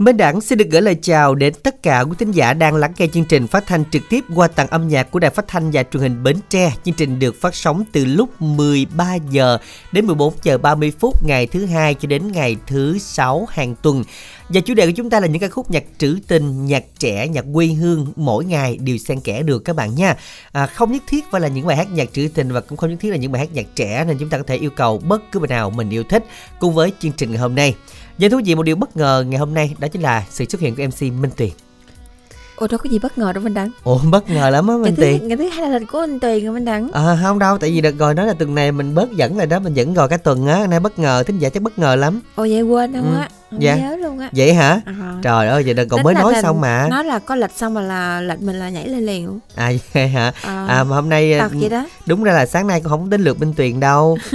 [0.00, 2.92] Minh Đẳng xin được gửi lời chào đến tất cả quý thính giả đang lắng
[2.98, 5.70] nghe chương trình phát thanh trực tiếp qua tặng âm nhạc của Đài Phát thanh
[5.70, 6.72] và Truyền hình Bến Tre.
[6.84, 9.58] Chương trình được phát sóng từ lúc 13 giờ
[9.92, 14.04] đến 14 giờ 30 phút ngày thứ hai cho đến ngày thứ sáu hàng tuần.
[14.48, 17.28] Và chủ đề của chúng ta là những ca khúc nhạc trữ tình, nhạc trẻ,
[17.28, 20.16] nhạc quê hương mỗi ngày đều xen kẽ được các bạn nha.
[20.52, 22.90] À, không nhất thiết phải là những bài hát nhạc trữ tình và cũng không
[22.90, 24.98] nhất thiết là những bài hát nhạc trẻ nên chúng ta có thể yêu cầu
[24.98, 26.24] bất cứ bài nào mình yêu thích
[26.60, 27.74] cùng với chương trình ngày hôm nay.
[28.20, 30.60] Và thú vị một điều bất ngờ ngày hôm nay đó chính là sự xuất
[30.60, 31.50] hiện của MC Minh Tuyền.
[32.60, 34.94] Ủa đâu có gì bất ngờ đâu Minh Đăng Ồ bất ngờ lắm á Minh
[34.96, 37.58] Tuyền Ngày thứ hai là lịch của anh Tuyền rồi Minh Đăng À không đâu
[37.58, 39.94] tại vì đợt rồi nói là tuần này mình bớt dẫn rồi đó Mình dẫn
[39.94, 42.20] rồi cả tuần á Nay bất ngờ thính giả chắc bất ngờ lắm.
[42.34, 43.18] Ồ vậy quên không Ừ.
[43.20, 43.76] á Không Dạ.
[43.76, 44.30] nhớ luôn á.
[44.32, 44.80] Vậy hả?
[44.86, 44.92] À.
[45.22, 46.86] Trời ơi vậy đợt còn Tính mới nói xong mà.
[46.90, 49.26] Nói là có lịch xong mà là lịch mình là nhảy lên liền.
[49.26, 50.32] Luôn À vậy hả?
[50.42, 51.86] À, À mà hôm nay Tật vậy đó.
[52.06, 54.18] Đúng ra là sáng nay cũng không đến lượt Minh Tuyền đâu.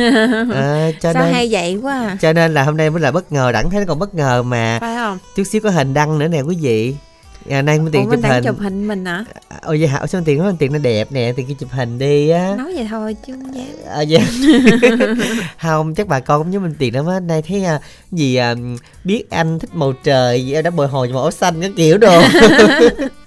[0.56, 2.18] À, cho Sao nên hay vậy quá à.
[2.22, 4.44] cho nên là hôm nay mới là bất ngờ đẳng thấy nó còn bất ngờ
[4.44, 4.78] mà.
[4.82, 5.18] Phải không?
[5.36, 6.96] Chút xíu có hình đăng nữa nè quý vị
[7.50, 8.44] à, nay Minh Tiền mình chụp hình.
[8.44, 9.26] chụp hình mình hả?
[9.62, 12.00] Ôi vậy hả sao Minh nói Minh Tiền nó đẹp nè thì kia chụp hình
[12.00, 12.56] đi á.
[12.58, 13.68] Nói vậy thôi chứ không dám.
[13.90, 14.20] À, dạ.
[15.62, 17.20] không chắc bà con cũng nhớ Minh Tiền lắm á.
[17.20, 17.80] Nay thấy à,
[18.12, 18.56] gì à,
[19.04, 22.22] biết anh thích màu trời gì, đã bồi hồi màu áo xanh cái kiểu đồ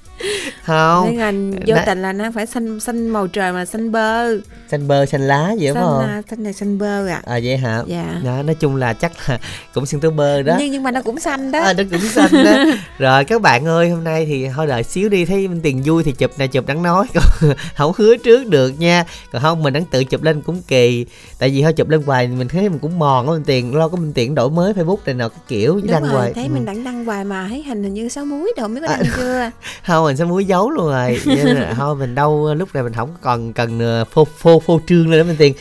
[0.64, 1.06] không.
[1.06, 4.28] Nên anh vô nãy- tình là nó phải xanh xanh màu trời mà xanh bơ.
[4.70, 5.98] Xanh bơ xanh lá vậy Xanh, không?
[6.00, 7.82] à, xanh này xanh bơ à à vậy hả?
[7.86, 8.20] Dạ.
[8.24, 9.38] Đó, nói chung là chắc là
[9.74, 10.56] cũng xưng tố bơ đó.
[10.58, 11.58] Nhưng, nhưng mà nó cũng xanh đó.
[11.60, 12.64] À, nó cũng xanh đó.
[12.98, 16.12] Rồi các bạn ơi hôm nay thì thôi đợi xíu đi thấy tiền vui thì
[16.12, 17.06] chụp này chụp đáng nói.
[17.14, 19.04] Còn không hứa trước được nha.
[19.32, 21.06] Còn không mình đang tự chụp lên cũng kỳ.
[21.38, 23.88] Tại vì thôi chụp lên hoài mình thấy mình cũng mòn á Minh tiền lo
[23.88, 26.32] có Minh tiền đổi mới facebook này nào cái kiểu Đúng đăng rồi, hoài.
[26.32, 26.50] thấy Ừ.
[26.54, 29.00] mình đang đăng hoài mà thấy hình hình như sáu muối đâu biết có À.
[29.16, 29.50] chưa?
[29.86, 31.20] không mình sẽ muối giấu luôn rồi.
[31.24, 34.60] Cho nên là thôi mình đâu lúc này mình không còn cần ờ, phô phô
[34.66, 35.54] phô trương lên đó Minh tiền.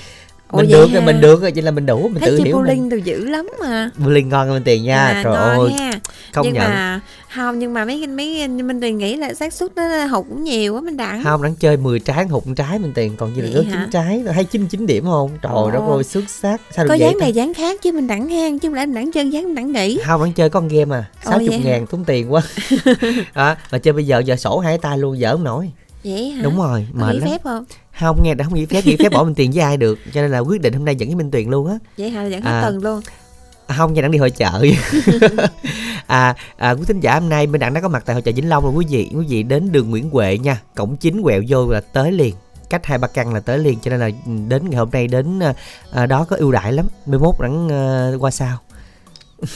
[0.52, 1.00] Ủa mình được hả?
[1.06, 2.66] mình được rồi chỉ là mình đủ mình thấy tự hiểu mình.
[2.66, 3.90] Pauline từ dữ lắm mà.
[3.98, 5.08] Bullying ngon Minh tiền nha.
[5.08, 5.92] À, trời ơi nha.
[6.34, 6.64] không nhưng nhận.
[6.64, 7.00] mà
[7.36, 10.74] không nhưng mà mấy mấy minh tiền nghĩ là xác suất nó hụt cũng nhiều
[10.76, 11.24] quá mình đặng.
[11.24, 14.24] Không đáng chơi 10 trái hụt trái mình tiền còn gì là rớt chín trái
[14.34, 15.30] hay 99 điểm không?
[15.42, 15.72] Trời Ồ.
[15.72, 16.62] đất ơi xuất sắc.
[16.76, 19.12] Sao có dáng này dáng khác chứ mình đặng hen chứ không lẽ mình đặng
[19.12, 21.66] chân dáng mình đặng nghĩ không đáng chơi con game à Ồ, 60 vậy hả?
[21.66, 22.42] ngàn tốn tiền quá.
[23.34, 25.72] À, mà chơi bây giờ giờ sổ hai tay luôn dở không nổi.
[26.04, 26.42] Vậy hả?
[26.44, 27.30] Đúng rồi mệt nghỉ lắm.
[27.30, 27.66] phép không?
[28.00, 30.22] Không nghe đã không nghĩ phép nghĩ phép bỏ mình tiền với ai được cho
[30.22, 31.76] nên là quyết định hôm nay dẫn với minh tuyền luôn á.
[31.98, 32.26] Vậy hả?
[32.26, 32.62] Dẫn hết À.
[32.62, 33.02] tuần luôn
[33.68, 34.66] à, không nha đang đi hội chợ.
[36.08, 38.32] À, à quý thính giả hôm nay bên đặng đã có mặt tại hội chợ
[38.36, 38.74] vĩnh long rồi.
[38.74, 40.62] Quý vị quý vị đến đường nguyễn huệ nha.
[40.76, 42.36] Cổng chính quẹo vô là tới liền.
[42.70, 45.08] Cách hai ba căn là tới liền cho nên là ừ, đến ngày hôm nay
[45.08, 45.40] đến
[45.92, 46.88] à, đó có ưu đãi lắm.
[47.06, 48.58] 11 đẳng à, qua sau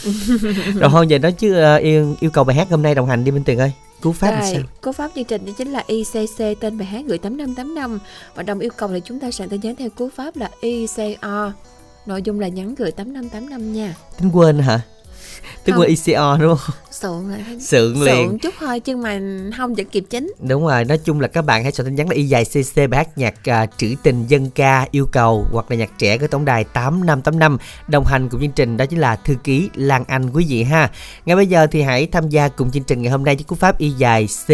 [0.75, 3.23] rồi thôi giờ nói chứ à, yêu yêu cầu bài hát hôm nay đồng hành
[3.23, 3.71] đi minh tuyền ơi.
[4.01, 7.05] Cú pháp sao Rồi, cú pháp chương trình đó chính là ICC tên bài hát
[7.07, 7.99] gửi 8585
[8.35, 11.51] và đồng yêu cầu thì chúng ta soạn tin nhắn theo cú pháp là ICO
[12.05, 13.95] nội dung là nhắn gửi 8585 nha.
[14.19, 14.81] Tính quên hả?
[15.63, 16.75] Tính quên ECO đúng không?
[16.91, 18.15] Sượng là sượng liền.
[18.15, 19.19] Sượng chút thôi chứ mà
[19.57, 20.33] không vẫn kịp chính.
[20.39, 22.75] Đúng rồi, nói chung là các bạn hãy soạn tin nhắn là y dài CC
[22.75, 26.27] bài hát nhạc à, trữ tình dân ca yêu cầu hoặc là nhạc trẻ của
[26.27, 27.57] tổng đài 8585
[27.87, 30.91] đồng hành cùng chương trình đó chính là thư ký Lan Anh quý vị ha.
[31.25, 33.55] Ngay bây giờ thì hãy tham gia cùng chương trình ngày hôm nay với cú
[33.55, 34.51] pháp y dài C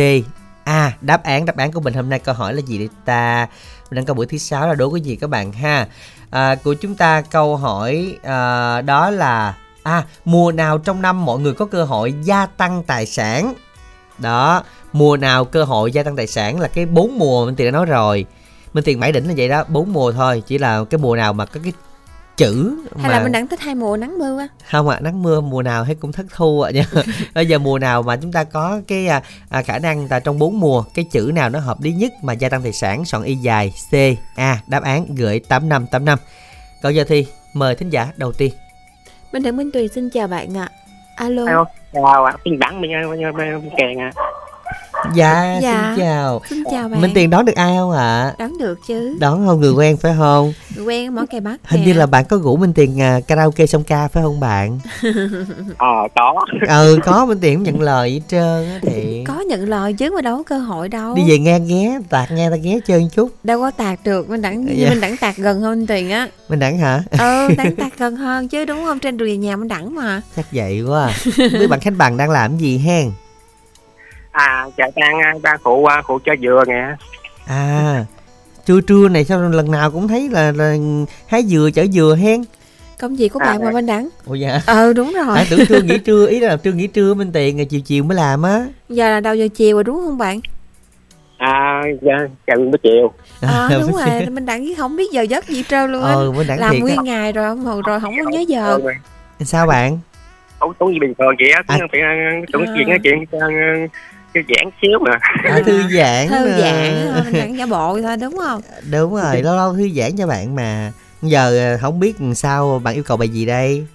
[0.64, 0.94] A.
[1.02, 3.47] Đáp án đáp án của mình hôm nay câu hỏi là gì để ta
[3.90, 5.88] mình đang câu buổi thứ sáu là đố cái gì các bạn ha?
[6.30, 11.40] À, của chúng ta câu hỏi à, đó là à mùa nào trong năm mọi
[11.40, 13.53] người có cơ hội gia tăng tài sản?
[14.18, 17.68] Đó mùa nào cơ hội gia tăng tài sản là cái bốn mùa mình tiền
[17.68, 18.26] đã nói rồi.
[18.74, 21.34] Mình tiền mãi đỉnh là vậy đó bốn mùa thôi chỉ là cái mùa nào
[21.34, 21.74] mà có cái
[22.38, 24.48] chữ hay là mình đang thích hai mùa nắng mưa á?
[24.72, 26.84] Không ạ nắng mưa mùa nào thấy cũng thất thu ạ nha.
[27.36, 30.40] Bây giờ mùa nào mà chúng ta có cái à, à, khả năng là trong
[30.40, 33.06] bốn mùa cái chữ nào nó hợp lý nhất mà gia tăng tài sản?
[33.06, 33.96] Soạn y dài c
[34.36, 36.20] a đáp án gửi tám năm tám năm.
[36.81, 38.53] Câu giờ thi mời thính giả đầu tiên.
[39.31, 40.70] Minh Đặng Minh Tuyền xin chào bạn ạ.
[41.16, 41.46] Alo.
[41.46, 42.92] Alo, chào ạ, mình đắng mình
[43.78, 44.12] kèn à.
[45.16, 45.94] Dạ, Dạ.
[45.96, 46.41] xin chào.
[46.50, 47.02] Xin chào bạn.
[47.02, 48.34] Minh tiền đón được ai không ạ?
[48.40, 49.18] Đoán được chứ.
[49.19, 49.62] Đón không?
[49.62, 50.53] Người quen phải không?
[50.75, 51.88] Người quen món cây bắt hình nè.
[51.88, 54.79] như là bạn có rủ minh tiền à, karaoke song ca phải không bạn?
[55.78, 56.46] Ờ, có.
[56.67, 57.26] ừ có.
[57.26, 59.23] Minh tiền cũng nhận lời hết trơn á thì.
[59.28, 61.16] Có nhận lời chứ mà đâu có cơ hội đâu.
[61.16, 63.32] Đi về nghe ghé tạt nghe ta ghé chơi một chút.
[63.44, 64.29] Đâu có tạc được.
[64.29, 64.90] Minh Đặng Dạ.
[64.90, 66.28] Minh Đặng tạc gần hơn Minh Tuyền á.
[66.49, 67.03] Minh đẳng hả?
[67.20, 68.99] Ừ Đặng tạc gần hơn chứ đúng không?
[68.99, 70.22] Trên đường về nhà Minh Đặng mà.
[70.35, 71.14] Chắc vậy quá à.
[71.38, 73.11] Không biết bạn khánh bằng đang làm gì hen
[74.37, 76.95] À, chạy đang đang phụ à, phụ cho dừa nè.
[77.47, 78.05] à
[78.66, 80.75] trưa trưa này sao lần nào cũng thấy là, là
[81.28, 82.43] hái dừa chở dừa hen
[82.99, 83.72] Công việc của À, bạn mà.
[83.72, 86.72] Minh Đặng ủa dạ Ừ đúng rồi à, tưởng trưa nghỉ trưa ý là trưa
[86.72, 89.75] nghỉ trưa minh tiền rồi chiều chiều mới làm á Giờ là đầu giờ chiều
[89.78, 90.39] rồi đúng không bạn
[91.37, 92.13] à dạ,
[92.47, 93.11] chào buổi chiều
[93.41, 96.11] Ờ đúng rồi, mình đặng không biết giờ giấc gì trơn luôn á.
[96.13, 97.03] ờ đẳng Làm thiệt nguyên á.
[97.03, 98.79] ngày rồi không rồi không có nhớ giờ.
[99.45, 99.99] sao bạn
[100.79, 101.78] Tú như bình thường vậy á, À.
[101.79, 102.01] cũng phải
[102.53, 102.73] cũng À.
[102.75, 103.25] chuyện nói chuyện
[104.34, 105.12] cái giãn xíu mà.
[105.44, 108.62] à, thư giãn Thư giãn thôi, mình giả bộ thôi đúng không?
[108.91, 110.91] đúng rồi lâu lâu thư giãn cho bạn mà
[111.22, 113.85] giờ ờ, không biết làm sao bạn yêu cầu bài gì đây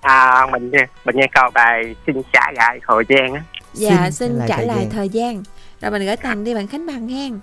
[0.00, 0.70] À mình
[1.04, 3.42] mình nghe câu bài xin trả lại thời gian á.
[3.74, 4.90] Dạ Xin xin trả thời lại gian.
[4.90, 5.42] thời gian.
[5.82, 7.38] Rồi mình gửi tặng đi bạn Khánh Bằng hen.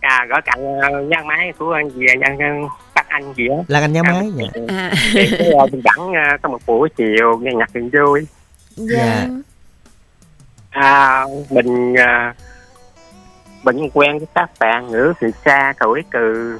[0.00, 3.56] À gõ cạnh ờ, nhang máy của anh gì anh bắt anh gì á.
[3.68, 7.38] lan anh nhớ máy dạ À Thì cái, ờ, mình dẫn có một buổi chiều
[7.42, 8.26] nghe nhạc chuyện vui.
[8.76, 8.96] dạ.
[8.96, 9.26] Dạ.
[10.76, 12.32] À mình ờ,
[13.62, 16.58] mình quen với các bạn ở từ xa tuổi từ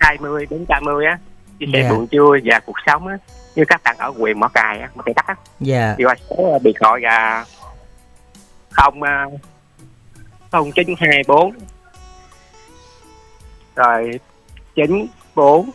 [0.00, 1.18] 20 đến 30 á
[1.58, 1.90] chia sẻ Dạ.
[1.90, 3.18] buồn vui và cuộc sống á.
[3.54, 5.34] Như các bạn ở huyện Mỏ Cày á, Mỏ Cày Bắc á.
[5.60, 5.94] Dạ.
[5.98, 7.44] Thì qua số điện thoại là
[8.70, 9.26] không ờ,
[10.50, 11.52] không chín hai bốn.
[13.76, 14.20] Rồi
[14.74, 15.70] chín bốn.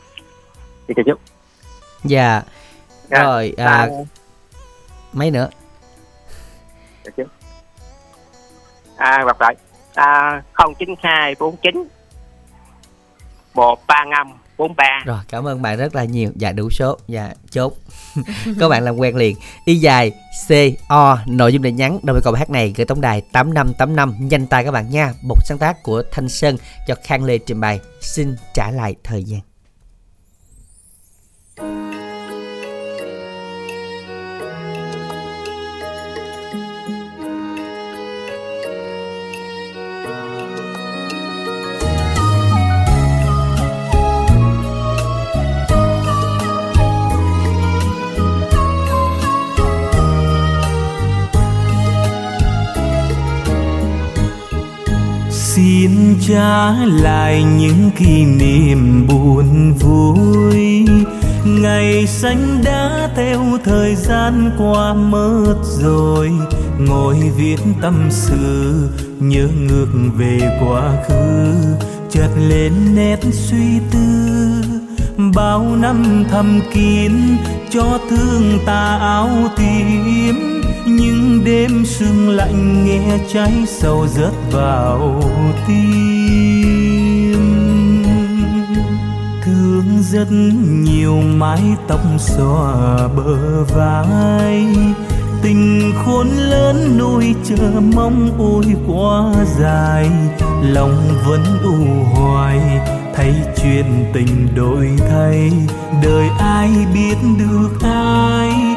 [0.87, 1.13] Thì chú
[2.03, 2.41] dạ.
[3.09, 3.23] Dạ.
[3.23, 3.87] rồi à, à,
[5.13, 5.49] mấy nữa
[7.03, 7.23] chào chứ?
[8.97, 9.55] À gặp lại.
[9.93, 11.87] À, không chín hai bốn chín.
[13.53, 15.01] một ba năm bốn ba.
[15.05, 16.31] Rồi cảm ơn bạn rất là nhiều.
[16.35, 16.97] Dạ đủ số.
[17.07, 17.73] Dạ chốt.
[18.59, 19.37] Các bạn làm quen liền.
[19.65, 20.11] Y dài
[20.47, 20.51] c
[20.87, 23.73] o nội dung để nhắn đối với câu hát này gửi tổng đài tám năm
[23.73, 24.15] tám năm.
[24.19, 25.13] Nhanh tay các bạn nha.
[25.23, 26.57] Một sáng tác của thanh sơn
[26.87, 27.79] cho khang lê trình bày.
[28.01, 29.52] Xin trả lại thời gian.
[56.27, 60.85] Trả lại những kỷ niệm buồn vui.
[61.45, 66.31] Ngày xanh đã theo thời gian qua mất rồi.
[66.79, 68.73] Ngồi viết tâm sự,
[69.19, 69.87] nhớ ngược
[70.17, 71.53] về quá khứ.
[72.09, 73.99] Chợt lên nét suy tư,
[75.35, 77.11] bao năm thầm kín,
[77.69, 80.52] cho thương ta áo tím
[80.87, 85.21] những đêm sương lạnh nghe cháy sâu rớt vào
[85.67, 87.43] tim.
[89.45, 90.27] Thương rất
[90.83, 94.65] nhiều mái tóc xòa bờ vai.
[95.41, 100.09] Tình khôn lớn nuôi chờ mong ôi quá dài.
[100.63, 102.59] Lòng vẫn u hoài,
[103.15, 105.51] thấy chuyện tình đổi thay.
[106.03, 108.72] Đời ai biết được ai?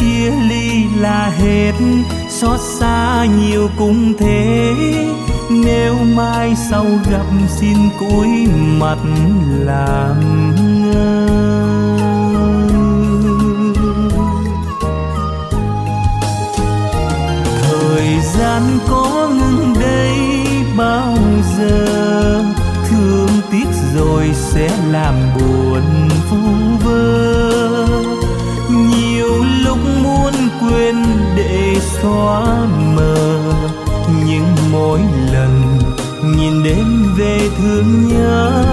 [0.00, 1.72] Chia ly là hết,
[2.28, 4.74] xót xa nhiều cũng thế.
[5.50, 8.28] Nếu mai sau gặp xin cúi
[8.78, 8.98] mặt
[9.50, 10.20] làm
[10.82, 11.26] ngơ.
[17.62, 20.16] Thời gian có ngừng đây
[20.76, 21.16] bao
[21.58, 22.44] giờ,
[22.88, 26.38] thương tiếc rồi sẽ làm buồn vu
[26.84, 27.39] vơ.
[32.02, 32.66] Xóa
[32.96, 33.38] mờ.
[34.26, 35.00] Nhưng mỗi
[35.32, 35.78] lần
[36.36, 36.86] nhìn đến
[37.16, 38.64] về thương nhớ,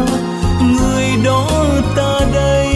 [0.61, 1.65] người đó
[1.95, 2.67] ta đây,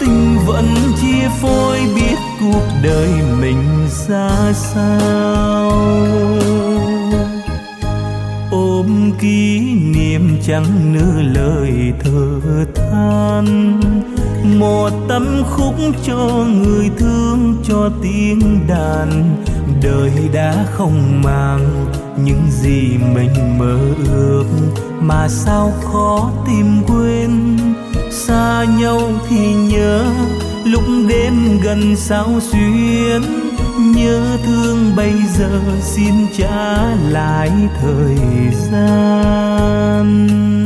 [0.00, 0.66] tình vẫn
[1.00, 3.10] chia phôi biết cuộc đời
[3.40, 5.72] mình ra sao
[8.50, 12.40] ôm kỷ niệm chẳng nửa lời thở
[12.74, 13.80] than
[14.58, 15.74] một tấm khúc
[16.06, 19.36] cho người thương cho tiếng đàn
[19.82, 21.86] đời đã không mang
[22.24, 23.78] những gì mình mơ
[24.12, 24.44] ước,
[25.00, 27.56] mà sao khó tìm quên.
[28.10, 30.04] Xa nhau thì nhớ,
[30.64, 33.22] lúc đêm gần sao xuyên
[33.96, 38.16] nhớ thương bây giờ xin trả lại thời
[38.70, 40.61] gian.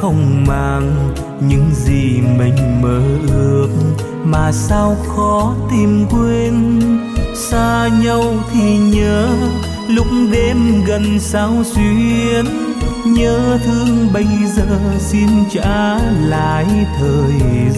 [0.00, 3.00] Không mang những gì mình mơ
[3.34, 3.68] ước,
[4.24, 6.80] mà sao khó tìm quên.
[7.34, 9.28] Xa nhau thì nhớ,
[9.88, 12.46] lúc đêm gần sao xuyên
[13.04, 14.26] nhớ thương bây
[14.56, 16.66] giờ xin trả lại
[16.98, 17.32] thời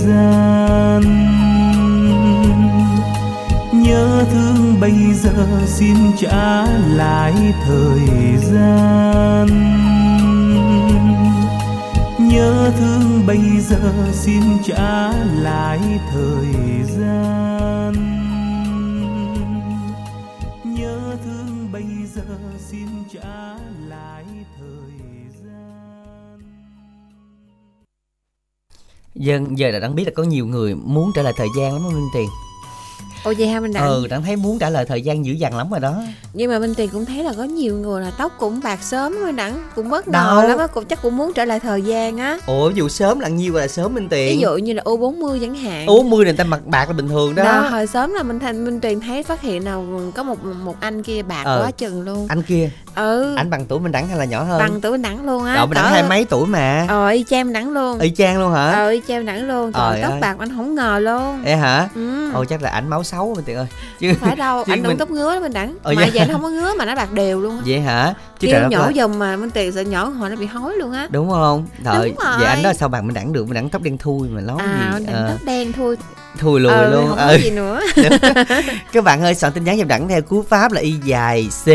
[0.06, 1.02] gian.
[3.72, 7.34] Nhớ thương bây giờ xin trả lại
[7.66, 9.81] thời gian
[12.32, 15.12] nhớ thương bây giờ xin trả
[15.42, 15.80] lại
[16.12, 16.46] thời
[16.84, 17.92] gian.
[20.64, 21.84] Nhớ thương bây
[22.14, 22.22] giờ
[22.58, 23.54] xin trả
[23.88, 24.24] lại
[24.58, 24.98] thời
[25.44, 26.40] gian.
[29.14, 31.82] Dân, giờ đã đang biết là có nhiều người muốn trả lại thời gian lắm
[31.84, 32.28] Minh Tiền?
[33.24, 35.56] Ồ vậy ha Minh Đặng Ừ đang thấy muốn trả lời thời gian dữ dằn
[35.56, 35.94] lắm rồi đó.
[36.34, 39.16] Nhưng mà Minh Tiền cũng thấy là có nhiều người là tóc cũng bạc sớm
[39.24, 40.24] Minh Đặng Cũng bất Đâu.
[40.42, 42.38] ngờ lắm á Cũng chắc cũng muốn trở lại thời gian á.
[42.46, 45.40] Ủa ví dụ sớm là nhiêu là sớm Minh Ví Tiền dụ như là U40
[45.40, 45.86] chẳng hạn.
[45.86, 48.38] Mươi này người ta mặc bạc là bình thường đó, đó hồi sớm là minh
[48.38, 51.62] thành minh tuyền thấy phát hiện nào có một một anh kia bạc Ờ.
[51.64, 52.26] quá chừng luôn.
[52.28, 53.34] Anh kia ừ.
[53.36, 54.58] Anh bằng tuổi Minh Đẳng hay là nhỏ hơn?
[54.58, 55.54] Bằng tuổi minh đẳng luôn á.
[55.56, 56.86] Cậu Minh Đẳng hai mấy tuổi mà?
[56.88, 57.98] Ờ y chang đẳng luôn.
[57.98, 58.70] Y chang luôn hả?
[58.72, 59.72] Ờ y chang đẳng luôn.
[59.72, 60.20] Trời Trời tóc ơi.
[60.20, 61.44] bạc anh không ngờ luôn.
[61.44, 61.88] Ê hả?
[61.94, 62.32] Ừ.
[62.32, 63.66] Ồ chắc là ảnh máu xấu Minh Tiền ơi.
[64.00, 65.76] Chứ không phải đâu chứ anh đừng mình- tóc ngứa đó minh đẳng.
[65.82, 66.10] Ờ, mà dạ.
[66.14, 67.62] vậy nó không có ngứa mà nó bạc đều luôn á.
[67.66, 68.14] Vậy hả?
[68.40, 71.06] Chứ đất nhỏ dùm mà minh tiền sợ nhỏ hồi nó bị hói luôn á.
[71.10, 71.66] Đúng không?
[71.84, 72.36] Trời Đúng rồi.
[72.38, 73.44] Vậy anh đó sao bằng Minh Đẳng được?
[73.44, 75.04] Minh Đẳng tóc đen thui mà lón à gì?
[75.06, 75.96] Đừng Ờ, tóc đen Thui.
[76.60, 77.26] Lùi ờ, luôn không Ừ.
[77.28, 77.80] có gì nữa.
[78.92, 81.68] Các bạn ơi soạn tin nhắn dùm đẳng theo cú pháp là y dài C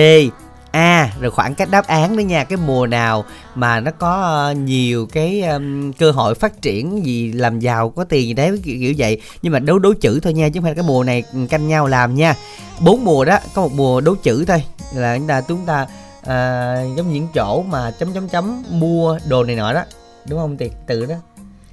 [0.71, 4.53] A rồi khoảng cách đáp án nữa nha cái mùa nào mà nó có ờ,
[4.53, 8.75] nhiều cái um, cơ hội phát triển gì làm giàu có tiền gì đấy kiểu,
[8.79, 9.21] kiểu vậy.
[9.41, 11.87] Nhưng mà đấu đấu chữ thôi nha chứ không phải cái mùa này canh nhau
[11.87, 12.35] làm nha.
[12.79, 14.63] Bốn mùa đó có một mùa đấu chữ thôi
[14.95, 15.87] là chúng ta chúng ta
[16.25, 19.83] à, giống những chỗ mà chấm chấm chấm mua đồ này nọ đó.
[20.29, 20.57] Đúng không?
[20.57, 21.15] Tiệt từ đó.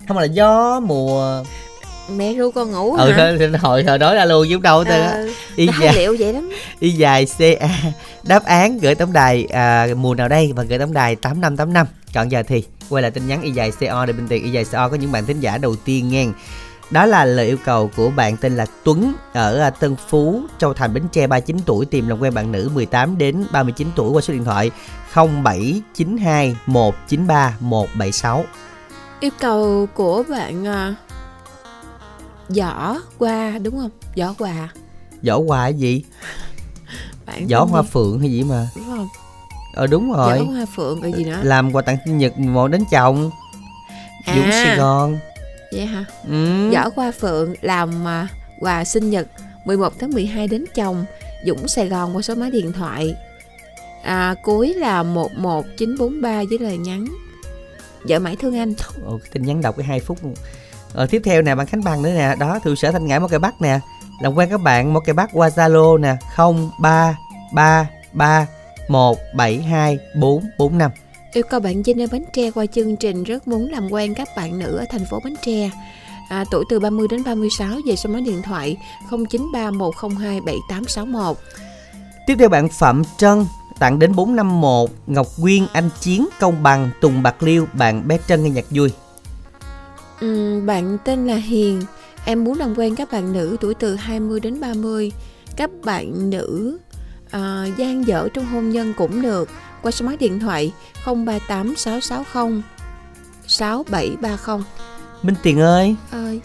[0.08, 1.42] Không là gió mùa
[2.08, 3.32] mẹ ru con ngủ ừ hả?
[3.38, 6.50] thôi, hồi hồi nói ra luôn chứ đâu tới ờ, y dài liệu vậy lắm
[6.80, 7.68] y dài ca
[8.22, 11.56] đáp án gửi tổng đài à, mùa nào đây và gửi tổng đài tám năm
[11.56, 11.86] tám năm.
[12.14, 14.64] Còn giờ thì quay lại tin nhắn y dài co để bình tiền y dài
[14.72, 16.26] co có những bạn thính giả đầu tiên nghe
[16.90, 20.74] đó là lời yêu cầu của bạn tên là Tuấn ở à, Tân Phú, Châu
[20.74, 24.20] Thành, Bến Tre 39 tuổi tìm làm quen bạn nữ 18 đến 39 tuổi qua
[24.20, 24.70] số điện thoại
[25.14, 28.44] 0792 193 176.
[29.20, 30.94] yêu cầu của bạn à,
[32.48, 34.68] giỏ qua đúng không giỏ quà
[35.26, 36.04] Võ hoa cái gì?
[37.26, 37.88] bạn tên hoa gì?
[37.92, 38.68] phượng hay gì mà?
[38.76, 39.08] đúng không
[39.74, 40.38] Ờ đúng giỏ rồi.
[40.38, 43.30] hoa phượng rồi gì nữa Làm quà tặng sinh nhật một đến chồng.
[44.26, 45.18] Dũng Sài Gòn.
[45.72, 46.70] vậy hả Ừ.
[46.72, 48.28] giỏ qua phượng làm à,
[48.60, 49.26] quà sinh nhật
[49.64, 51.04] 11 tháng 12 đến chồng
[51.46, 53.14] Dũng Sài Gòn qua số máy điện thoại
[54.02, 57.04] à, cuối là 11943 với lời nhắn
[58.08, 58.74] vợ mãi thương anh
[59.06, 60.34] Ồ, tin nhắn đọc cái hai phút luôn.
[60.94, 62.34] Ờ, tiếp theo nè bạn Khánh Bằng nữa nè.
[62.38, 63.80] Đó trụ sở Thanh Ngãi một cây Bắc nè.
[64.20, 66.16] Làm quen các bạn một cây Bắc qua Zalo nè.
[66.34, 67.16] không ba
[67.54, 68.46] ba ba
[68.88, 70.90] một bảy hai bốn bốn năm.
[71.32, 74.28] Yêu cầu bạn Vinh ở Bến Tre qua chương trình rất muốn làm quen các
[74.36, 75.70] bạn nữ ở thành phố Bến Tre.
[76.28, 78.76] À, tuổi từ 30 đến 36 về số máy điện thoại
[79.10, 81.34] 0931027861.
[82.26, 83.46] tiếp theo bạn Phạm Trân
[83.78, 88.44] tặng đến 451 Ngọc Quyên Anh Chiến Công Bằng Tùng Bạc Liêu bạn bé Trân
[88.44, 88.90] nghe nhạc vui
[90.24, 91.82] Ừm, bạn tên là Hiền.
[92.24, 95.12] Em muốn làm quen các bạn nữ tuổi từ 20 đến 30.
[95.56, 96.78] Các bạn nữ
[97.30, 99.48] à, gian dở trong hôn nhân cũng được.
[99.82, 100.72] Qua số máy điện thoại
[101.04, 102.62] 038660
[103.46, 104.64] 6730.
[105.22, 106.40] Minh Tiền ơi Ơi,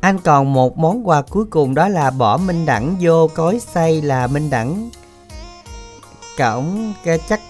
[0.00, 4.02] anh còn một món quà cuối cùng đó là bỏ Minh Đẳng vô cối xay
[4.02, 4.90] là Minh Đẳng
[6.38, 6.92] cổng
[7.28, 7.40] chắc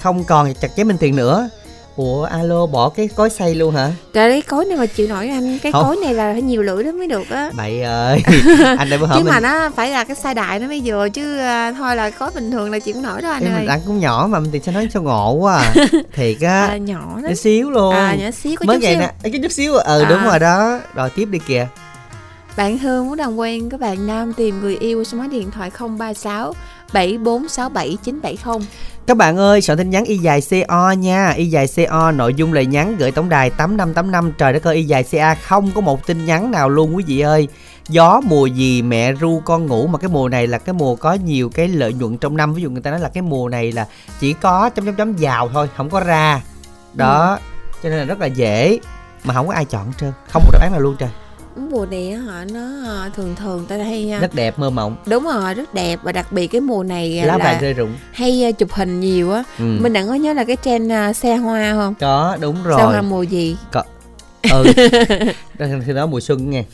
[0.00, 1.48] không còn chặt chém Minh Tiền nữa
[1.96, 3.90] Ủa alo bỏ cái cối xay luôn hả?
[4.12, 5.58] trời cái cối này mà chịu nổi anh.
[5.62, 5.84] Cái Không.
[5.84, 7.50] cối này là phải nhiều lưỡi lắm mới được á.
[7.56, 8.22] Bậy ơi
[8.78, 10.82] Anh đây bữa chứ hổm mà mình nó phải là cái size đại nó mới
[10.84, 13.58] vừa chứ à, thôi là có bình thường là chịu nổi đâu anh Em ơi
[13.60, 15.74] mình ăn cũng nhỏ mà mình tiền sao nói sao ngộ quá à.
[16.14, 18.98] Thiệt á à, nhỏ lắm Nhỏ xíu luôn à nhỏ xíu có Mới chút xíu
[18.98, 20.08] nè cái chút xíu Ừ À.
[20.10, 21.66] đúng rồi đó Rồi tiếp đi kìa
[22.56, 25.70] Bạn Hương muốn làm quen các bạn nam tìm người yêu số máy điện thoại
[25.98, 26.54] 036
[26.92, 28.68] 7467 970.
[29.06, 32.52] Các bạn ơi, soạn tin nhắn y dài CO nha, y dài CO nội dung
[32.52, 36.06] lời nhắn gửi tổng đài 8585 trời đất ơi y dài CA không có một
[36.06, 37.48] tin nhắn nào luôn quý vị ơi.
[37.88, 39.86] Gió mùa gì mẹ ru con ngủ.
[39.86, 42.54] Mà cái mùa này là cái mùa có nhiều cái lợi nhuận trong năm.
[42.54, 43.86] Ví dụ người ta nói là cái mùa này là
[44.20, 46.42] chỉ có chấm chấm chấm vào thôi không có ra.
[46.94, 47.38] Đó
[47.82, 48.78] cho nên là rất là dễ.
[49.24, 50.12] Mà không có ai chọn hết trơn.
[50.28, 51.10] Không một đáp án nào luôn trời
[51.56, 54.96] mùa này họ nó à, thường thường ta hay à, rất đẹp mơ mộng.
[55.06, 57.72] Đúng rồi rất đẹp và đặc biệt cái mùa này à, lá là vàng rơi
[57.72, 57.94] rụng.
[58.12, 59.42] hay chụp hình nhiều á.
[59.58, 59.64] Ừ.
[59.80, 61.94] mình đang có nhớ là cái trend xe hoa không?
[62.00, 63.56] Có đúng xe hoa rồi mùa gì
[64.52, 64.64] ừ.
[65.86, 66.64] Thì đó mùa xuân nghe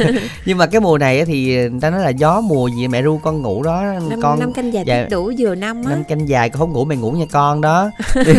[0.44, 3.02] nhưng mà cái mùa này á thì người ta nói là gió mùa gì mẹ
[3.02, 3.82] ru con ngủ đó.
[4.08, 5.06] Năm, con năm canh dài dạ.
[5.10, 5.90] đủ vừa năm á.
[5.90, 7.90] Năm canh dài con không ngủ mày ngủ nha con đó.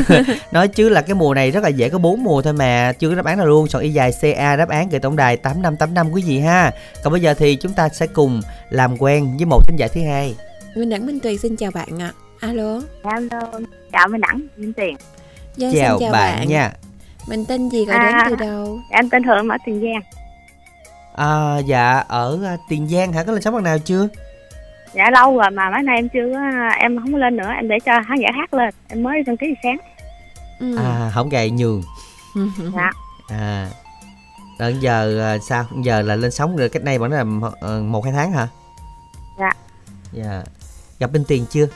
[0.52, 3.10] Nói chứ là cái mùa này rất là dễ có bốn mùa thôi mà chưa
[3.10, 3.68] có đáp án nào luôn.
[3.68, 6.40] Chọn y dài ca đáp án gửi tổng đài tám năm tám năm quý vị
[6.40, 6.72] ha.
[7.04, 10.02] Còn bây giờ thì chúng ta sẽ cùng làm quen với một thính giả thứ
[10.02, 10.36] hai.
[10.76, 12.12] Minh Đẳng Minh Tuyền xin chào bạn ạ.
[12.40, 12.82] Alo.
[13.04, 13.52] Alo,
[13.92, 14.98] chào Minh Đẳng, Minh Tiền.
[15.58, 16.50] Dân chào, chào bạn, bạn.
[16.50, 16.72] nha
[17.28, 18.12] mình tên gì gọi À.
[18.12, 20.02] đến từ đâu Em tên Hương ở Tiền Giang.
[21.16, 24.08] à, dạ ở à, tiền giang hả có lên sóng lần nào chưa
[24.94, 27.68] Dạ lâu rồi mà mấy nay em chưa có- em không có lên nữa, em
[27.68, 28.74] để cho khán giả hát lên.
[28.88, 29.78] Em mới đăng ký sáng.
[30.60, 30.78] ừ.
[30.78, 31.82] à không gầy nhường
[32.76, 32.92] Dạ.
[33.30, 33.70] à
[34.60, 37.82] Rồi giờ à, sao giờ là lên sóng rồi cách đây vẫn là một- ờ,
[37.82, 38.48] một hai tháng hả
[39.40, 39.52] Dạ.
[40.12, 40.44] dạ
[41.00, 41.68] gặp bên tiền chưa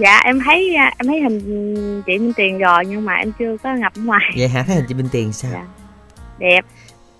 [0.00, 3.74] Dạ em thấy em thấy hình chị Minh Tiền rồi nhưng mà em chưa có
[3.74, 4.30] ngập ngoài.
[4.36, 5.64] vậy hả thấy hình chị bên tiền sao Dạ.
[6.38, 6.60] Đẹp.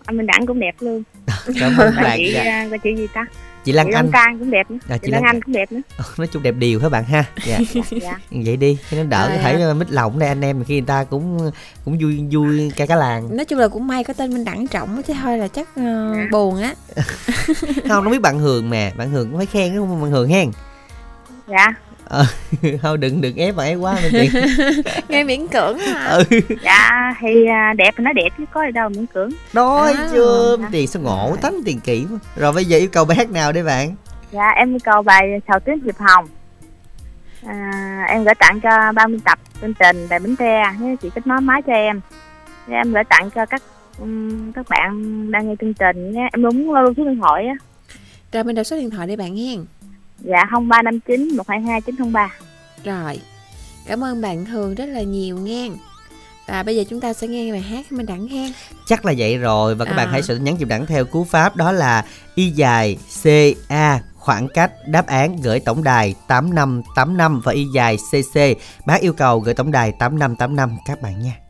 [0.05, 1.03] Anh Minh Đẳng cũng đẹp luôn.
[1.61, 2.43] cảm ơn Và bạn chị dạ.
[2.43, 3.27] à, gọi chị gì ta?
[3.65, 4.77] chị Lan chị Anh Can cũng đẹp nữa.
[4.89, 5.81] À, chị, chị Lan Lan- Anh cũng đẹp nữa.
[6.19, 7.59] nói chung đẹp điều hả bạn ha dạ
[8.03, 8.19] dạ.
[8.31, 9.37] vậy đi cho nó đỡ À.
[9.37, 11.51] có thể ờ, mít lòng đây anh em khi người ta cũng
[11.85, 14.67] cũng vui vui cả cả làng nói chung là cũng may có tên Minh Đẳng
[14.67, 15.83] trọng á, chứ thôi là chắc ờ,
[16.17, 16.27] Dạ.
[16.33, 16.75] buồn á
[17.89, 20.29] không nó biết bạn hường mà bạn hường cũng phải khen đúng không bạn hường
[20.29, 20.51] hen
[21.47, 21.67] Dạ.
[22.83, 24.31] thôi đừng đừng ép bạn ấy quá bên tiền
[25.09, 26.25] nghe miễn cưỡng hả ừ.
[26.63, 29.31] Dạ thì à, đẹp thì nó đẹp chứ có gì đâu miễn cưỡng.
[29.53, 30.09] nói À.
[30.13, 32.19] chưa bên tiền sao ngộ tánh tiền kỹ quá.
[32.37, 33.95] Rồi bây giờ yêu cầu bài hát nào đấy bạn?
[34.33, 36.29] Dạ em yêu cầu bài Sầu Tuyết Diệp Hồng.
[37.47, 41.27] À, Em gửi tặng cho 30 tập chương trình Đài Bến Tre Nếu chị kết
[41.27, 42.01] nối máy cho em.
[42.69, 43.63] Dạ, Em gửi tặng cho các
[44.55, 44.91] các bạn
[45.31, 46.29] đang nghe chương trình nha.
[46.33, 47.55] Em muốn lưu số điện thoại á.
[48.33, 49.57] Rồi mình đọc số điện thoại để bạn nghe
[50.19, 52.29] Dạ 0359 122 903
[52.85, 53.21] rồi
[53.87, 55.71] cảm ơn bạn Thường rất là nhiều nghe
[56.49, 58.53] và bây giờ chúng ta sẽ nghe bài hát Minh Đẳng hen
[58.87, 60.11] chắc là vậy rồi và các bạn À.
[60.13, 62.05] hãy soạn tin nhắn chụp đẳng theo cú pháp đó là
[62.35, 62.99] y dài
[63.69, 68.41] ca khoảng cách đáp án gửi tổng đài 8585 và y dài cc
[68.87, 71.48] bác yêu cầu gửi tổng đài 8585 các bạn nha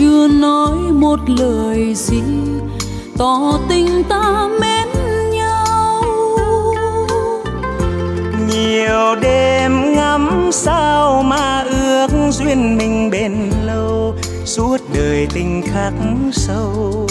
[0.00, 2.22] chưa nói một lời gì.
[3.18, 4.88] Tỏ tình ta mến
[5.30, 6.02] nhau.
[8.48, 15.92] Nhiều đêm ngắm sao mà ước duyên mình bền lâu suốt đời tình khắc
[16.32, 17.06] sâu.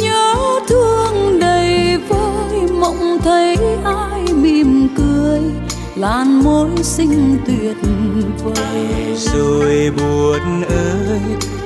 [0.00, 0.34] Nhớ
[0.68, 5.40] thương đầy vơi mộng thấy ai mỉm cười
[5.96, 7.76] làn môi xinh tuyệt
[8.44, 8.86] vời.
[9.16, 11.20] Rồi buồn ơi,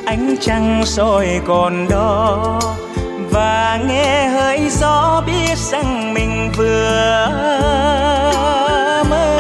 [0.05, 2.61] ánh trăng soi còn đó.
[3.31, 7.29] Và nghe hơi gió biết rằng mình vừa
[9.11, 9.39] mơ.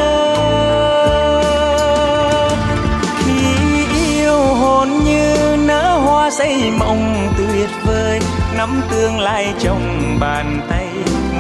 [3.19, 8.21] Khi yêu hồn như nở hoa say mộng tuyệt vời,
[8.57, 10.89] nắm tương lai trong bàn tay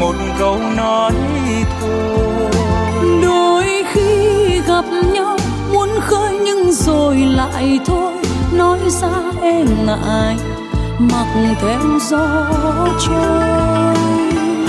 [0.01, 1.13] một câu nói
[1.81, 2.38] thôi
[4.79, 5.37] gặp nhau
[5.73, 8.13] muốn khơi nhưng rồi lại thôi.
[8.53, 9.09] Nói ra
[9.43, 10.37] e ngại
[10.99, 11.27] mặc
[11.61, 12.47] theo gió
[13.07, 13.97] trôi.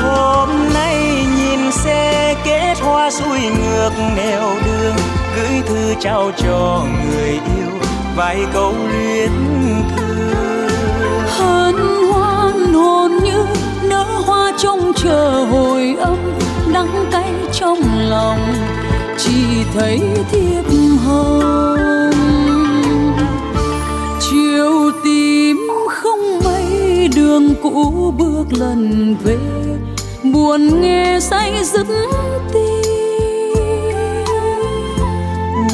[0.01, 4.95] Hôm nay nhìn xe kết hoa xuôi ngược nẻo đường
[5.35, 7.71] gửi thư trao cho người yêu
[8.15, 9.31] vài câu luyến
[9.95, 10.69] thương.
[11.27, 11.75] Hân
[12.11, 13.45] hoan hồn như
[13.83, 16.17] nở hoa trông chờ hồi âm
[16.73, 17.79] đắng cay trong
[18.09, 18.53] lòng,
[19.17, 19.99] chỉ thấy
[20.31, 20.63] thiệp
[21.05, 22.11] hồng.
[24.19, 25.57] Chiều tím
[25.89, 29.37] không mây, đường cũ bước lần về.
[30.23, 31.87] Buồn nghe say dứt
[32.53, 32.79] tim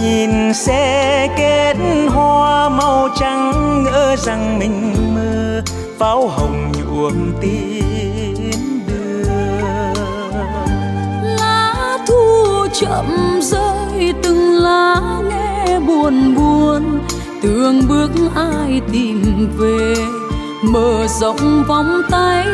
[0.02, 1.76] nhìn xe kết
[2.10, 5.62] hoa màu trắng, ngỡ rằng mình mơ.
[6.00, 7.95] Pháo hồng nhuộm tim.
[12.80, 17.00] Chậm rơi, từng lá nghe buồn buồn.
[17.42, 19.96] Tương bước ai tìm về,
[20.64, 22.48] mở rộng vòng tay,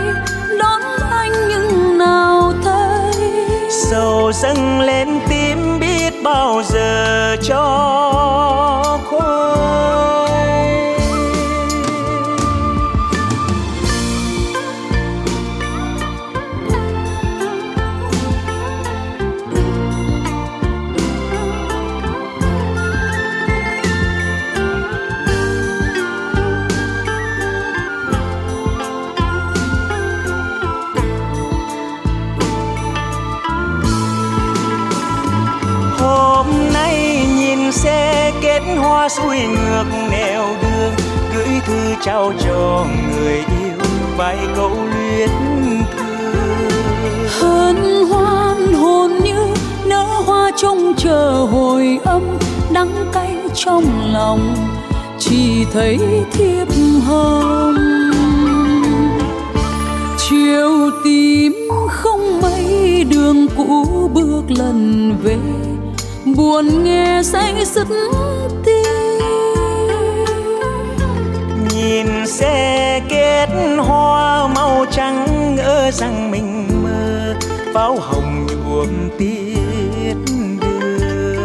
[0.59, 0.81] đón
[1.11, 3.13] anh nhưng nào thấy.
[3.69, 8.80] Sầu dâng lên tim biết bao giờ cho.
[39.17, 40.93] Xuôi ngược nẻo đường,
[41.35, 43.77] gửi thư trao cho người yêu
[44.17, 45.29] vài câu luyến
[45.97, 46.69] thương.
[47.39, 49.45] Hân hoan hồn như
[49.85, 52.21] nở hoa trông chờ hồi âm,
[52.73, 54.55] đắng cay trong lòng,
[55.19, 55.99] chỉ thấy
[56.31, 56.67] thiếp
[57.07, 57.75] hồng.
[60.17, 61.53] Chiều tím
[61.89, 65.37] không mấy đường cũ bước lần về,
[66.35, 67.87] buồn nghe say sứt
[72.03, 77.33] nhìn xe kết hoa màu trắng ngỡ rằng mình mơ
[77.73, 78.87] pháo hồng nhuộm
[79.17, 80.15] tiết
[80.61, 81.37] đưa.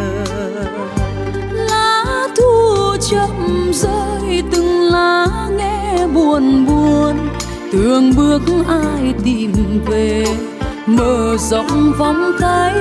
[1.51, 7.29] Lá thu chậm rơi từng lá nghe buồn buồn.
[7.71, 9.51] Tưởng bước ai tìm
[9.85, 10.25] về
[10.85, 12.73] mở rộng vòng tay.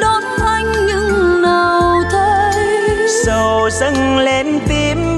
[0.00, 3.08] Đón anh nhưng nào thấy?
[3.24, 5.11] Sầu dâng lên tim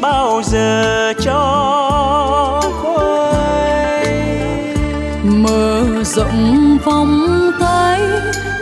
[0.00, 4.04] bao giờ cho khuây.
[5.22, 8.00] Mở rộng vòng tay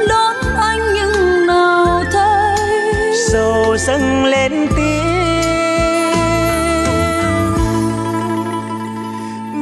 [0.08, 2.58] đón anh nhưng nào thấy.
[3.32, 5.08] Sầu dâng lên tim.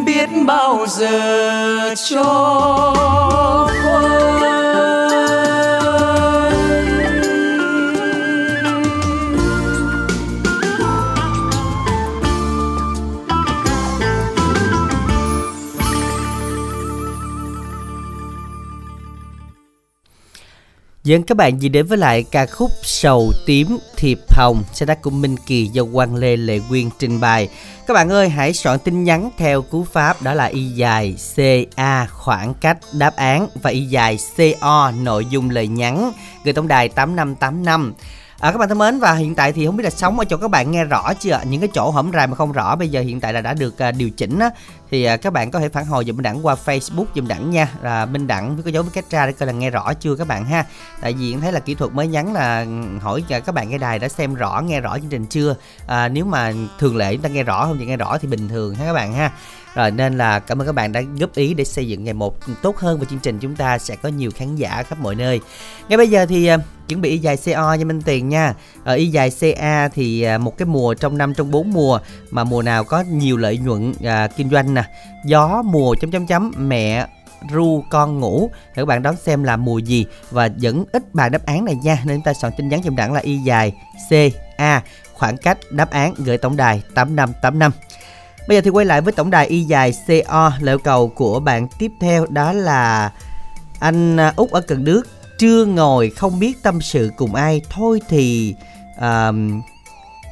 [0.04, 3.65] Biết bao giờ cho
[21.06, 24.62] dẫn các bạn gì đến với lại ca khúc Sầu Tím Thiệp Hồng.
[24.72, 27.48] Sẽ tác của Minh Kỳ do Quang Lê, Lệ Quyên trình bày.
[27.86, 32.06] Các bạn ơi, hãy soạn tin nhắn theo cú pháp đó là y dài CA
[32.06, 36.12] khoảng cách đáp án Và y dài CO nội dung lời nhắn.
[36.44, 37.94] Gửi tổng đài 8585
[38.40, 40.36] À, các bạn thân mến và hiện tại thì không biết là sống ở chỗ
[40.36, 41.44] các bạn nghe rõ chưa ạ?
[41.44, 43.78] Những cái chỗ hổm rài mà không rõ bây giờ hiện tại là đã được
[43.78, 44.50] à, điều chỉnh á.
[44.90, 47.50] Thì à, các bạn có thể phản hồi giùm Minh Đẳng qua Facebook giùm Đẳng
[47.50, 47.68] nha.
[47.82, 50.14] Là Minh Đẳng với cái dấu với cách ra để coi là nghe rõ chưa
[50.14, 50.64] các bạn ha.
[51.00, 52.66] Tại vì thấy là kỹ thuật mới nhắn là
[53.00, 55.56] hỏi à, các bạn nghe đài đã xem rõ nghe rõ chương trình chưa?
[55.86, 58.48] À, nếu mà thường lệ chúng ta nghe rõ không thì nghe rõ thì bình
[58.48, 59.32] thường ha các bạn ha
[59.76, 62.36] rồi nên là cảm ơn các bạn đã góp ý để xây dựng ngày một
[62.62, 65.40] tốt hơn và chương trình chúng ta sẽ có nhiều khán giả khắp mọi nơi.
[65.88, 66.58] Ngay bây giờ thì à,
[66.88, 68.54] chuẩn bị y dài CO cho Minh Tiền nha.
[68.84, 71.98] Ở y dài CA thì à, một cái mùa trong năm trong bốn mùa
[72.30, 74.84] mà mùa nào có nhiều lợi nhuận à, kinh doanh nè.
[75.24, 77.06] Gió mùa chấm chấm chấm mẹ
[77.52, 78.50] ru con ngủ.
[78.66, 81.74] Thì các bạn đón xem là mùa gì và vẫn ít bài đáp án này
[81.74, 82.02] nha.
[82.04, 83.72] Nên chúng ta soạn tin nhắn trong đẳng là y dài
[84.10, 84.12] C
[84.56, 84.82] A
[85.14, 87.72] khoảng cách đáp án gửi tổng đài 8585
[88.48, 91.40] Bây giờ thì quay lại với tổng đài y dài CO lời yêu cầu của
[91.40, 93.12] bạn tiếp theo đó là
[93.80, 98.00] anh à, Út ở Cần Đước trưa ngồi không biết tâm sự cùng ai thôi
[98.08, 98.54] thì
[98.98, 99.32] à,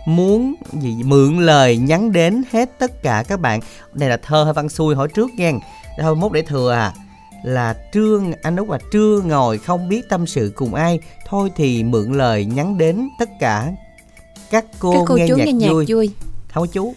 [0.06, 3.60] muốn gì mượn lời nhắn đến hết tất cả các bạn.
[3.94, 5.52] Này là thơ hay văn xuôi hỏi trước nha
[6.00, 6.92] thôi mốt để thừa à
[7.44, 11.84] là trưa anh út là trưa ngồi không biết tâm sự cùng ai thôi thì
[11.84, 13.72] mượn lời nhắn đến tất cả
[14.50, 15.86] các cô, các cô nghe, chú nhạc nghe nhạc vui.
[15.88, 16.10] vui.
[16.52, 16.94] Không chú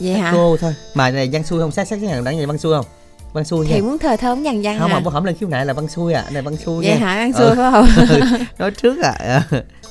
[0.00, 0.30] vậy hả?
[0.34, 0.74] cô thôi.
[0.94, 2.86] Mà này văn xuôi không sát sát cái đẳng này văn xuôi không?
[3.32, 5.00] Văn xuôi thì nha muốn thờ thơ nhằn văn không à?
[5.04, 6.24] mà không lên khiếu nại là văn xuôi à.
[6.32, 7.06] Này văn xuôi vậy nha.
[7.06, 7.38] hả ăn Ừ.
[7.38, 7.86] xui phải không?
[8.58, 9.42] Nói trước à.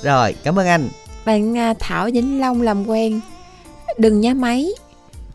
[0.03, 0.89] Rồi cảm ơn anh.
[1.25, 3.19] Bạn à, Thảo Vĩnh Long làm quen.
[3.97, 4.67] Đừng nhá máy.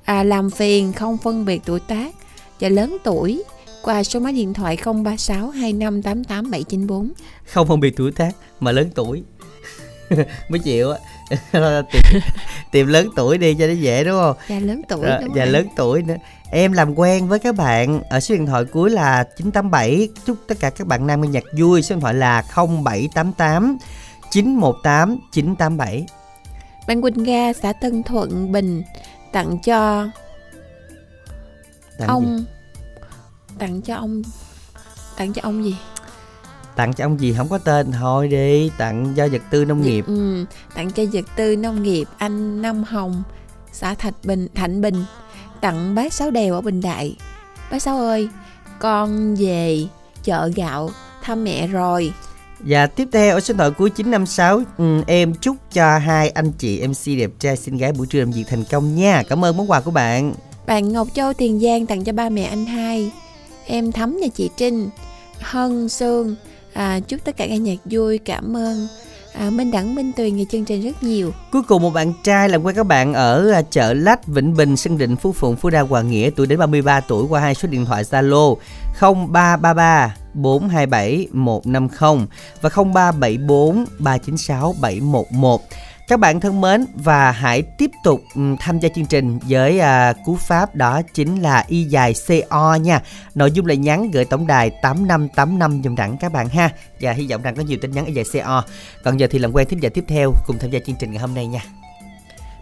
[0.05, 2.15] À, làm phiền không phân biệt tuổi tác.
[2.61, 3.43] Và lớn tuổi.
[3.83, 7.11] Qua số máy điện thoại 036 2588 794
[7.47, 9.23] không phân biệt tuổi tác mà lớn tuổi
[10.49, 10.99] mới chịu á
[11.93, 12.03] tìm,
[12.71, 15.49] tìm lớn tuổi đi cho nó dễ đúng không và lớn tuổi Rồi, đúng không?
[15.53, 16.17] lớn tuổi nữa
[16.51, 20.55] em làm quen với các bạn ở số điện thoại cuối là 987 chúc tất
[20.61, 23.79] cả các bạn nam nghe nhạc vui số điện thoại là 0788
[24.31, 26.07] 918 987
[26.89, 28.83] Bạn Quỳnh Ga xã Tân Thuận Bình
[29.33, 30.09] tặng cho
[31.99, 32.45] Tặng ông gì?
[33.59, 34.23] tặng cho ông
[35.17, 35.77] tặng cho ông gì?
[36.77, 40.05] Tặng cho ông gì không có tên thôi đi Tặng cho vật tư nông nghiệp
[40.07, 43.23] Ừ, tặng cho vật tư nông nghiệp anh Năm Hồng
[43.73, 45.05] xã Thạch Bình Thạnh Bình
[45.63, 47.17] tặng bác Sáu Đèo ở Bình Đại.
[47.71, 48.29] Bác Sáu ơi,
[48.79, 49.79] con về
[50.25, 50.91] chợ gạo
[51.23, 52.13] thăm mẹ rồi.
[52.59, 56.87] Và tiếp theo ở số thoại cuối 956 ừ, Em chúc cho hai anh chị
[56.87, 59.71] MC đẹp trai xinh gái buổi trưa làm việc thành công nha Cảm ơn món
[59.71, 60.35] quà của bạn
[60.67, 63.13] Bạn Ngọc Châu Tiền Giang tặng cho ba mẹ anh hai.
[63.67, 64.91] Em Thắm và chị Trinh,
[65.41, 66.37] Hân Sương
[66.73, 68.89] à, chúc tất cả nghe nhạc vui, cảm ơn
[69.33, 71.33] à, Minh Đẳng Minh Tuyền nghe chương trình rất nhiều.
[71.53, 74.77] Cuối cùng một bạn trai làm quen các bạn ở à, chợ Lách, Vĩnh Bình,
[74.77, 77.69] Sơn Định, Phú Phụng, Phú Đa, Hòa Nghĩa tuổi đến 33 tuổi qua hai số
[77.69, 78.57] điện thoại Zalo
[79.01, 82.27] 0333 427 150
[82.61, 85.61] và 0374 396 711.
[86.13, 90.13] Các bạn thân mến và hãy tiếp tục ừm, tham gia chương trình với à,
[90.25, 93.01] cú pháp đó chính là y dài CO nha.
[93.35, 96.71] Nội dung là nhắn gửi tổng đài 8585 dùm đẳng các bạn ha.
[97.01, 98.65] Và hy vọng rằng có nhiều tin nhắn y dài CO.
[99.05, 101.21] Còn giờ thì làm quen thính giả tiếp theo cùng tham gia chương trình ngày
[101.21, 101.61] hôm nay nha.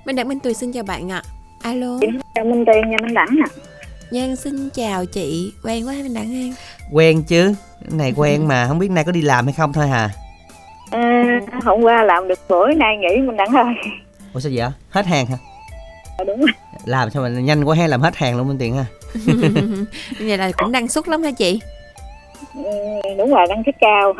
[0.04, 1.22] Minh Đẳng Minh Tuyền xin chào bạn ạ.
[1.62, 1.98] Alo.
[2.34, 3.62] chào Minh Tuyền nha Minh Đẳng nè
[4.10, 5.52] Giang xin chào chị.
[5.64, 6.52] Quen quá Minh Đẳng hen?
[6.92, 7.54] Quen chứ,
[7.90, 10.04] này quen mà không biết nay có đi làm hay không thôi hà.
[10.04, 10.10] à,
[11.64, 13.74] hôm qua làm được buổi nay nghỉ Minh Đẳng ơi
[14.34, 14.68] Ủa sao vậy?
[14.90, 15.36] Hết hàng hả?
[16.18, 16.48] Ờ, đúng rồi
[16.84, 18.84] Làm sao mà nhanh quá hay làm hết hàng luôn bên tiền ha.
[20.20, 21.60] Vậy là cũng năng suất lắm hả chị?
[22.54, 22.62] ừ,
[23.18, 24.12] đúng rồi đăng ký cao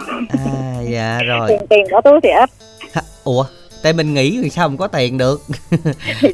[0.46, 1.48] À dạ rồi.
[1.48, 2.50] tiền tiền bỏ túi thì ít
[3.24, 3.44] Ủa,
[3.82, 5.42] tại mình nghĩ thì sao mình có tiền được?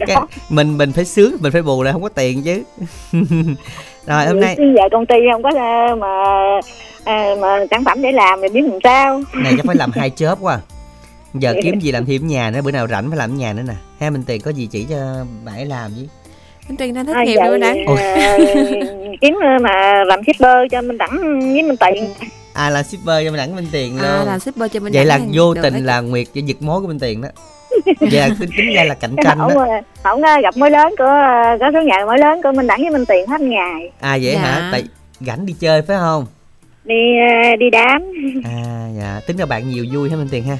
[0.07, 0.17] Cái,
[0.49, 2.63] mình mình phải sướng, mình phải bù lại không có tiền chứ.
[4.07, 6.09] rồi hôm nay giờ công ty không có ờ, mà
[7.05, 10.11] à, mà sản phẩm để làm thì biết làm sao này chắc phải làm hai
[10.17, 10.61] chớp quá.
[11.35, 13.53] Giờ kiếm gì làm thêm ở nhà nữa, bữa nào rảnh phải làm ở nhà
[13.53, 13.75] nữa nè.
[14.01, 16.07] Ha Minh Tiền có gì chỉ cho bạn ấy làm chứ.
[16.69, 17.87] Minh Tuyền đang thất Thôi nghiệp rồi Minh Đẳng.
[17.87, 18.39] ờ,
[19.21, 22.09] kiếm ờ, mà làm shipper cho Minh Đẳng với Minh Tiền
[22.55, 24.05] À là shipper cho mình đẳng Minh Tiền luôn.
[24.05, 26.81] À, làm shipper cho Minh Vậy Đẳng là vô tình là Nguyệt cho giật mối
[26.81, 27.29] của Minh Tiền đó.
[28.01, 29.49] Là tính, tính ra là cạnh tranh đó.
[29.55, 29.67] ờ,
[30.03, 32.81] không ờ, gặp mối lớn của ờ, có số nhà mối lớn của Minh Đẳng
[32.83, 34.41] với Minh Tiền hết ngày À vậy Dạ.
[34.41, 34.69] hả?
[34.73, 34.85] Tại
[35.21, 36.27] rảnh đi chơi phải không?
[36.85, 36.95] đi
[37.45, 38.03] ờ, đi đám
[38.45, 40.59] À dạ, tính ra bạn nhiều vui hả Minh Tiền ha?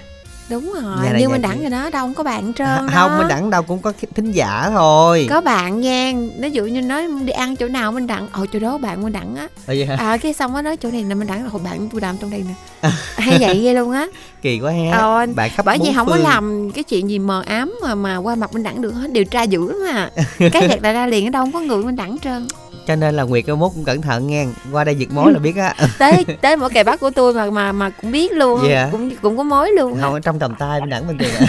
[0.51, 1.49] Đúng rồi, Nhà này như nhà Minh kia.
[1.49, 2.89] Đẳng rồi đó, đâu không có bạn trơn À, đó.
[2.95, 5.27] không, Minh Đẳng đâu cũng có thính giả thôi.
[5.31, 8.59] Có bạn nha, ví dụ như nói đi ăn chỗ nào Minh Đẳng, ồ chỗ
[8.59, 9.49] đó bạn Minh Đẳng á.
[9.67, 9.89] Ờ, vậy?
[9.99, 12.17] À cái xong á nói chỗ này là Minh Đẳng là hồi bạn tôi làm
[12.17, 12.91] trong đây nè.
[13.17, 14.07] Hay vậy ghê luôn á.
[14.43, 14.99] Kỳ quá ha.
[14.99, 18.17] Ờ, bạn khắp Bởi vì không có làm cái chuyện gì mờ ám mà mà
[18.17, 20.11] qua mặt Minh Đẳng được hết, điều tra dữ lắm à.
[20.53, 22.49] cái đẹp là ra liền ở đâu không có người Minh Đẳng trơn.
[22.87, 24.45] Cho nên là Nguyệt cái mốt cũng cẩn thận nha.
[24.73, 25.75] Qua đây giật mối là biết á.
[25.99, 28.89] Tới tới mỗi kề bắt của tôi mà mà mà cũng biết luôn, Dạ.
[28.93, 29.99] cũng cũng có mối luôn.
[30.01, 31.47] không ở trong tầm tay Minh Đẳng Minh Tiền ạ.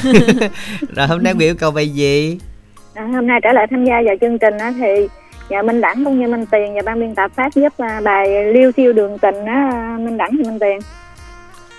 [0.96, 2.40] Rồi hôm nay biểu cầu bài gì?
[2.94, 5.08] À, hôm nay trở lại tham gia vào chương trình á, thì
[5.50, 8.54] nhà Minh Đẳng cũng như Minh Tiền và ban biên tập phát giúp à, bài
[8.54, 10.80] liêu siêu đường tình á, Minh Đẳng và Minh Tiền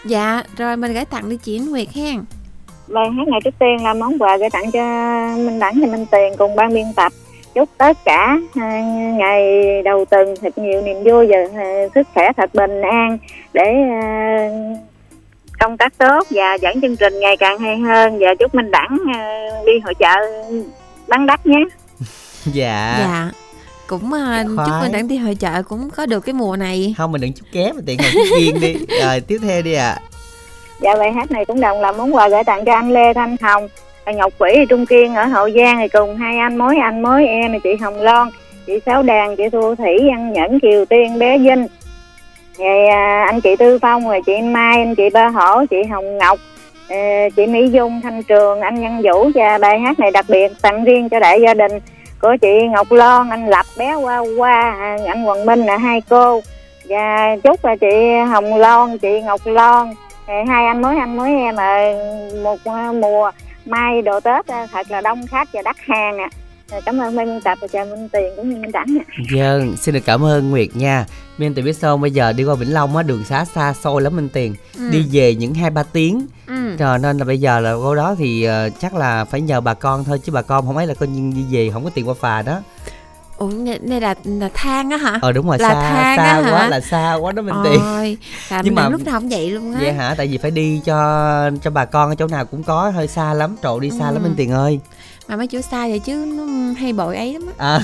[0.05, 2.17] Dạ, rồi mình gửi tặng đi chị Nguyệt hen.
[2.89, 4.81] bài hát này trước tiên là món quà gửi tặng cho
[5.37, 7.13] Minh Đẳng và Minh Tiền cùng ban biên tập
[7.55, 8.81] chúc tất cả à,
[9.19, 9.43] ngày
[9.83, 13.19] đầu tuần thật nhiều niềm vui và à, sức khỏe thật bình an
[13.53, 13.65] để
[15.59, 18.99] công tác tốt và dẫn chương trình ngày càng hay hơn và chúc Minh Đẳng
[19.15, 20.15] à, đi hội chợ
[21.09, 21.65] bán đắt nhé
[22.53, 22.97] Dạ.
[22.99, 23.31] Dạ.
[23.87, 26.95] Cũng uh, chúc mình đặng đi hội chợ cũng có được cái mùa này.
[26.99, 28.75] Không mình đừng chút kém mà Tiền ngồi chút riêng đi.
[29.03, 29.97] Rồi tiếp theo đi ạ.
[30.81, 33.37] Dạ bài hát này cũng đồng là món quà gửi tặng cho anh Lê Thanh
[33.41, 33.69] Hồng
[34.07, 37.27] và Ngọc Quỷ Trung Kiên ở Hậu Giang thì cùng hai anh mối anh mối
[37.27, 38.29] em chị Hồng Loan
[38.67, 41.67] chị Sáu Đàn chị Thu Thủy Văn Nhẫn Kiều Tiên bé Vinh
[42.59, 46.19] rồi à, anh chị Tư Phong rồi chị Mai anh chị Ba Hổ chị Hồng
[46.19, 46.39] Ngọc
[46.89, 46.97] ờ,
[47.37, 50.85] chị Mỹ Dung Thanh Trường anh Nhân Vũ và bài hát này đặc biệt tặng
[50.85, 51.73] riêng cho đại gia đình
[52.21, 56.43] của chị Ngọc Loan anh Lập bé Hoa Hoa anh Hoàng Minh là hai cô
[56.89, 59.95] và chúc là chị Hồng Loan chị Ngọc Loan
[60.49, 61.75] hai anh mới anh mới em ờ,
[62.43, 63.31] một ờ, mùa
[63.67, 66.29] mai đồ tết thật là đông khách và đắt hàng ạ
[66.71, 66.81] à.
[66.87, 69.77] cảm ơn ban biên tập và chào minh tiền cũng như minh đẳng ạ Vâng,
[69.77, 71.05] xin được cảm ơn Nguyệt nha.
[71.39, 74.03] Minh Tiền biết sao bây giờ đi qua Vĩnh Long á đường xá xa xôi
[74.03, 74.55] lắm Minh Tiền.
[74.79, 74.91] Ừ.
[74.91, 76.27] Đi về những hai ba tiếng.
[76.47, 76.77] Ừ.
[76.79, 79.75] Cho nên là bây giờ là cô đó thì ờ, chắc là phải nhờ bà
[79.75, 82.09] con thôi chứ bà con không ấy là coi như đi về không có tiền
[82.09, 82.61] qua phà đó.
[83.39, 83.51] Ủa
[83.83, 85.19] này là là than á hả?
[85.23, 86.69] Ờ đúng rồi Là xa than xa á quá hả?
[86.69, 87.81] là xa quá đó Minh Tiền.
[88.51, 89.79] Là Nhưng mà- lúc nào cũng vậy luôn á.
[89.83, 90.15] Vậy hả?
[90.19, 93.35] Tại vì phải đi cho cho bà con ở chỗ nào cũng có hơi xa
[93.35, 94.21] lắm, trộn đi xa lắm Ừ.
[94.23, 94.81] Minh Tiền ơi.
[95.29, 96.45] Mà mấy chỗ xa vậy chứ nó
[96.81, 97.67] hay bội ấy lắm á.
[97.67, 97.81] À,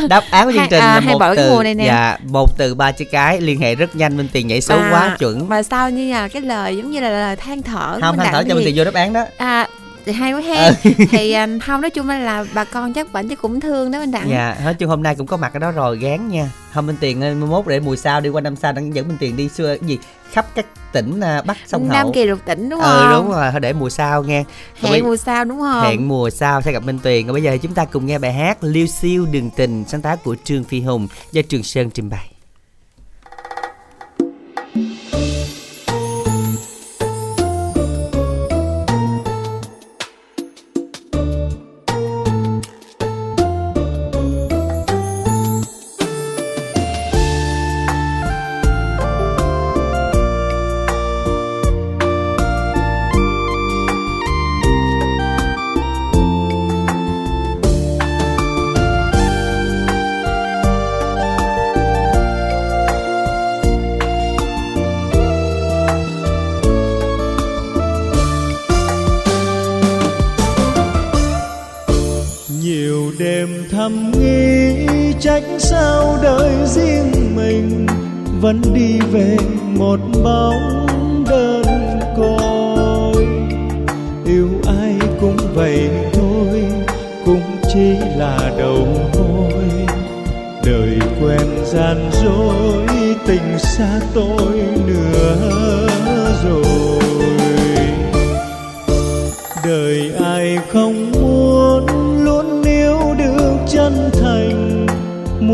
[0.08, 1.84] đáp án của chương trình à, là hay một cái từ mùa này nè.
[1.86, 4.90] dạ một từ ba chữ cái liên hệ rất nhanh minh tiền nhảy số À,
[4.92, 5.48] quá chuẩn.
[5.48, 8.44] mà sao như là cái lời giống như là lời than thở không than thở
[8.48, 9.24] cho minh tiền vô đáp án đó.
[9.36, 9.68] À
[10.08, 10.48] thì hay quá Ừ.
[10.54, 10.70] ha
[11.10, 14.10] thì à, không nói chung là bà con chắc bệnh chắc cũng thương đó anh
[14.10, 14.30] đặng.
[14.30, 16.50] Dạ nói chung hôm nay cũng có mặt ở đó rồi gán nha.
[16.72, 19.16] Không minh tiền mai mốt để mùa sau đi qua năm sau đang dẫn minh
[19.20, 19.98] tiền đi xưa gì
[20.32, 22.12] khắp các tỉnh à, bắc sông Nam hậu.
[22.12, 22.90] Kỳ lục tỉnh đúng không?
[22.90, 24.44] ừ đúng rồi để mùa sau nghe.
[24.82, 25.82] Còn bây- hẹn mùa sau đúng không?
[25.82, 28.32] Hẹn mùa sau sẽ gặp minh tuyền còn bây giờ chúng ta cùng nghe bài
[28.32, 32.10] hát liêu siêu đường tình sáng tác của trương phi hùng do trường sơn trình
[32.10, 32.30] bày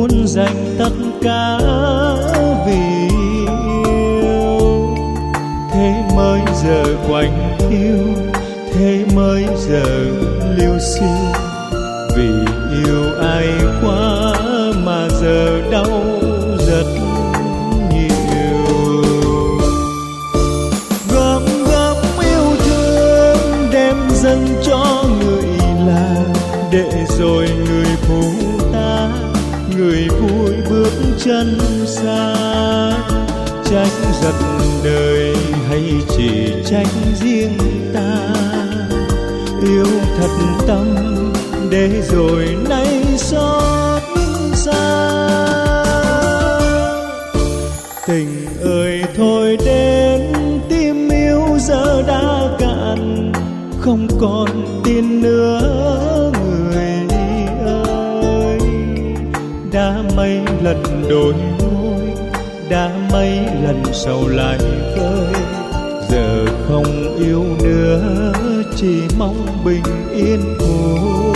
[0.04, 0.90] muốn dành tất
[1.22, 1.58] cả
[2.66, 3.08] vì
[3.86, 4.96] yêu.
[5.72, 7.98] Thế mới giờ quạnh yêu
[8.74, 9.84] thế mới giờ
[10.56, 11.33] liêu xiêu
[34.24, 34.34] trách
[34.84, 35.36] đời
[35.68, 35.82] hay
[36.16, 36.86] chỉ trách
[37.20, 37.58] riêng
[37.94, 38.34] ta?
[39.62, 39.86] Yêu
[40.18, 40.28] thật
[40.66, 40.86] tâm
[41.70, 44.02] để rồi nay xót
[44.52, 45.14] xa
[48.06, 50.32] tình ơi, thôi đến
[50.68, 53.32] tim yêu giờ đã cạn,
[53.80, 54.48] không còn
[54.84, 55.60] tin nữa
[56.44, 57.16] người
[57.66, 58.58] ơi.
[59.72, 61.34] Đã mấy lần đổi
[63.64, 64.58] lần sau lại
[64.96, 65.42] vơi.
[66.10, 68.32] Giờ không yêu nữa
[68.76, 69.82] chỉ mong bình
[70.14, 71.33] yên cuối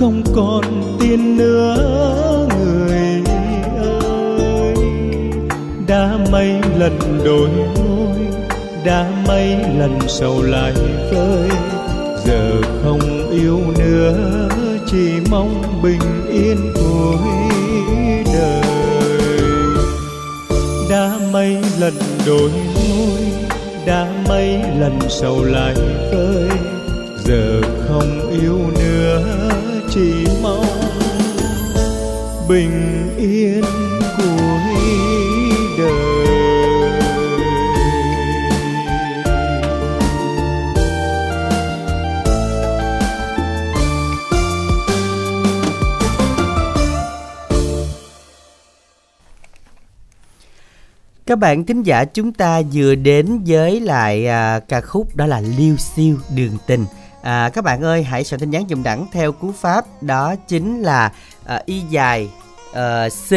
[0.00, 0.64] không còn
[1.00, 1.76] tin nữa,
[2.58, 3.22] người
[3.78, 4.74] ơi.
[5.86, 8.16] Đã mấy lần đổi môi
[8.84, 10.72] đã mấy lần sầu lại
[11.12, 11.48] vơi.
[12.26, 14.48] Giờ không yêu nữa,
[14.86, 16.00] chỉ mong bình
[16.32, 17.18] yên cuối
[18.34, 18.62] đời.
[20.90, 21.94] Đã mấy lần
[22.26, 23.20] đổi môi
[23.86, 25.74] đã mấy lần sầu lại
[26.12, 26.48] vơi.
[27.24, 29.49] Giờ không yêu nữa
[29.90, 30.64] chỉ mong
[32.48, 33.62] bình yên
[34.16, 34.72] cuối
[35.78, 36.30] đời
[51.26, 55.40] Các bạn thính giả chúng ta vừa đến với lại à, ca khúc đó là
[55.40, 56.84] Liêu Siêu Đường Tình.
[57.22, 60.82] À, các bạn ơi hãy soạn tin nhắn dùng đẳng theo cú pháp đó chính
[60.82, 61.12] là
[61.44, 62.30] à, y dài
[62.72, 63.32] à, C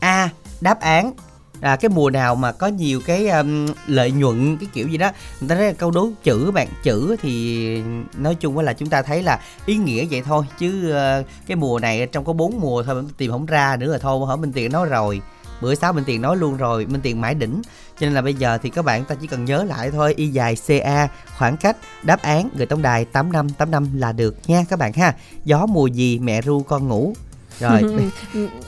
[0.00, 0.30] A
[0.60, 1.12] đáp án.
[1.60, 5.10] À, cái mùa nào mà có nhiều cái um, lợi nhuận cái kiểu gì đó.
[5.40, 7.82] Người ta nói là câu đố chữ bạn chữ thì
[8.16, 10.44] nói chung là chúng ta thấy là ý nghĩa vậy thôi.
[10.58, 13.92] Chứ uh, cái mùa này trong có bốn mùa thôi mình tìm không ra nữa
[13.92, 15.20] là thôi hả minh tiền nói rồi
[15.64, 17.62] bữa sáu minh tiền nói luôn rồi minh tiền mãi đỉnh.
[18.00, 20.28] Cho nên là bây giờ thì các bạn ta chỉ cần nhớ lại thôi y
[20.28, 21.08] dài ca
[21.38, 24.78] khoảng cách đáp án người tổng đài tám năm tám năm là được nha các
[24.78, 25.14] bạn ha.
[25.44, 27.14] Gió mùa gì mẹ ru con ngủ.
[27.60, 27.82] Rồi.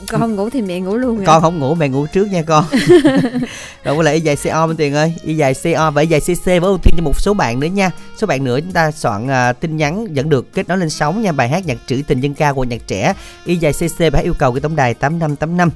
[0.08, 2.64] Con không ngủ thì mẹ ngủ luôn con không ngủ mẹ ngủ trước nha con.
[3.84, 6.20] Rồi có lại y dài co bên tiền ơi y dài co và y dài
[6.20, 7.90] cc với ưu tiên cho một số bạn nữa nha.
[8.16, 11.22] Số bạn nữa chúng ta soạn uh, tin nhắn vẫn được kết nối lên sóng
[11.22, 11.32] nha.
[11.32, 13.14] Bài hát nhạc trữ tình dân ca của nhạc trẻ.
[13.44, 15.70] Y dài cc hát yêu cầu cái tổng đài tám năm tám năm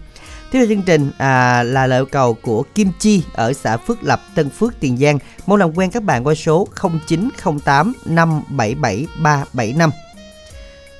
[0.50, 4.22] Tiếp theo chương trình à, là lời cầu của Kim Chi ở xã Phước Lập,
[4.34, 5.18] Tân Phước, Tiền Giang.
[5.46, 6.68] Mong làm quen các bạn qua số
[7.08, 9.90] 0908 577 375.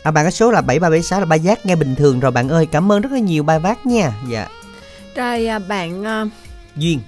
[0.03, 2.66] À, bạn có số là 7376 là ba giác nghe bình thường rồi bạn ơi.
[2.66, 4.12] Cảm ơn rất là nhiều ba bác nha.
[4.30, 4.48] Dạ.
[5.14, 6.24] Rồi à, bạn à,
[6.76, 7.01] Duyên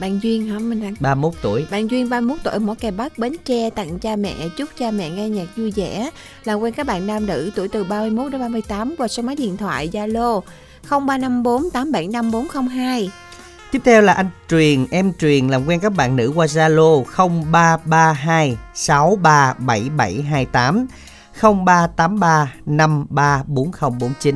[0.00, 1.66] bạn Duyên hả mình đang 31 tuổi.
[1.70, 4.90] Bạn Duyên 31 tuổi ở Mỏ Cày Bắc Bến Tre tặng cha mẹ chúc cha
[4.90, 6.10] mẹ nghe nhạc vui vẻ.
[6.44, 9.56] Làm quen các bạn nam nữ tuổi từ 31 đến 38 qua số máy điện
[9.56, 10.40] thoại Zalo
[10.90, 13.10] 0354 875 402.
[13.72, 18.56] Tiếp theo là anh Truyền, em Truyền làm quen các bạn nữ qua Zalo 0332
[18.74, 20.86] 637728
[21.66, 24.34] 0383 534049.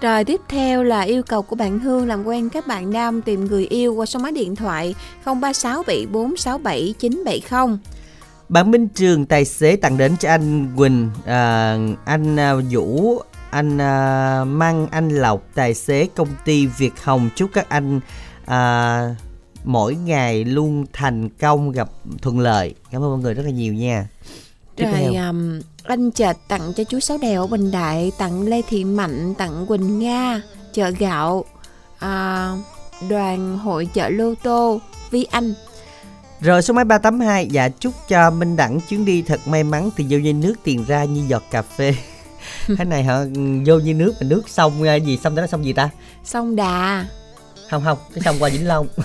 [0.00, 3.44] Rồi tiếp theo là yêu cầu của bạn Hương làm quen các bạn nam tìm
[3.44, 4.94] người yêu qua số máy điện thoại
[5.24, 7.76] 0367467970.
[8.48, 13.22] Bạn Minh Trường tài xế tặng đến cho anh Quỳnh, à, anh à, Vũ,
[13.52, 18.00] anh à, Măng, anh Lộc, tài xế công ty Việt Hồng chúc các anh
[18.46, 19.14] à,
[19.64, 21.88] mỗi ngày luôn thành công gặp
[22.22, 22.74] thuận lợi.
[22.90, 24.08] Cảm ơn mọi người rất là nhiều nha.
[24.76, 25.26] Tiếp Rồi theo.
[25.26, 29.34] um, anh Trệt tặng cho chú Sáu Đèo ở Bình Đại, tặng Lê Thị Mạnh,
[29.34, 30.42] tặng Quỳnh Nga,
[30.72, 31.44] chợ gạo,
[31.98, 32.52] à,
[33.08, 34.80] đoàn hội chợ Lô Tô,
[35.10, 35.54] Vi Anh.
[36.40, 40.04] Rồi số máy 382 Dạ chúc cho Minh Đẳng chuyến đi thật may mắn Từ
[40.10, 41.94] vô như nước tiền ra như giọt cà phê
[42.78, 43.20] Cái này hả?
[43.66, 44.72] Vô như nước mà nước sông
[45.06, 45.18] gì?
[45.24, 45.88] Sông đó là sông gì ta?
[46.24, 47.04] Sông Đà,
[47.70, 48.86] Không không Cái sông qua Vĩnh Long.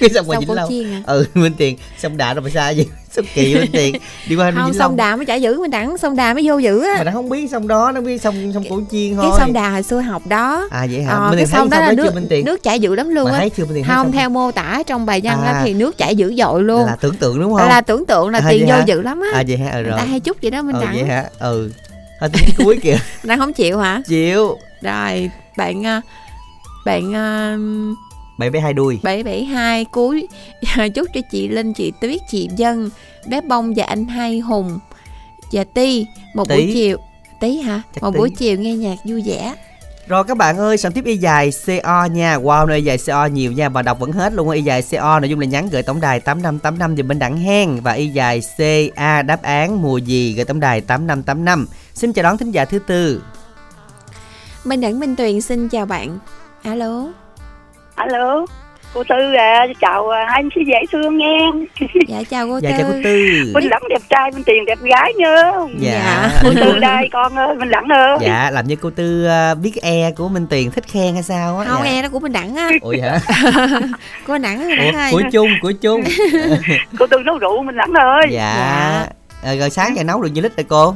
[0.00, 0.70] Cái sông qua sông Vĩnh Long.
[0.92, 1.02] À?
[1.06, 1.76] Ừ Minh Tiền.
[1.98, 3.94] Sông Đà đâu mà xa gì Sông Kỳ Minh Tiền.
[4.28, 4.96] Đi qua Không, Vĩnh sông Long.
[4.96, 6.94] Đà mới trả giữ mình đẳng, sông Đà mới vô giữ á.
[6.98, 9.52] Mà nó không biết sông đó Nó biết sông sông Cổ Chiên thôi Cái sông
[9.52, 10.68] Đà hồi xưa học đó.
[10.70, 11.12] À vậy hả?
[11.14, 12.44] Ờ, cái sông đó là nước Minh Tiền?
[12.44, 13.44] nước chảy dữ lắm luôn á.
[13.56, 15.52] Không sông- theo mô tả trong bài văn À.
[15.52, 16.86] á thì nước chảy dữ dội luôn.
[16.86, 17.68] Là tưởng tượng đúng không?
[17.68, 19.28] Là tưởng tượng là À, tiền vô dữ lắm á.
[19.38, 19.70] À vậy hả?
[19.72, 21.08] Ừ, rồi ta hay chút vậy đó mình Ừ vậy đẳng.
[21.08, 21.24] hả?
[21.38, 21.70] Ừ
[22.20, 24.02] Thôi tới cuối kìa Đang không chịu hả?
[24.06, 26.00] Chịu Rồi, bạn à,
[26.84, 27.56] bạn à,
[28.38, 30.28] Bảy bé hai đuôi 772 cuối
[30.94, 32.90] chúc cho chị Linh, chị Tuyết, chị Dân,
[33.26, 34.78] bé Bông và anh Hai Hùng
[35.52, 36.54] và Ti một Tí.
[36.54, 36.98] buổi chiều
[37.40, 37.82] tí hả?
[37.94, 38.18] Chắc một tí.
[38.18, 39.54] buổi chiều nghe nhạc vui vẻ.
[40.06, 42.38] Rồi các bạn ơi, soạn tiếp y dài CO nha.
[42.38, 44.50] Wow, nơi y dài CO nhiều nha và đọc vẫn hết luôn.
[44.50, 47.80] Y dài CO nội dung là nhắn gửi tổng đài 8585 thì bên đẳng hen
[47.80, 51.66] và y dài CA đáp án mùa gì gửi tổng đài 8585.
[52.00, 53.22] Xin chào đón thính giả thứ tư.
[54.64, 56.18] Minh Đẳng Minh Tuyền xin chào bạn.
[56.62, 57.04] Alo.
[57.94, 58.46] alo
[58.94, 61.38] cô tư à chào à, anh sĩ dễ thương nghe
[62.08, 62.76] Dạ chào cô Dạ Tư.
[62.78, 63.26] chào cô Tư.
[63.54, 66.30] minh đẳng đẹp trai minh tiền đẹp gái nhớ Dạ.
[66.42, 69.72] cô tư đây con ơi minh đẳng ơi Dạ, làm như cô Tư à, biết
[69.82, 71.64] e của Minh Tiền thích khen hay sao á.
[71.68, 71.90] Không dạ.
[71.90, 72.70] e đó của Minh Đẳng á.
[72.80, 73.18] Ủa hả?
[74.26, 75.08] Cô Minh Đẳng, Ủa, Đẳng ơi.
[75.12, 76.00] của chung, của chung.
[76.98, 79.06] cô tư nấu rượu minh đẳng ơi Dạ.
[79.42, 80.94] Ờ, rồi sáng giờ nấu được nhiêu lít rồi cô?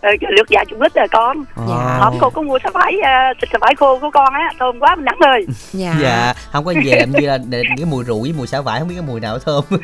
[0.00, 1.98] Ờ, lượt dạ chục lít rồi con Wow.
[2.00, 4.80] hôm cô có mua xà vải à, thịt xà vải khô của con á thơm
[4.80, 5.94] quá minh đẳng ơi Dạ.
[6.02, 8.78] Dạ, không có về làm như là để cái mùi rượu với mùi xả vải
[8.80, 9.64] không biết cái mùi nào thơm.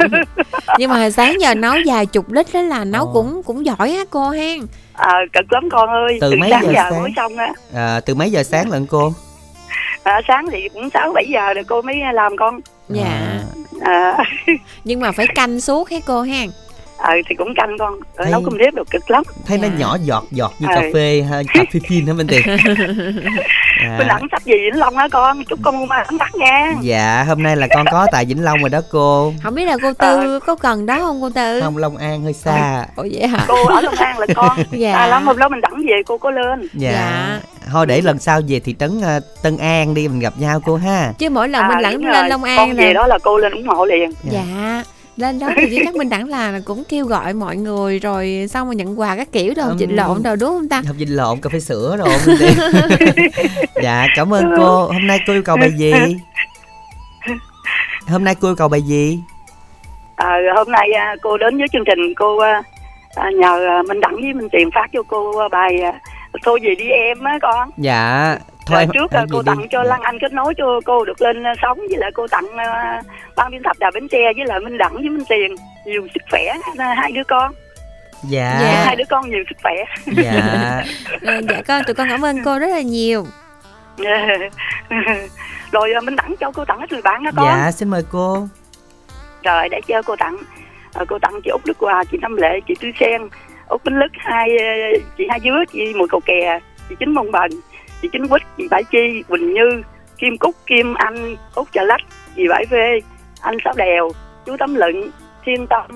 [0.78, 3.10] Nhưng mà sáng giờ nấu vài chục lít đó là nấu Ồ.
[3.12, 4.60] cũng cũng giỏi á cô hen.
[4.92, 7.02] à, cực lắm con ơi Từ mấy sáng giờ giờ sáng?
[7.02, 9.12] mới xong á À, từ mấy giờ sáng lận cô?
[10.02, 13.40] à, sáng thì cũng sáu bảy giờ rồi cô mới làm con Dạ.
[13.80, 14.16] à,
[14.84, 16.50] Nhưng mà phải canh suốt hết cô hen.
[17.04, 19.22] Ờ thì cũng canh con Thấy- nấu cơm nếp được cực lắm.
[19.46, 19.74] thấy nó Dạ.
[19.78, 20.74] nhỏ giọt giọt như Ờ.
[20.80, 22.42] cà phê ha, cà phê phin hả Minh Tiền
[23.84, 26.72] à, bên đẳng sắp gì Vĩnh Long hả con chúc con mà đẳng đẳng nha.
[26.82, 29.32] Dạ hôm nay là con có tại Vĩnh Long rồi đó cô.
[29.42, 31.60] Không biết là cô tư có cần đó không cô tư?
[31.60, 32.86] Không Long An hơi xa.
[32.96, 33.44] Ủa vậy hả?
[33.48, 34.58] Cô ở Long An là con.
[34.70, 34.94] Dạ.
[34.96, 36.68] à lắm hôm đó mình đẳng về cô có lên.
[36.72, 36.90] Dạ.
[36.92, 37.40] Dạ.
[37.72, 40.76] thôi để lần sau về thị trấn ờ, Tân An đi mình gặp nhau cô
[40.76, 41.12] ha.
[41.18, 43.18] Chứ mỗi lần mình À, lãng đúng lên long an con về là đó là
[43.22, 44.12] cô lên ủng hộ liền.
[44.24, 44.42] Dạ
[45.16, 48.74] lên đó thì chắc mình đẳng là cũng kêu gọi mọi người rồi xong rồi
[48.76, 49.78] nhận quà các kiểu Ừm.
[49.78, 50.82] chịnh lộn đâu đúng không ta?
[50.86, 52.36] Học dinh lộn cà phê sữa rồi
[53.82, 54.86] dạ cảm ơn cô.
[54.86, 55.92] Hôm nay cô yêu cầu bài gì?
[58.08, 59.18] Hôm nay cô yêu cầu bài gì?
[60.16, 62.62] À, hôm nay à, cô đến với chương trình cô à,
[63.14, 65.92] à, nhờ Minh Đẳng với Minh Tiền phát cho cô bài à,
[66.42, 67.70] thôi về đi em á con.
[67.76, 69.46] Dạ thôi Rồi em trước em à, cô đi.
[69.46, 72.26] tặng cho Lăng Anh kết nối cho cô được lên à, sóng với lại cô
[72.28, 73.02] tặng à,
[73.36, 75.54] ban biên tập Đà Bến Tre với lại Minh Đẳng với Minh Tiền.
[75.86, 76.42] Nhiều sức khỏe
[76.78, 77.52] à, hai đứa con.
[78.28, 78.58] Dạ.
[78.62, 78.84] Dạ.
[78.86, 79.74] hai đứa con nhiều sức khỏe.
[80.24, 80.82] Dạ.
[81.26, 83.26] Ờ, dạ con tụi con cảm ơn cô rất là nhiều.
[85.72, 87.46] Rồi Minh Đẳng cho cô tặng hết người bạn đó con.
[87.46, 88.48] Dạ xin mời cô.
[89.42, 90.36] Rồi để cho cô tặng
[91.08, 93.22] cô tặng chị út đức hòa chị năm lệ chị tư sen
[93.68, 97.32] út bính lức, hai ờ, chị hai dứa chị mùi cầu kè, chị chính mông
[97.32, 97.50] bần
[98.02, 99.82] chị chính quýt, chị bãi chi, quỳnh như,
[100.18, 102.00] kim cúc, kim anh út trà lách,
[102.36, 103.00] chị bãi vê,
[103.40, 104.10] anh sáu đèo,
[104.46, 105.10] chú tấm lựng,
[105.44, 105.86] thiên tâm,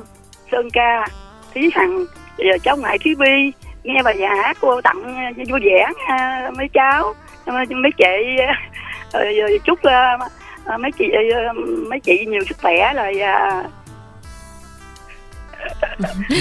[0.53, 1.07] sơn ca,
[1.55, 2.05] thí hằng
[2.39, 3.53] ờ, cháu ngoại thúy bi,
[3.85, 5.03] nghe bài nhà hát cô tặng
[5.37, 5.87] ờ, vui vẻ
[6.57, 7.15] mấy cháu
[7.47, 8.39] mấy chị
[9.65, 9.79] chúc
[10.79, 11.05] mấy chị
[11.89, 13.21] mấy chị nhiều sức khỏe rồi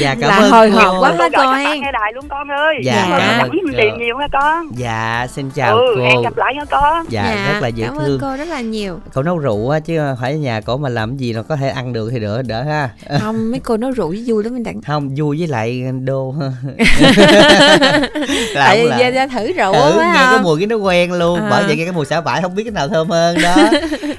[0.01, 0.80] dạ cảm Là ơn hồi cô.
[0.80, 2.76] hộp quá gọi con nghe đài luôn con ơi.
[2.84, 3.72] Dạ, cảm ơn cô.
[3.78, 4.68] tiền nhiều nha con.
[4.78, 6.03] Dạ xin chào ừ cô.
[6.03, 7.05] hẹn gặp lại nha con.
[7.09, 8.05] Dạ, rất là dễ cảm thương.
[8.05, 8.99] ơn cô rất là nhiều.
[9.13, 11.55] Cậu nấu rượu á chứ không phải nhà cổ mà làm cái gì nó có
[11.55, 12.89] thể ăn được thì đỡ đỡ ha.
[13.22, 14.82] Không mấy cô nói rượu với vui lắm mình đặng.
[14.82, 16.36] Không vui với lại đô.
[18.53, 21.13] Là không ra, ra thử rượu ừ, á nghe cái không mùi cái nó quen
[21.13, 21.39] luôn.
[21.39, 21.47] À.
[21.49, 23.55] bởi vậy nghe cái mùi xả vải không biết cái nào thơm hơn đó.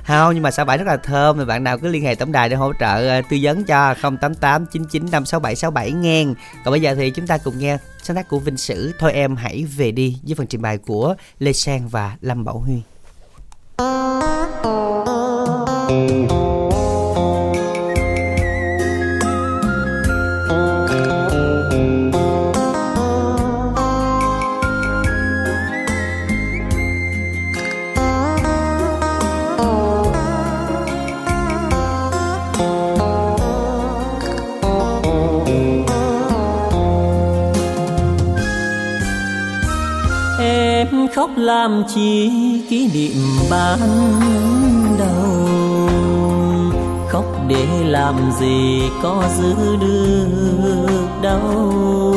[0.07, 1.39] Không nhưng mà xả vải rất là thơm.
[1.39, 3.95] Thì bạn nào cứ liên hệ tổng đài để hỗ trợ ờ, tư vấn cho
[4.03, 4.88] 088 99 567
[5.27, 6.35] 67 nghen
[6.65, 8.93] còn bây giờ thì chúng ta cùng nghe sáng tác của Vinh Sử.
[8.99, 12.59] Thôi em hãy về đi với phần trình bày của Lê Sang và Lâm Bảo
[12.59, 12.83] Huy.
[15.89, 16.38] em
[41.19, 42.31] khóc làm chi
[42.71, 43.17] kỷ niệm
[43.51, 43.79] ban
[44.99, 45.49] đầu.
[47.09, 52.15] Khóc để làm gì có giữ được đâu.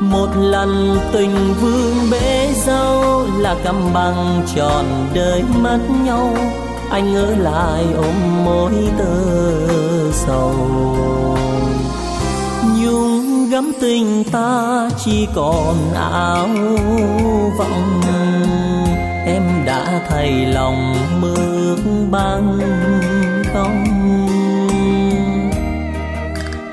[0.00, 6.34] Một lần tình vương bể dâu là cầm bằng tròn đời mất nhau.
[6.90, 9.14] Anh ở lại ôm mối tơ
[10.12, 10.65] sầu.
[13.80, 16.48] Tình ta chỉ còn áo
[17.58, 18.00] vọng.
[19.26, 21.76] Em đã thay lòng mưa
[22.10, 22.58] băng
[23.52, 23.84] không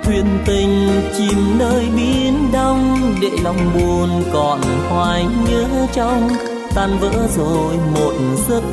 [0.04, 6.30] thuyền tình chìm nơi biển đông, để lòng buồn còn hoài nhớ trong.
[6.76, 8.14] Tan vỡ rồi một
[8.50, 8.64] giấc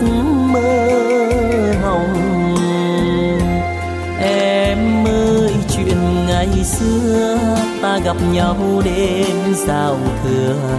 [0.53, 0.89] mơ
[1.83, 2.55] hồng.
[4.21, 7.39] Em ơi, chuyện ngày xưa
[7.83, 10.79] ta gặp nhau đêm giao thừa.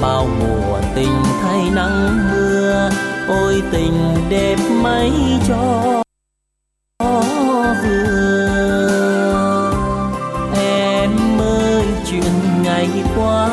[0.00, 2.90] Bao mùa tình thay nắng mưa,
[3.28, 5.12] ôi tình đẹp mấy
[5.48, 6.02] cho
[7.82, 9.72] vừa.
[10.56, 12.32] Em ơi, chuyện
[12.62, 13.48] ngày qua,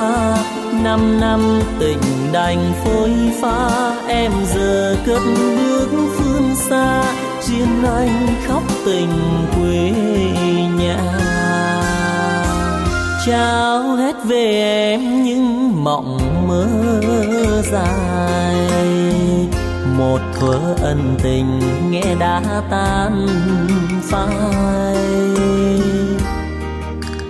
[0.83, 3.91] năm năm tình đành phôi pha.
[4.07, 5.21] Em giờ cất
[5.57, 5.87] bước
[6.17, 7.03] phương xa
[7.41, 9.09] riêng anh khóc tình
[9.55, 9.91] quê
[10.77, 11.44] nhà
[13.25, 14.51] trao hết về
[14.91, 16.17] em những mộng
[16.47, 16.67] mơ
[17.71, 18.55] dài.
[19.97, 21.59] Một thuở ân tình
[21.89, 23.27] nghe đã tan
[24.01, 24.55] phai.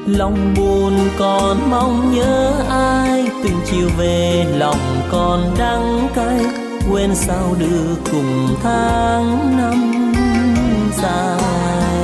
[0.06, 6.40] Lòng buồn còn mong nhớ ai, từng chiều về lòng còn đắng cay.
[6.92, 10.14] Quên sao được cùng tháng năm
[11.02, 11.95] dài.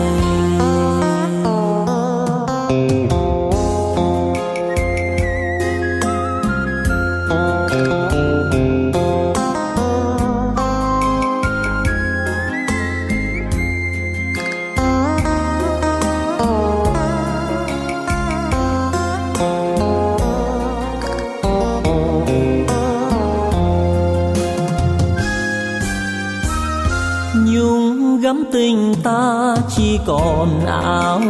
[28.52, 31.22] Tình ta chỉ còn áo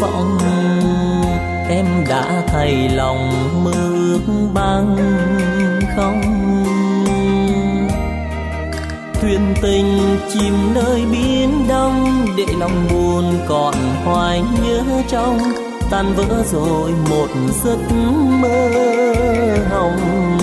[0.00, 0.38] vọng.
[1.68, 3.30] Em đã thay lòng
[3.64, 4.18] mưa
[4.54, 4.96] băng
[5.96, 6.22] không?
[9.20, 15.38] Thuyền tình chìm nơi biển đông, để lòng buồn còn hoài nhớ trong.
[15.90, 17.28] Tan vỡ rồi một
[17.64, 17.78] giấc
[18.40, 18.70] mơ
[19.70, 20.38] hồng.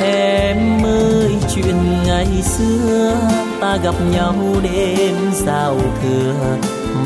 [0.00, 3.14] Em ơi, chuyện ngày xưa
[3.62, 6.56] ta gặp nhau đêm giao thừa.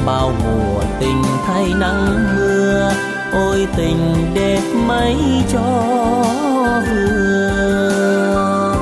[0.07, 2.92] Bao mùa tình thay nắng mưa,
[3.32, 5.16] ôi tình đẹp mấy
[5.52, 5.82] cho
[6.88, 8.74] vừa.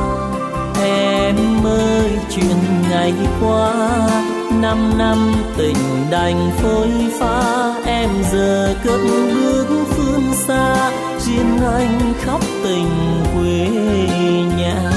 [0.84, 2.56] Em ơi, chuyện
[2.90, 3.72] ngày qua,
[4.60, 5.76] năm năm tình
[6.10, 6.88] đành phôi
[7.20, 9.00] pha em giờ cất
[9.34, 12.90] bước phương xa riêng anh khóc tình
[13.34, 13.68] quê
[14.56, 14.93] nhà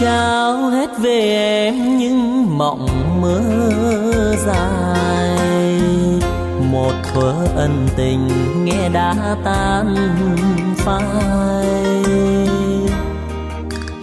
[0.00, 2.86] trao hết về em những mộng
[3.20, 3.40] mơ
[4.46, 5.80] dài.
[6.72, 8.28] Một thuở ân tình
[8.64, 9.94] nghe đã tan
[10.76, 11.04] phai.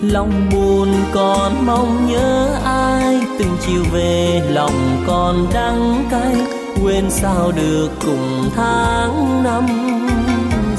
[0.02, 6.36] Lòng buồn còn mong nhớ ai, từng chiều về lòng còn đắng cay.
[6.84, 9.68] Quên sao được cùng tháng năm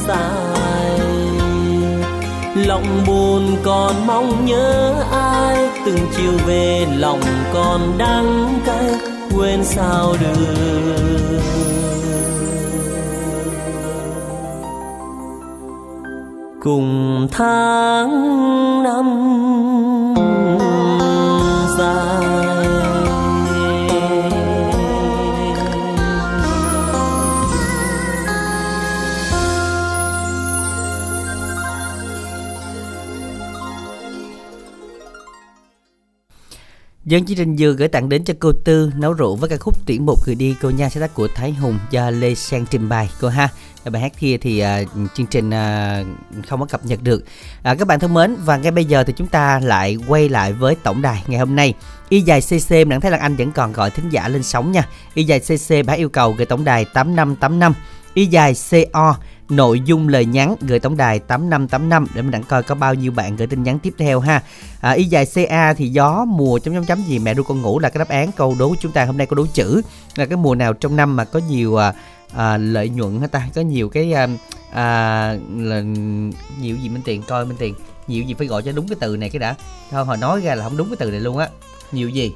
[0.09, 0.39] dài.
[2.67, 4.95] Lòng buồn còn mong nhớ
[5.39, 7.21] ai từng chiều về lòng
[7.55, 8.91] còn đắng cay,
[9.37, 10.59] quên sao được.
[16.63, 18.11] Cùng tháng
[18.83, 19.07] năm
[21.79, 22.28] dài
[37.09, 39.87] Dân chương trình vừa gửi tặng đến cho cô Tư nấu rượu với ca khúc
[39.87, 42.89] tuyển một người đi cô nha sáng tác của Thái Hùng do Lê Sang trình
[42.89, 43.49] bày cô ha.
[43.85, 47.25] Bài hát kia thì uh, chương trình uh, không có cập nhật được.
[47.73, 50.53] Uh, các bạn thân mến và ngay bây giờ thì chúng ta lại quay lại
[50.53, 51.75] với tổng đài ngày hôm nay.
[52.09, 54.89] Y dài CC đặng thấy Lan Anh vẫn còn gọi thính giả lên sóng nha.
[55.15, 57.75] Y dài CC bác yêu cầu gửi tổng đài 8585.
[58.15, 59.17] Y dài CO
[59.49, 63.13] nội dung lời nhắn gửi tổng đài 8585 để mình đặng coi có bao nhiêu
[63.13, 64.43] bạn gửi tin nhắn tiếp theo ha.
[64.81, 67.79] À, y dài CA thì gió mùa chấm chấm chấm gì mẹ ru con ngủ
[67.79, 69.83] là cái đáp án câu đố của chúng ta hôm nay có đố chữ.
[70.17, 71.93] Là cái mùa nào trong năm mà có nhiều à,
[72.35, 73.49] à, lợi nhuận hả ta?
[73.55, 74.29] Có nhiều cái à,
[74.73, 75.81] à, là
[76.61, 77.75] nhiều gì minh tiền coi minh tiền
[78.09, 79.55] nhiều gì phải gọi cho đúng cái từ này cái đã.
[79.91, 81.49] Thôi hồi nói ra là không đúng cái từ này luôn á.
[81.93, 82.35] Nhiều gì?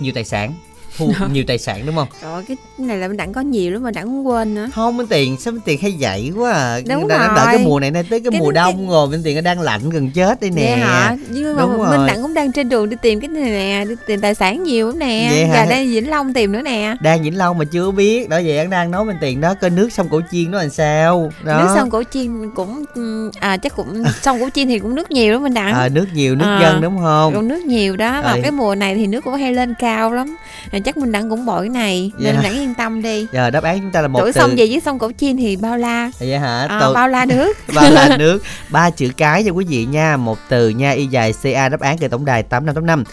[0.00, 0.54] Nhiều tài sản
[0.96, 3.82] thu nhiều tài sản đúng không Trời cái này là mình đặng có nhiều lắm
[3.82, 6.80] mà đặng không quên nữa không minh tiền sao minh tiền hay vậy quá à
[6.88, 7.54] Đúng đang, đang đợi rồi.
[7.56, 9.60] cái mùa này này tới cái, Cái- mùa cái- đông rồi minh tiền nó đang
[9.60, 11.16] lạnh gần chết đây nè Vậy hả?
[11.28, 12.08] Nhưng mà Đúng mình rồi.
[12.08, 14.86] đặng cũng đang trên đường đi tìm cái này nè, đi tìm tài sản nhiều
[14.88, 15.28] lắm nè.
[15.30, 15.48] Vậy?
[15.52, 16.94] Giờ đang Vĩnh Long tìm nữa nè.
[17.00, 19.70] đang vĩnh long mà chưa biết đó vậy anh đang nói minh tiền đó cái
[19.70, 23.56] nước sông cổ chiên đó làm sao đó Nước sông Cổ Chiên cũng ừ, à
[23.56, 25.74] chắc cũng sông Cổ Chiên thì cũng nước nhiều lắm mình đặng.
[25.74, 26.58] à, nước nhiều nước À.
[26.62, 28.40] dân đúng không Cũng nước nhiều đó mà Rồi.
[28.42, 30.36] cái mùa này thì nước cũng hay lên cao lắm
[30.70, 32.42] à, chắc mình đặng cũng bội cái này nên Dạ.
[32.42, 33.26] đặng yên tâm đi.
[33.32, 34.40] Giờ đáp án chúng ta là một đổi từ.
[34.40, 36.10] sông gì với sông cổ chiên thì bao la.
[36.18, 36.66] Vậy hả?
[36.68, 37.56] À, từ bao la nước.
[37.74, 38.42] Bao là nước.
[38.70, 41.98] Ba chữ cái cho quý vị nha một từ nha y dài ca đáp án
[41.98, 43.04] từ tổng đài tám năm tám năm.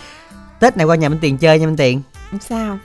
[0.60, 2.02] Tết này qua nhà minh tiền chơi nha minh tiền.
[2.50, 2.78] Sao.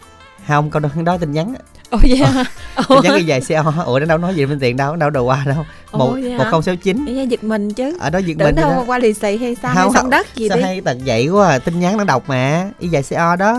[0.48, 1.54] Không câu đó, đó tin nhắn.
[1.90, 2.44] Ồ vậy hả?
[2.88, 5.24] Tin nhắn y dài co ủa nó đâu nói gì minh tiền đâu đâu đầu
[5.24, 5.66] qua đâu.
[5.92, 7.26] Một một không sáu chín.
[7.28, 7.96] Giật mình chứ.
[8.00, 8.84] Ở đó tưởng mình đâu đó.
[8.86, 10.10] qua lì xì hay sao Không, hay không.
[10.10, 10.62] đất gì sao đi.
[10.64, 11.58] hay tật vậy quá à.
[11.58, 13.58] tin nhắn nó đọc mà y dài co đó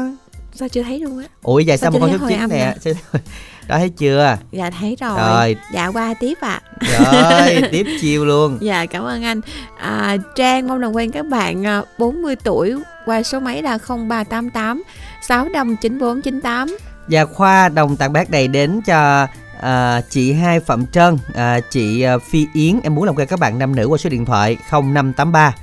[0.53, 1.25] sao chưa thấy luôn á?
[1.41, 2.73] Ủa y dài sao Sao không thấy sáu chín nè?
[3.67, 4.37] đó thấy chưa?
[4.51, 5.55] Dạ thấy rồi, Rồi.
[5.73, 6.61] dạ qua tiếp ạ.
[6.81, 8.57] Rồi tiếp chiều luôn.
[8.61, 9.41] Dạ cảm ơn anh.
[9.77, 12.75] À, trang mong làm quen các bạn à, 40 tuổi
[13.05, 14.83] qua số máy là 0388
[15.27, 16.77] 6 đồng 9498
[17.07, 19.27] Và Khoa đồng tặng bác này đến cho
[19.61, 22.79] à, chị Hai Phạm Trân, à, chị à, Phi Yến.
[22.83, 25.55] Em muốn làm quen các bạn nam nữ qua số điện thoại 0583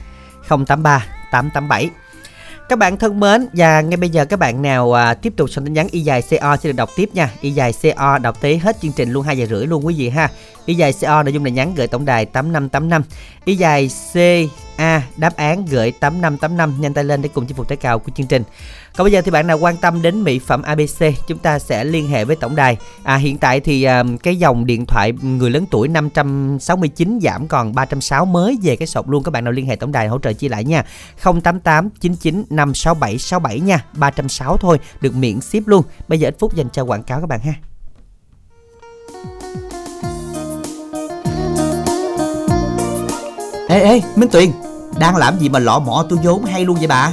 [0.49, 1.91] 083 887.
[2.69, 5.64] Các bạn thân mến và ngay bây giờ các bạn nào à, tiếp tục soạn
[5.64, 7.31] tin nhắn y dài CO sẽ được đọc tiếp nha.
[7.41, 10.09] Y dài CO đọc tới hết chương trình luôn 2 giờ rưỡi luôn quý vị
[10.09, 10.31] ha.
[10.67, 13.03] Y dài CO nội dung là nhắn gửi tổng đài 8585.
[13.45, 17.77] Y dài CA đáp án gửi 8585 nhanh tay lên để cùng chinh phục trái
[17.77, 18.43] cao của chương trình.
[18.97, 21.84] Còn bây giờ thì bạn nào quan tâm đến mỹ phẩm ABC chúng ta sẽ
[21.84, 22.76] liên hệ với tổng đài.
[23.03, 27.74] À, hiện tại thì à, cái dòng điện thoại người lớn tuổi 569 giảm còn
[27.74, 30.32] 360 mới về cái sọc luôn các bạn nào liên hệ tổng đài hỗ trợ
[30.32, 30.84] chia lại nha.
[31.22, 33.84] 088 99 567 67 nha.
[33.92, 35.82] 360 thôi, được miễn ship luôn.
[36.09, 37.55] Bây giờ ít phút dành cho quảng cáo các bạn ha.
[43.68, 44.51] Ê ê, Minh Tuyền,
[44.99, 47.12] đang làm gì mà lọ mọ tôi vốn hay luôn vậy bà?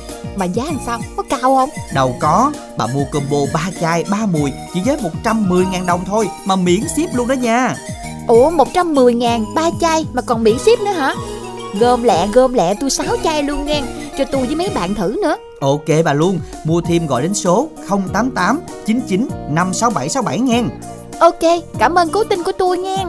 [0.35, 0.99] Mà giá làm sao?
[1.17, 1.69] Có cao không?
[1.93, 2.51] Đâu có.
[2.77, 6.79] Bà mua combo 3 chai 3 mùi Chỉ với 110 ngàn đồng thôi Mà miễn
[6.95, 7.75] ship luôn đó nha.
[8.27, 11.13] Ủa 110 ngàn ba chai mà còn miễn ship nữa hả?
[11.79, 13.81] Gom lẹ gom lẹ tôi 6 chai luôn nghe
[14.17, 15.35] Cho tôi với mấy bạn thử nữa.
[15.61, 20.63] Ok bà luôn Mua thêm gọi đến số 088 99 56767 nghe.
[21.19, 23.05] Ok cảm ơn cố tin của tôi nghe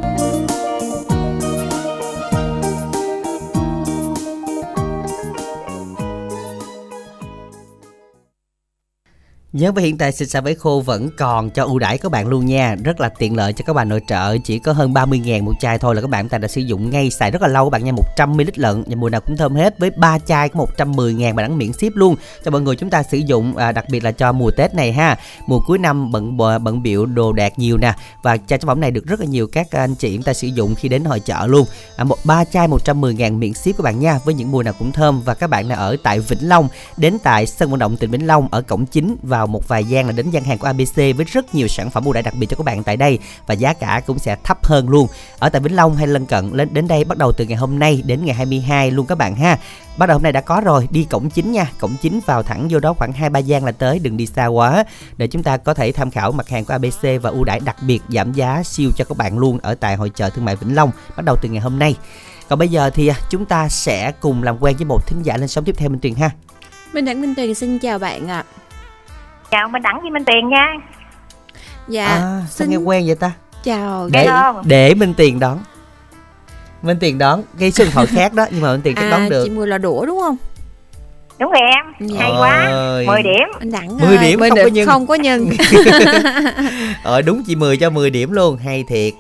[9.53, 12.29] Nhớ với hiện tại xịt xả váy khô vẫn còn cho ưu đãi các bạn
[12.29, 12.77] luôn nha.
[12.85, 15.53] Rất là tiện lợi cho các bạn nội trợ Chỉ có hơn 30 ngàn một
[15.61, 17.71] chai thôi là các bạn ta đã sử dụng ngay xài rất là lâu các
[17.71, 17.93] bạn nha.
[18.17, 21.49] 100ml lận và mùa nào cũng thơm hết Với 3 chai có 110 ngàn bạn
[21.49, 24.13] đẳng miễn ship luôn Cho mọi người chúng ta sử dụng à, đặc biệt là
[24.13, 25.19] cho mùa Tết này ha.
[25.47, 28.91] Mùa cuối năm bận bận biểu đồ đạc nhiều nè Và chai sản phẩm này
[28.91, 31.47] được rất là nhiều các anh chị chúng ta sử dụng khi đến hội chợ
[31.47, 31.67] luôn.
[31.97, 34.75] À, một ba chai 110 ngàn miễn ship các bạn nha Với những mùa nào
[34.79, 35.23] cũng thơm.
[35.25, 38.27] Và các bạn là ở tại Vĩnh Long Đến tại sân vận động tỉnh Vĩnh
[38.27, 40.97] Long ở cổng chính và vào một vài gian là đến gian hàng của ABC
[40.97, 43.55] với rất nhiều sản phẩm ưu đãi đặc biệt cho các bạn tại đây và
[43.55, 45.09] giá cả cũng sẽ thấp hơn luôn.
[45.39, 47.79] Ở tại Vĩnh Long hay lân cận lên đến đây bắt đầu từ ngày hôm
[47.79, 49.59] nay đến ngày 22 luôn các bạn ha.
[49.97, 52.69] Bắt đầu hôm nay đã có rồi, đi cổng chính nha, cổng chính vào thẳng
[52.71, 54.85] vô đó khoảng 2 3 gian là tới, đừng đi xa quá
[55.17, 57.77] để chúng ta có thể tham khảo mặt hàng của ABC và ưu đãi đặc
[57.87, 60.75] biệt giảm giá siêu cho các bạn luôn ở tại hội chợ thương mại Vĩnh
[60.75, 61.97] Long bắt đầu từ ngày hôm nay.
[62.49, 65.37] Còn bây giờ thì à, chúng ta sẽ cùng làm quen với một thính giả
[65.37, 66.31] lên sóng tiếp theo Minh Tuyền ha.
[66.93, 68.45] Minh Đẳng Minh Tuyền xin chào bạn ạ.
[68.49, 68.72] À.
[69.53, 70.67] Chào Minh Đẳng với Minh Tiền nha.
[71.89, 72.07] Dạ.
[72.07, 73.33] À, sao xin nghe quen vậy ta?
[73.65, 74.09] chào.
[74.13, 74.29] Để
[74.65, 75.59] để Minh Tiền đón.
[76.83, 79.11] Minh Tiền đón cái số điện thoại khác đó nhưng mà Minh Tiền chắc À
[79.11, 79.45] đón được.
[79.45, 80.37] chị Mùi là đũa đúng không?
[81.39, 82.09] Đúng rồi em.
[82.09, 82.21] Dạ.
[82.21, 82.67] Hay quá.
[82.71, 83.07] Ôi.
[83.07, 83.49] 10 điểm.
[83.61, 84.87] Minh Đẳng 10 ơi, điểm mười không có nhân.
[84.87, 85.47] không có nhân.
[87.03, 89.13] Ờ đúng chị 10 cho 10 điểm luôn, hay thiệt.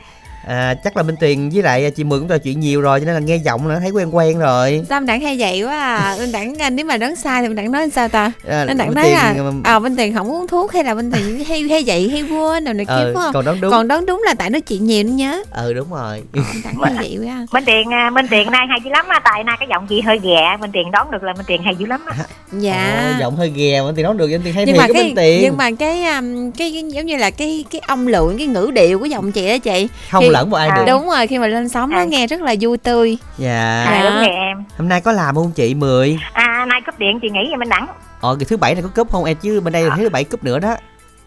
[0.47, 3.07] À, chắc là Minh Tuyền với lại chị Mười cũng trò chuyện nhiều rồi cho
[3.07, 4.83] nên là nghe giọng nữa thấy quen quen rồi.
[4.89, 6.17] Sao Minh Đẳng hay vậy quá à?
[6.21, 8.33] Minh Đẳng à, nếu mà đoán sai thì Minh Đẳng nói sao ta?
[8.49, 10.95] À, Đẳng Minh nói Tuyền, là ừm, à Minh Tiền không uống thuốc hay là
[10.95, 13.33] Minh Tiền hay hay vậy hay quên nào này kia ờ, phải không?
[13.33, 13.71] còn đón đúng.
[13.71, 15.43] Còn đoán đúng là tại nói chuyện nhiều nên nhớ.
[15.51, 16.23] Ừ đúng rồi.
[16.33, 17.47] Minh Đẳng hay vậy quá.
[17.53, 20.01] Minh Tiền à, Minh Tiền nay hay dữ lắm á tại nay cái giọng chị
[20.01, 22.17] hơi ghẹ Minh Tiền đón được là Minh Tiền hay dữ lắm á.
[22.53, 23.11] Dạ.
[23.15, 25.05] Ồ, giọng hơi ghè Minh Tiền đón được Minh Tiền hay nhưng mà cái cái
[25.05, 25.41] Minh Tiền.
[25.43, 28.71] nhưng mà cái, um, cái cái giống như là cái cái âm lượng cái ngữ
[28.75, 30.85] điệu của giọng chị đó chị không lẫn một ai À, được.
[30.87, 32.05] đúng rồi khi mà lên sóng nó À.
[32.05, 33.85] nghe rất là vui tươi Dạ.
[33.89, 34.11] À, Dạ.
[34.11, 34.65] đúng rồi em.
[34.79, 36.19] Hôm nay có làm không chị Mười?
[36.33, 37.87] À nay cúp điện chị nghĩ vậy Minh Đẳng.
[38.21, 40.25] Ờ cái thứ bảy này có cúp không em chứ bên đây là thứ bảy
[40.25, 40.77] cúp nữa đó.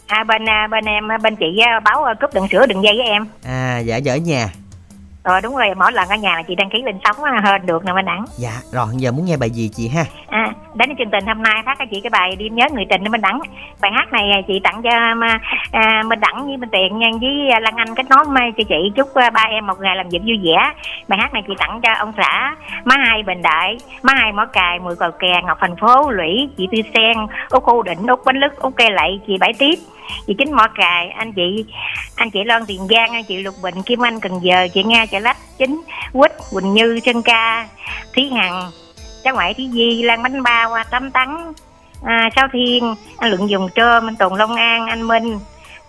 [0.08, 1.46] À bên à, bên em bên chị
[1.84, 3.26] báo cúp đựng sữa đựng dây với em.
[3.46, 4.50] À dạ giờ ở nhà.
[5.26, 7.66] Rồi đúng rồi mỗi lần ở nhà là chị đăng ký lên sóng á, hên
[7.66, 8.26] được nè Minh Đẳng.
[8.38, 10.04] Dạ rồi giờ muốn nghe bài gì chị ha?
[10.28, 13.12] À, đến chương trình hôm nay phát cho chị cái bài đêm nhớ người tình
[13.12, 13.40] Minh Đẳng.
[13.82, 15.40] Bài hát này à, chị tặng cho à,
[15.72, 18.64] à, Minh Đẳng với Minh Tiền nha, với à, Lan Anh kết nối mai cho
[18.70, 20.72] chị chúc à, ba em một ngày làm việc vui vẻ.
[21.08, 24.46] Bài hát này chị tặng cho ông xã má hai Bình Đại, má hai Mỏ
[24.46, 27.18] Cài, Mười Cầu Kè, Ngọc Thành Phố, Lũy, chị Tư Sen,
[27.50, 29.76] Út Khu Định, Út Bánh Lức, Út Cây Lậy, chị Bảy Tiếp,
[30.28, 31.66] chị Chính Mỏ Cài, anh chị
[32.16, 35.06] anh chị Loan Tiền Giang, anh chị Lục Bình, Kim Anh Cần Giờ, chị Nga
[35.16, 35.82] Chợ Lách, Chính
[36.14, 37.68] Quýt, Quỳnh Như, chân Ca,
[38.14, 38.72] Thí Hằng,
[39.24, 41.54] cháu ngoại Thí Di, Lan Bánh Bao, Hoa Tấm Tắn,
[42.04, 45.40] à, à Sao Thiên, anh Luận Dùng Trơm, anh Tùng Long An, anh Minh,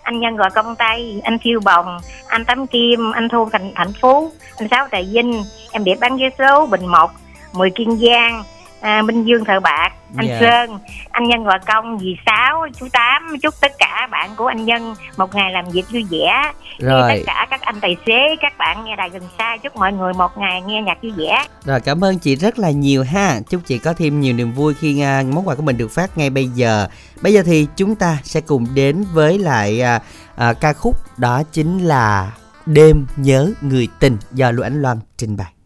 [0.01, 1.97] anh Nhân gọi Công Tây, anh Phiêu Bồng,
[2.27, 6.17] anh Tắm Kim, anh Thu Thành Thành Phú, anh Sáu Trà Vinh, em Điệp Bán
[6.17, 7.11] Vé Số, Bình một
[7.53, 8.43] Mười Kiên Giang,
[8.81, 10.37] à, Minh Dương Thợ Bạc, anh Dạ.
[10.39, 10.79] Sơn,
[11.11, 14.95] anh Nhân Gò Công, dì Sáu, chú Tám, chúc tất cả bạn của anh Nhân
[15.17, 16.51] một ngày làm việc vui vẻ.
[16.79, 19.75] Với tất Rồi, cả các anh tài xế, các bạn nghe đài gần xa, chúc
[19.75, 21.43] mọi người một ngày nghe nhạc vui vẻ.
[21.65, 23.39] rồi cảm ơn chị rất là nhiều ha.
[23.49, 26.17] Chúc chị có thêm nhiều niềm vui khi à, món quà của mình được phát
[26.17, 26.87] ngay bây giờ.
[27.21, 29.99] Bây giờ thì chúng ta sẽ cùng đến với lại à,
[30.35, 32.31] à, ca khúc đó chính là
[32.65, 35.56] Đêm nhớ người tình do Lưu Ánh Loan trình bày.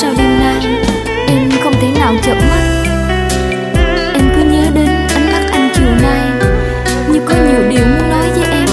[0.00, 0.60] sao đêm nay
[1.28, 2.84] em không thể nào chợp mắt?
[4.14, 6.20] Em cứ nhớ đến ánh mắt anh chiều nay,
[7.12, 8.68] như có nhiều điều muốn nói với em.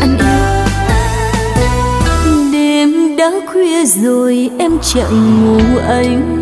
[0.00, 0.46] Anh yêu.
[2.52, 6.35] Đêm đã khuya rồi em chẳng ngủ anh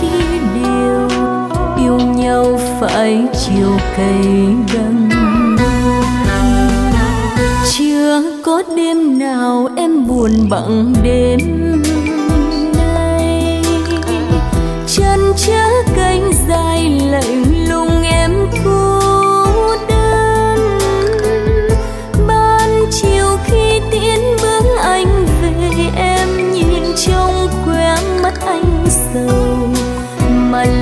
[0.00, 0.06] chi
[0.54, 1.08] điều,
[1.78, 5.08] yêu nhau phải chiều cây đắng.
[7.72, 11.38] Chưa có đêm nào em buồn bằng đêm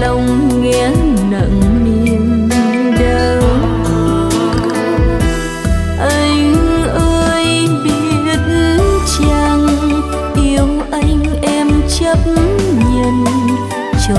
[0.00, 0.90] lòng nghĩa
[1.30, 2.48] nặng niềm
[3.00, 3.40] đau.
[5.98, 6.54] Anh
[6.94, 8.38] ơi, biết
[9.18, 9.66] chăng
[10.44, 11.68] yêu anh em
[12.00, 12.18] chấp
[12.94, 13.24] nhận
[14.08, 14.16] cho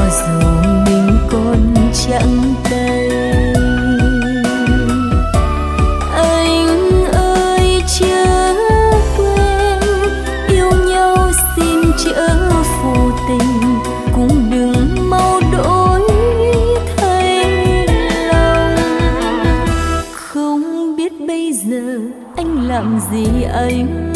[23.54, 24.12] anh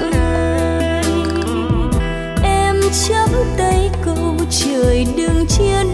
[0.00, 0.20] ơi.
[2.42, 2.76] Em
[3.08, 5.93] chắp tay cầu trời đừng chia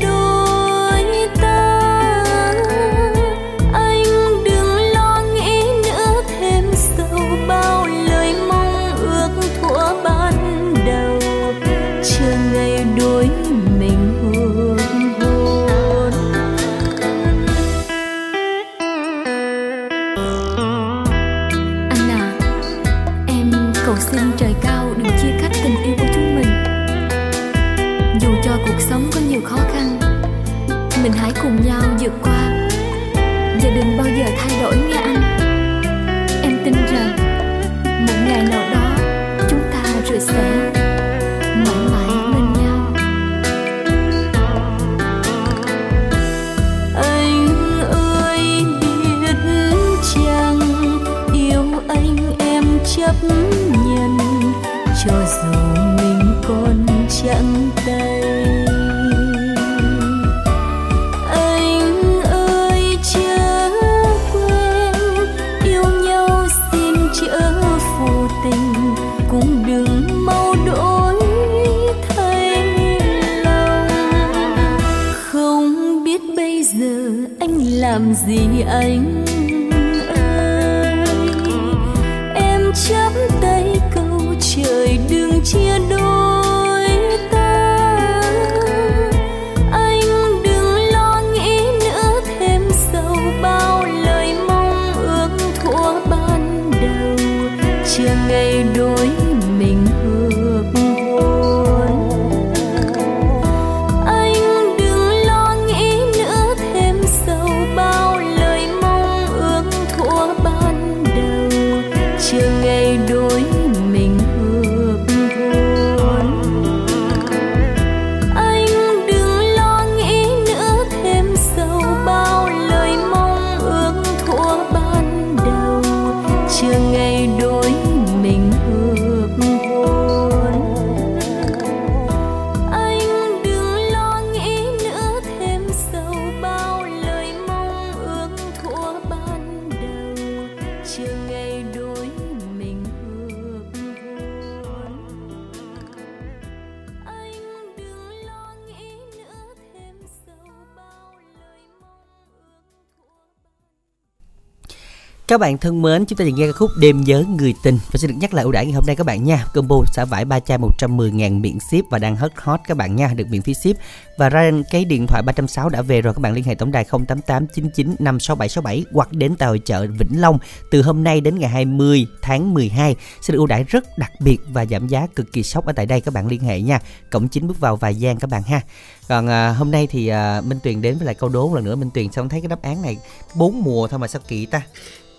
[155.41, 157.99] Các bạn thân mến, chúng ta vừa nghe ca khúc Đêm nhớ người tình và
[157.99, 159.47] xin được nhắc lại ưu đãi ngày hôm nay các bạn nha.
[159.55, 162.97] Combo xả vải 3 chai 110 000 miễn ship và đang hot hot các bạn
[162.97, 163.76] nha, được miễn phí ship.
[164.18, 166.84] Và ra cái điện thoại 360 đã về rồi các bạn liên hệ tổng đài
[166.84, 170.38] 088 99 56767 hoặc đến tại hội chợ Vĩnh Long
[170.70, 174.38] từ hôm nay đến ngày 20 tháng 12 sẽ được ưu đãi rất đặc biệt
[174.49, 176.80] và giảm giá cực kỳ sốc ở tại đây các bạn liên hệ nha.
[177.11, 178.61] Cổng chính bước vào vài gian các bạn ha.
[179.09, 181.64] Còn à, hôm nay thì à, Minh Tuyền đến với lại câu đố một lần
[181.64, 182.97] nữa Minh Tuyền xong thấy cái đáp án này
[183.34, 184.62] bốn mùa thôi mà sao kỳ ta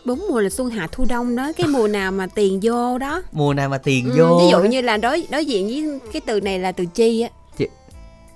[0.06, 3.22] bốn mùa là xuân hạ thu đông đó cái mùa nào mà tiền vô đó?
[3.32, 4.40] Mùa nào mà tiền Ừ, vô?
[4.40, 7.30] ví dụ như là đối đối diện với cái từ này là từ chi á.
[7.58, 7.68] Chi-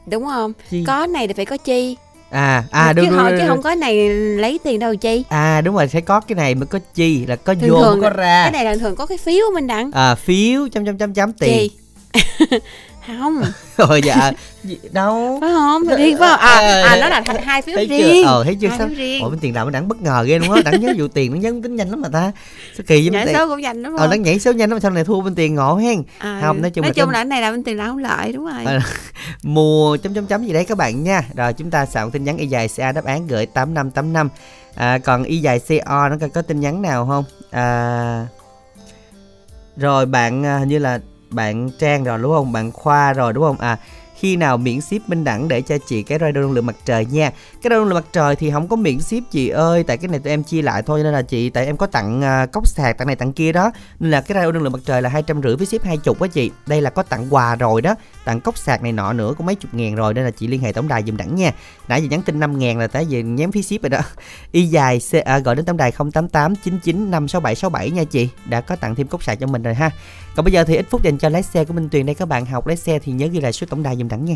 [0.05, 0.53] đúng không?
[0.69, 0.83] Chi.
[0.87, 1.97] có này thì phải có chi.
[2.29, 5.23] À à đúng chứ, đúng, đúng, chứ không có này lấy tiền đâu chi.
[5.29, 8.01] À đúng rồi phải có cái này mới có chi là có thường vô thường
[8.01, 8.43] có ra.
[8.43, 11.33] cái này là thường có cái phiếu mình đặng à phiếu chấm chấm chấm chấm
[11.33, 11.69] tiền.
[11.69, 12.59] Chi
[13.07, 13.41] không.
[13.77, 14.31] Rồi dạ.
[14.91, 15.37] Đâu?
[15.41, 15.83] Phải không?
[15.97, 16.39] Riêng phải không?
[16.39, 18.23] À, à nó là th- hai phiếu thấy riêng.
[18.23, 18.27] chưa?
[18.29, 18.67] Ờ thấy chưa?
[18.67, 18.87] Hai sao?
[19.21, 20.61] ủa bên tiền làm đáng bất ngờ ghê luôn á.
[20.65, 22.31] Đặng nhớ vụ tiền nó nhớ tính nhanh lắm mà ta.
[22.77, 24.09] Sao kỳ vậy nhảy số cũng dành đúng ờ không?
[24.09, 26.03] đặng nhảy số nhanh lắm mà sau này thua bên tiền ngộ hen.
[26.17, 27.87] À, không, nói chung nói là chung cái- là cái này là bên tiền là
[27.87, 28.65] không lợi đúng rồi.
[28.65, 28.79] À,
[29.43, 31.21] mùa chấm chấm chấm gì đấy các bạn nha.
[31.35, 34.13] Rồi chúng ta soạn tin nhắn y dài ca đáp án gửi tám năm tám
[34.13, 34.29] năm.
[34.75, 37.23] À, còn y dài co nó có tin nhắn nào không?
[37.51, 38.27] À,
[39.77, 40.99] rồi bạn à, hình như là
[41.29, 42.51] bạn trang rồi, đúng không?
[42.51, 43.57] Bạn khoa rồi, đúng không?
[43.57, 43.77] À
[44.15, 47.05] khi nào miễn ship minh đẳng để cho chị cái radio năng lượng mặt trời
[47.05, 47.31] nha
[47.65, 49.83] cái radio là lượng mặt trời thì không có miễn ship chị ơi.
[49.83, 52.21] Tại cái này tụi em chia lại thôi nên là chị tại em có tặng
[52.43, 53.71] uh, cốc sạc tặng này tặng kia đó.
[53.99, 55.97] Nên là cái radio năng lượng mặt trời là hai trăm rưỡi với ship hai
[55.97, 56.51] chục á chị.
[56.67, 57.95] Đây là có tặng quà rồi đó.
[58.25, 60.61] Tặng cốc sạc này nọ nữa cũng mấy chục ngàn rồi nên là chị liên
[60.61, 61.51] hệ tổng đài dùm đẳng nha.
[61.87, 64.01] Nãy giờ nhắn tin năm ngàn là tới giờ nhém phí ship rồi đó.
[64.51, 68.29] Y dài C, à, gọi đến tổng đài 088 99 56767 nha chị.
[68.45, 69.89] Đã có tặng thêm cốc sạc cho mình rồi ha.
[70.35, 72.27] Còn bây giờ thì ít phút dành cho lái xe của Minh Tuyền đây các
[72.27, 74.35] bạn học lái xe thì nhớ ghi lại số tổng đài dùm đẳng nha.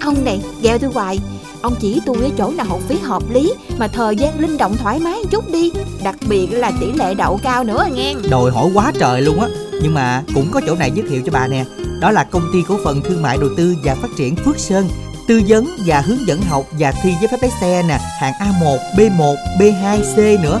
[0.00, 1.18] ông này gheo tôi hoài.
[1.62, 4.76] Ông chỉ tôi ở chỗ nào học phí hợp lý mà thời gian linh động
[4.76, 5.72] thoải mái chút đi.
[6.04, 8.14] Đặc biệt là tỷ lệ đậu cao nữa nghe.
[8.30, 9.48] Đòi hỏi quá trời luôn á.
[9.82, 11.64] Nhưng mà cũng có chỗ này giới thiệu cho bà nè.
[12.00, 14.88] Đó là công ty cổ phần thương mại đầu tư và phát triển Phước Sơn.
[15.28, 17.98] Tư vấn và hướng dẫn học và thi giấy phép lái xe nè.
[18.20, 20.60] Hạng A1, B1, B2, C nữa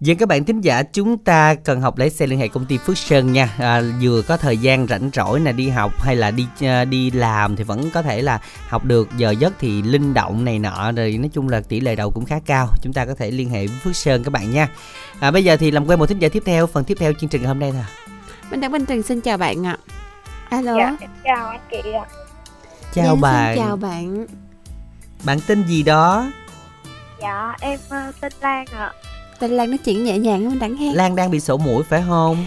[0.00, 2.78] Vậy các bạn thính giả chúng ta cần học lái xe liên hệ công ty
[2.78, 3.54] Phước Sơn nha.
[3.58, 7.10] À, Vừa có thời gian rảnh rỗi là đi học hay là đi à, đi
[7.10, 9.08] làm thì vẫn có thể là học được.
[9.16, 12.24] Giờ giấc thì linh động này nọ Rồi nói chung là tỷ lệ đậu cũng
[12.24, 12.68] khá cao.
[12.82, 14.68] Chúng ta có thể liên hệ với Phước Sơn các bạn nha.
[15.20, 17.30] À, Bây giờ thì làm quen một thính giả tiếp theo Phần tiếp theo chương
[17.30, 17.84] trình hôm nay thôi
[18.50, 19.76] Minh Đăng Minh Tuyền xin chào bạn ạ.
[20.50, 20.76] Alo.
[20.76, 22.04] Dạ, chào anh chị ạ.
[22.94, 23.56] Chào Dạ, bạn.
[23.56, 24.26] xin chào bạn.
[25.24, 26.30] Bạn tên gì đó?
[27.20, 28.92] Dạ, em ờ, tên Lan ạ.
[29.40, 32.02] Tên Lan nói chuyện nhẹ nhàng Minh Đăng hay Lan đang bị sổ mũi phải
[32.08, 32.46] không?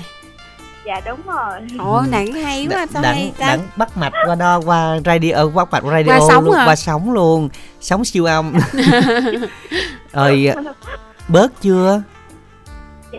[0.86, 1.60] Dạ đúng rồi.
[1.80, 5.48] ồ nặng hay quá sao hay đặng, ta đặng bắt mạch qua đo qua radio
[5.56, 6.66] bắt mạch qua radio Qua sóng luôn, hả?
[6.66, 7.50] qua sóng luôn
[7.82, 8.54] sóng siêu âm
[10.14, 10.50] rồi
[11.28, 12.02] bớt chưa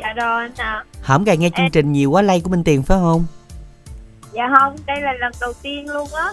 [0.02, 0.84] Dạ rồi anh ạ.
[1.02, 3.24] hổm gà nghe chương trình nhiều quá lay của minh tiền phải không
[4.32, 6.30] Dạ không, đây là lần đầu tiên luôn á.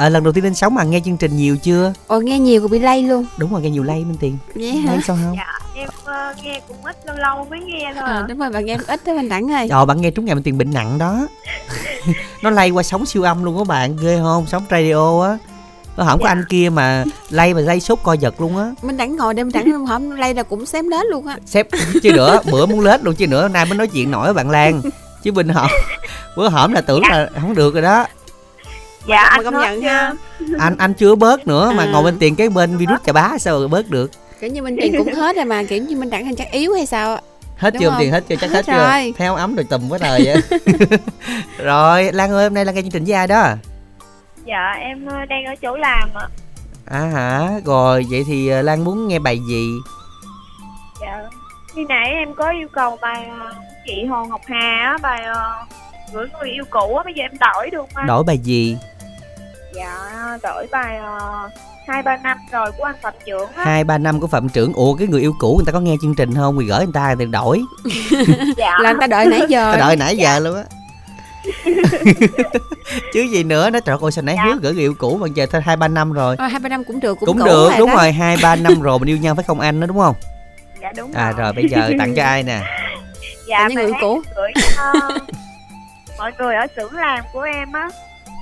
[0.00, 1.92] À, lần đầu tiên lên sóng mà nghe chương trình nhiều chưa?
[2.06, 3.26] Ồ nghe nhiều cũng bị lay luôn.
[3.38, 4.38] Đúng rồi nghe nhiều lay minh tiền.
[4.54, 4.92] Vậy hả?
[4.92, 5.36] lay sao không?
[5.36, 8.24] Dạ, em ờ, nghe cũng ít lâu lâu mới nghe thôi à, ạ.
[8.28, 10.44] đúng rồi bạn em ít đó Minh Đăng ơi Trời bạn nghe trúng ngày minh
[10.44, 11.26] tiền bệnh nặng đó.
[12.42, 14.46] Nó lay qua sóng siêu âm luôn các bạn ghê không?
[14.46, 15.38] Sóng radio á.
[15.96, 16.30] Nó không có Dạ.
[16.30, 18.70] anh kia mà lay mà lay sốt co giật luôn á.
[18.82, 20.12] Minh Đăng ngồi Minh Đăng không?
[20.12, 21.36] Lay là cũng xém đến luôn á.
[21.46, 21.66] Sếp
[22.02, 24.50] chứ nữa bữa muốn lết luôn chứ nữa nay mới nói chuyện nổi với bạn
[24.50, 24.82] Lan.
[25.22, 25.70] Chứ bình hổm
[26.36, 28.06] bữa hổm là tưởng là không được rồi đó
[29.06, 29.88] Dạ, Mà anh công nhận chưa?
[29.88, 30.12] ha.
[30.58, 31.90] anh anh chưa bớt nữa mà À.
[31.92, 34.76] ngồi bên tiền cái bên virus chà bá sao rồi bớt được kiểu như Minh
[34.80, 37.20] Tiền cũng hết rồi mà kiểu như Minh Đăng hình chắc yếu hay sao ạ?
[37.56, 37.98] hết Đúng chưa không?
[38.00, 39.14] tiền hết chưa chắc Hết hết, chưa rồi.
[39.16, 40.42] theo ấm rồi tùm quá trời vậy
[41.58, 43.46] rồi Lan ơi hôm nay Lan nghe chương trình với ai đó
[44.44, 46.28] Dạ, em ờ, đang ở chỗ làm ạ.
[46.86, 49.68] à hả rồi vậy thì ờ, Lan muốn nghe bài gì
[51.00, 51.22] Dạ.
[51.74, 53.52] Khi nãy em có yêu cầu bài ờ,
[53.86, 55.22] chị Hồ Ngọc Hà á, bài
[56.12, 58.76] gửi người yêu cũ á, bây giờ em đổi được không đổi bài gì
[59.74, 61.48] Dạ, đổi bài ờ,
[61.88, 63.64] hai ba năm rồi của anh Phạm Trưởng á.
[63.64, 65.94] hai ba năm của phạm trưởng ủa cái người yêu cũ người ta có nghe
[66.02, 67.60] chương trình không người gửi người ta ta đổi
[68.56, 68.74] Dạ.
[68.80, 70.62] là người ta đợi nãy giờ ta đợi nãy giờ luôn á
[73.14, 74.44] chứ gì nữa nó trời ơi sao nãy Dạ.
[74.44, 76.68] hứa gửi người yêu cũ mà giờ thôi hai ba năm rồi Ờ, hai ba
[76.68, 77.94] năm cũng được cũng, cũng cũ được rồi đúng đó.
[77.96, 80.14] rồi hai ba năm rồi mình yêu nhau phải không anh đó đúng không
[80.82, 81.40] Dạ đúng à rồi.
[81.40, 82.60] rồi bây giờ tặng cho ai nè
[83.46, 84.22] Dạ Tặng cho người hát cũ.
[84.36, 84.92] gửi cho
[86.20, 87.88] mọi người ở xưởng làm của em á.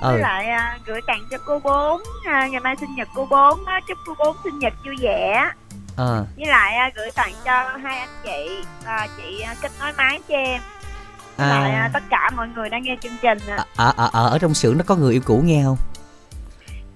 [0.01, 3.27] Với ừ lại à, gửi tặng cho cô bốn à, ngày mai sinh nhật cô
[3.29, 5.49] bốn á, chúc cô bốn sinh nhật vui vẻ.
[5.95, 9.91] ờ Với lại à, gửi tặng cho hai anh chị à, chị à, kết nối
[9.97, 10.61] máy cho em.
[11.37, 13.65] Với lại à, à tất cả mọi người đang nghe chương trình à.
[13.75, 15.77] ở ở ở ở trong xưởng nó có người yêu cũ nghe không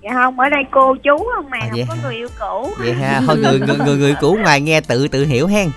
[0.02, 2.02] Dạ không, ở đây cô chú không mà À, không có hả?
[2.04, 2.70] người yêu cũ.
[2.78, 5.70] vậy ha thôi người người người, người cũ ngoài nghe tự tự hiểu hen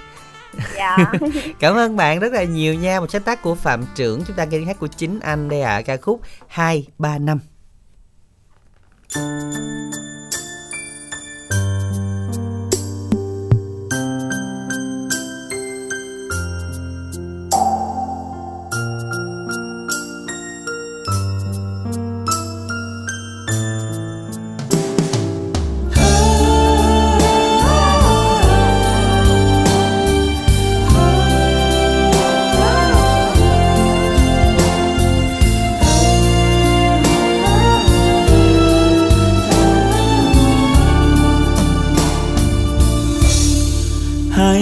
[0.77, 0.97] Dạ.
[1.61, 3.01] cảm ơn bạn rất là nhiều nha.
[3.01, 4.25] Một sáng tác của phạm trưởng.
[4.27, 5.83] Chúng ta nghe tiếng hát của chính anh đây ạ.
[5.83, 7.39] Ca khúc hai ba năm.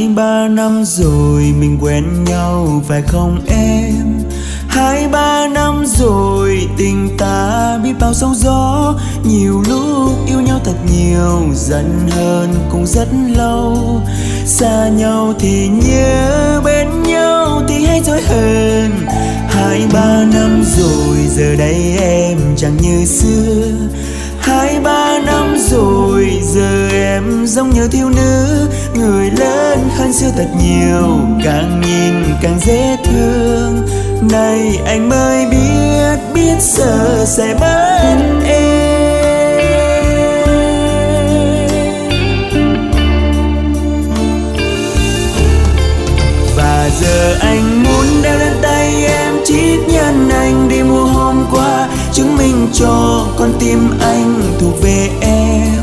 [0.04, 4.18] Hai ba năm rồi mình quen nhau, phải không em?
[4.68, 8.94] Hai ba năm rồi tình ta biết bao sóng gió.
[9.24, 14.00] Nhiều lúc yêu nhau thật nhiều, Giận hơn cũng rất lâu.
[14.46, 18.90] Xa nhau thì nhớ, bên nhau thì hay dối hơn
[19.48, 23.70] Hai ba năm rồi, giờ đây em chẳng như xưa.
[24.46, 28.68] Hai, ba năm rồi, giờ em giống như thiếu nữ.
[28.94, 33.88] Người lớn hơn xưa thật nhiều, Càng nhìn càng dễ thương.
[34.30, 38.10] Này, anh mới biết biết giờ sẽ mất
[38.46, 38.64] em
[46.56, 51.88] Và giờ anh muốn đeo lên tay em chiếc nhẫn anh đi mua hôm qua,
[52.12, 55.82] Chứng minh cho con tim anh thuộc về em.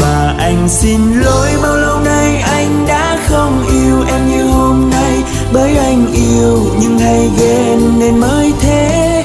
[0.00, 5.22] Và anh xin lỗi bao lâu nay anh đã không yêu em như hôm nay.
[5.52, 9.24] Bởi anh yêu nhưng hay ghen nên mới thế.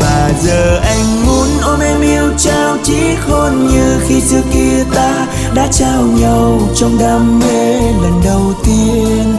[0.00, 5.26] Và giờ anh muốn ôm em yêu trao chiếc hôn như khi xưa kia ta
[5.54, 9.36] đã trao nhau trong đam mê lần đầu tiên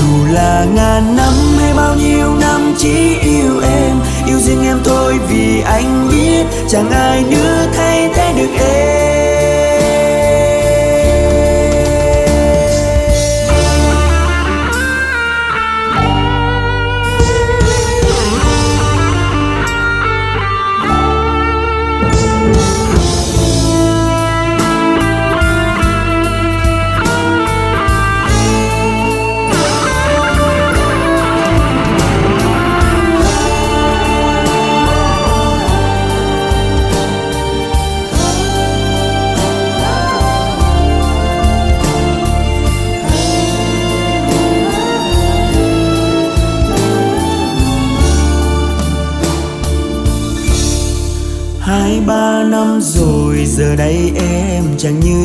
[0.00, 3.96] dù là ngàn năm hay bao nhiêu năm, chỉ yêu em,
[4.26, 9.19] yêu riêng em thôi vì anh biết chẳng ai nữa thay thế được em.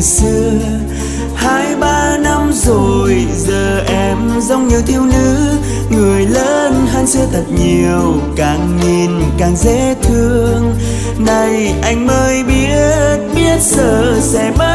[0.06, 0.52] Xưa.
[1.34, 5.36] Hai ba năm rồi, giờ em giống như thiếu nữ.
[5.90, 10.74] Người lớn hơn xưa thật nhiều, càng nhìn càng dễ thương.
[11.18, 14.65] Này anh mới biết biết giờ sẽ mất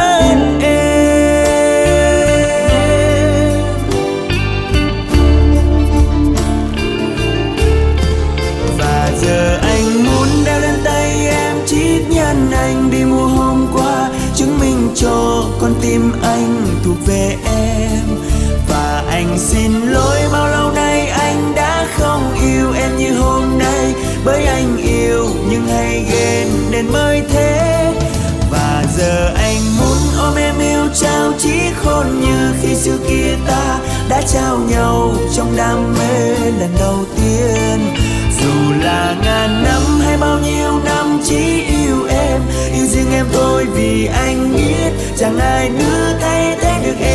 [31.44, 36.98] chỉ khôn như khi xưa kia ta đã trao nhau trong đam mê lần đầu
[37.16, 37.96] tiên.
[38.42, 42.42] Dù là ngàn năm hay bao nhiêu năm chỉ yêu em,
[42.74, 47.12] yêu riêng em thôi vì anh biết chẳng ai nữa thay thế được em.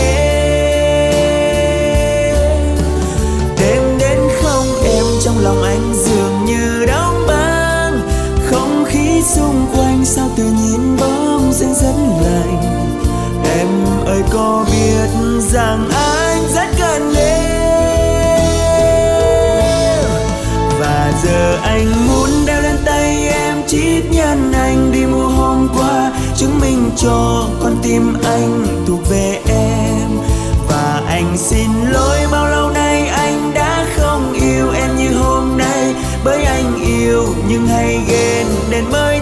[3.61, 8.01] Đêm đến không em trong lòng anh dường như đóng băng.
[8.51, 12.66] Không khí xung quanh sao tự nhiên bóng dưng chân rất lạnh
[13.59, 13.69] em
[14.07, 15.09] ơi, có biết
[15.41, 17.65] rằng anh rất cần em.
[20.81, 26.13] Và giờ anh muốn đeo lên tay em chiếc nhẫn anh đi mua hôm qua.
[26.37, 30.09] Chứng minh cho con tim anh thuộc về em.
[30.69, 35.95] Và anh xin lỗi bao lâu nay, anh đã không yêu em như hôm nay.
[36.25, 39.16] Bởi anh yêu nhưng hay ghen nên mới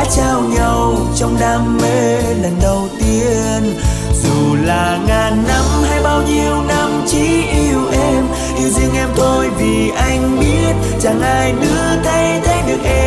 [0.00, 3.78] đã trao nhau trong đam mê lần đầu tiên.
[4.22, 8.24] Dù là ngàn năm hay bao nhiêu năm, chỉ yêu em,
[8.58, 13.00] yêu riêng em thôi vì anh biết chẳng ai nữa thay thế được em.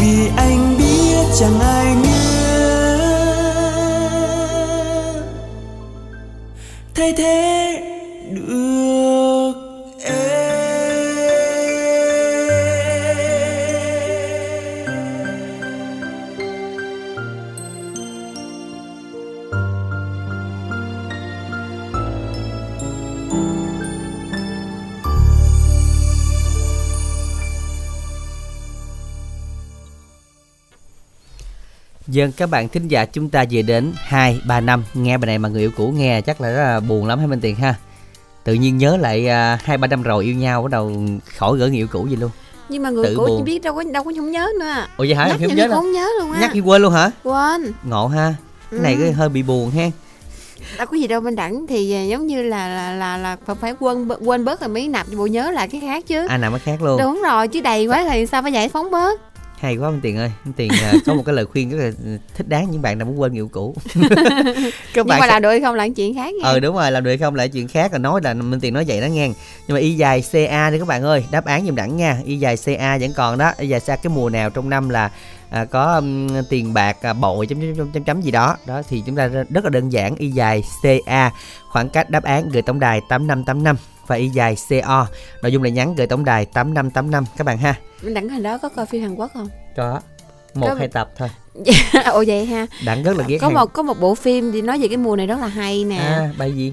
[0.00, 2.10] Vì anh biết chẳng ai nữa
[6.94, 7.59] thay thế
[32.20, 34.84] Dân các bạn thính giả chúng ta về đến 2, 3 năm.
[34.94, 37.28] Nghe bài này mà người yêu cũ nghe chắc là rất là buồn lắm hay
[37.28, 37.74] Minh Tiền ha?
[38.44, 40.92] Tự nhiên nhớ lại à, hai ba năm rồi yêu nhau bắt đầu
[41.36, 42.30] khỏi gỡ người yêu cũ gì luôn.
[42.68, 43.36] Nhưng mà người Tự cũ buồn.
[43.38, 44.66] chỉ biết đâu có đâu có không nhớ nữa.
[44.96, 45.26] Ủa vậy hả?
[45.28, 46.40] nhắc nhưng nhớ không nhớ luôn á.
[46.40, 47.10] Nhắc thì quên luôn hả?
[47.24, 47.72] quên.
[47.84, 48.34] Ngộ ha.
[48.70, 49.00] Cái này Ừ.
[49.02, 49.90] cái hơi bị buồn ha.
[50.78, 53.56] Đâu có gì đâu bên đẳng thì à, giống như là là là, là phải-
[53.60, 56.26] phải quên quên bớt rồi mới nạp bộ nhớ lại cái khác chứ.
[56.28, 57.00] À nào mới khác luôn.
[57.00, 59.20] Đúng rồi chứ đầy quá thì sao phải giải phóng bớt
[59.60, 60.32] Hay quá Minh Tiền ơi.
[60.44, 61.90] Minh Tiền à, có một cái lời khuyên rất là
[62.34, 63.74] thích đáng những bạn nào muốn quên người yêu cũ.
[63.94, 66.48] Các nhưng mà làm được hay không là chuyện khác nha.
[66.48, 67.92] Ờ đúng rồi làm được hay không lại chuyện khác.
[67.92, 69.28] Rồi nói là minh tiền nói vậy đó nghe
[69.66, 72.18] nhưng mà y dài ca đi các bạn ơi đáp án giùm đẳng nha.
[72.24, 73.52] Y dài ca vẫn còn đó.
[73.58, 75.10] Y dài ca cái mùa nào trong năm là
[75.50, 78.56] à, có um, tiền bạc à, bội chấm chấm, chấm chấm chấm gì đó.
[78.66, 80.16] Đó thì chúng ta rất là đơn giản.
[80.16, 80.62] Y dài
[81.06, 81.30] ca
[81.68, 83.76] khoảng cách đáp án gửi tổng đài 8585
[84.10, 85.06] và y dài co
[85.42, 87.74] nội dung là nhắn gửi tổng đài 8585 các bạn ha.
[88.02, 89.48] Đẳng hồi đó có coi phim hàn quốc không?
[89.76, 90.00] Có.
[90.54, 91.28] Một Có- hai tập thôi.
[92.12, 92.66] Ồ vậy ha.
[92.84, 94.96] Đẳng rất là ghét có hàng- một có một bộ phim thì nói về cái
[94.96, 95.96] mùa này rất là hay nè.
[95.96, 96.72] À bài gì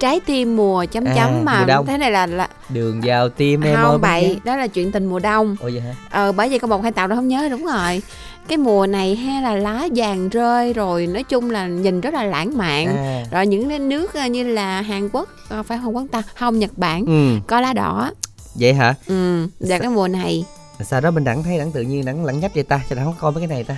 [0.00, 1.86] trái tim mùa chấm À, chấm mà mùa đông.
[1.86, 5.18] thế này là là đường vào tim em không bậy đó là chuyện tình mùa
[5.18, 5.56] đông.
[5.60, 5.94] Ồ vậy hả?
[6.10, 8.02] Ờ bởi vì có một hai tàu đó không nhớ đúng rồi.
[8.48, 12.24] Cái mùa này ha là lá vàng rơi rồi nói chung là nhìn rất là
[12.24, 12.86] lãng mạn.
[12.96, 13.24] À.
[13.30, 16.22] rồi những nước ờ, như là Hàn Quốc ờ, phải Hàn Quốc ta?
[16.34, 17.40] Không Nhật Bản ừ.
[17.46, 18.10] có lá đỏ.
[18.54, 18.94] Vậy hả?
[19.06, 20.44] Ừ và cái mùa này
[20.84, 23.04] sao đó mình đẳng thấy đẳng tự nhiên đẳng lẳng nhách vậy ta sao đẳng
[23.04, 23.76] không coi mấy cái này ta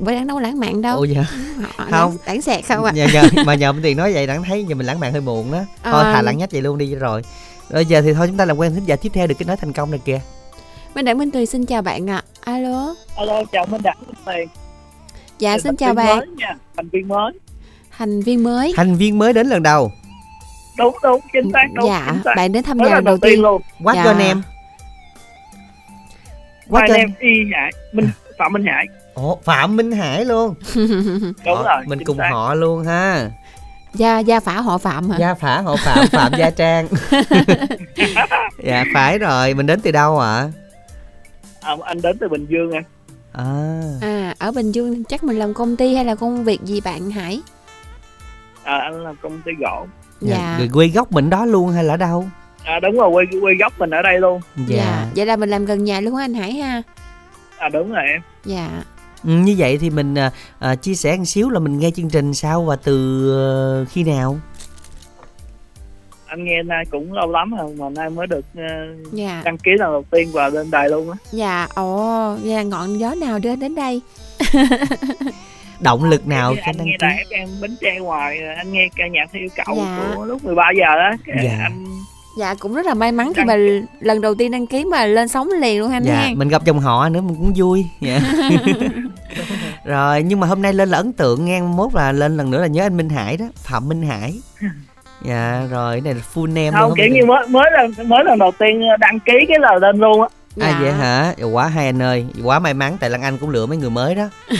[0.00, 1.06] bởi đang đâu có lãng mạn đâu ồ
[1.76, 2.16] Họ không.
[2.26, 4.74] lãng xẹt không à nhờ, nhờ, mà nhờ bên tiền nói vậy đẳng thấy giờ
[4.74, 6.12] mình lãng mạn hơi buồn đó thôi Ờ.
[6.12, 7.22] thà lẳng nhách vậy luôn đi cho rồi
[7.70, 9.56] rồi giờ thì thôi chúng ta làm quen thính giả tiếp theo được cái nói
[9.56, 10.20] thành công này kìa
[10.94, 14.48] Minh Đẳng Minh Tùy xin chào bạn ạ alo Alo, chào Minh Đẳng Minh Tiền.
[15.38, 17.32] dạ xin chào bạn Mới nha, thành viên mới.
[17.98, 19.92] thành viên mới thành viên mới đến lần đầu
[20.78, 21.86] Đúng đúng, chính xác đúng.
[21.88, 22.32] dạ chính xác.
[22.36, 23.62] bạn đến tham Mới gia lần lần đầu tiên luôn.
[23.84, 24.04] quá Dạ.
[24.04, 24.42] cho anh em
[26.68, 28.08] quá Hai cho anh em y Hải, Minh
[28.38, 28.86] Phạm Minh Hải.
[29.14, 31.82] ồ phạm minh hải luôn Đúng rồi.
[31.86, 32.28] mình cùng xác.
[32.32, 33.30] họ luôn ha
[33.94, 36.88] gia gia phả họ phạm hả gia phả họ phạm phạm gia trang
[38.64, 40.50] dạ phải rồi mình đến từ đâu ạ
[41.60, 42.84] À, anh đến từ Bình Dương anh.
[43.32, 46.80] à à ở Bình Dương chắc mình làm công ty hay là công việc gì
[46.80, 47.40] bạn Hải
[48.64, 49.86] À, anh làm công ty gỗ.
[50.20, 52.28] dạ Rồi quê gốc mình đó luôn hay là ở đâu
[52.64, 54.40] À, đúng rồi, quê, quê gốc mình ở đây luôn.
[54.68, 56.82] dạ vậy là mình làm gần nhà luôn anh Hải ha
[57.58, 58.20] À, đúng rồi em.
[58.44, 58.68] dạ
[59.24, 62.10] Ừ, như vậy thì mình à, à, chia sẻ một xíu là mình nghe chương
[62.10, 64.38] trình sao và từ ờ, khi nào
[66.26, 68.62] Anh nghe nay cũng lâu lắm rồi, mà nay mới được ờ,
[69.12, 71.16] dạ đăng ký lần đầu tiên vào lên đài luôn á.
[71.32, 74.00] dạ ồ dạ ngọn gió nào đưa đến đây
[75.80, 78.88] động lực nào cho anh đăng nghe ký đài FM Bến Tre hoài, anh nghe
[78.96, 80.12] ca nhạc theo yêu cầu Dạ.
[80.16, 81.10] của lúc 13 giờ đó.
[81.26, 81.58] Cái Dạ.
[81.62, 81.84] Anh
[82.38, 83.56] dạ cũng rất là may mắn khi Đăng mà
[84.00, 86.64] lần đầu tiên đăng ký mà lên sóng liền luôn anh dạ ha mình gặp
[86.64, 87.86] dòng họ nữa mình cũng vui.
[88.00, 88.20] Dạ.
[89.84, 92.60] Rồi nhưng mà hôm nay lên là ấn tượng nghe mốt là lên lần nữa
[92.60, 94.40] là nhớ anh Minh Hải đó Phạm Minh Hải.
[95.24, 98.08] Dạ rồi cái này là full name không luôn kiểu không như mới mới lần
[98.08, 100.28] mới lần đầu tiên đăng ký cái là lên luôn á.
[100.60, 100.78] À Dạ.
[100.80, 101.34] vậy hả?
[101.38, 103.90] Dạ, quá hay anh ơi quá may mắn tại Lan Anh cũng lựa mấy người
[103.90, 104.28] mới đó.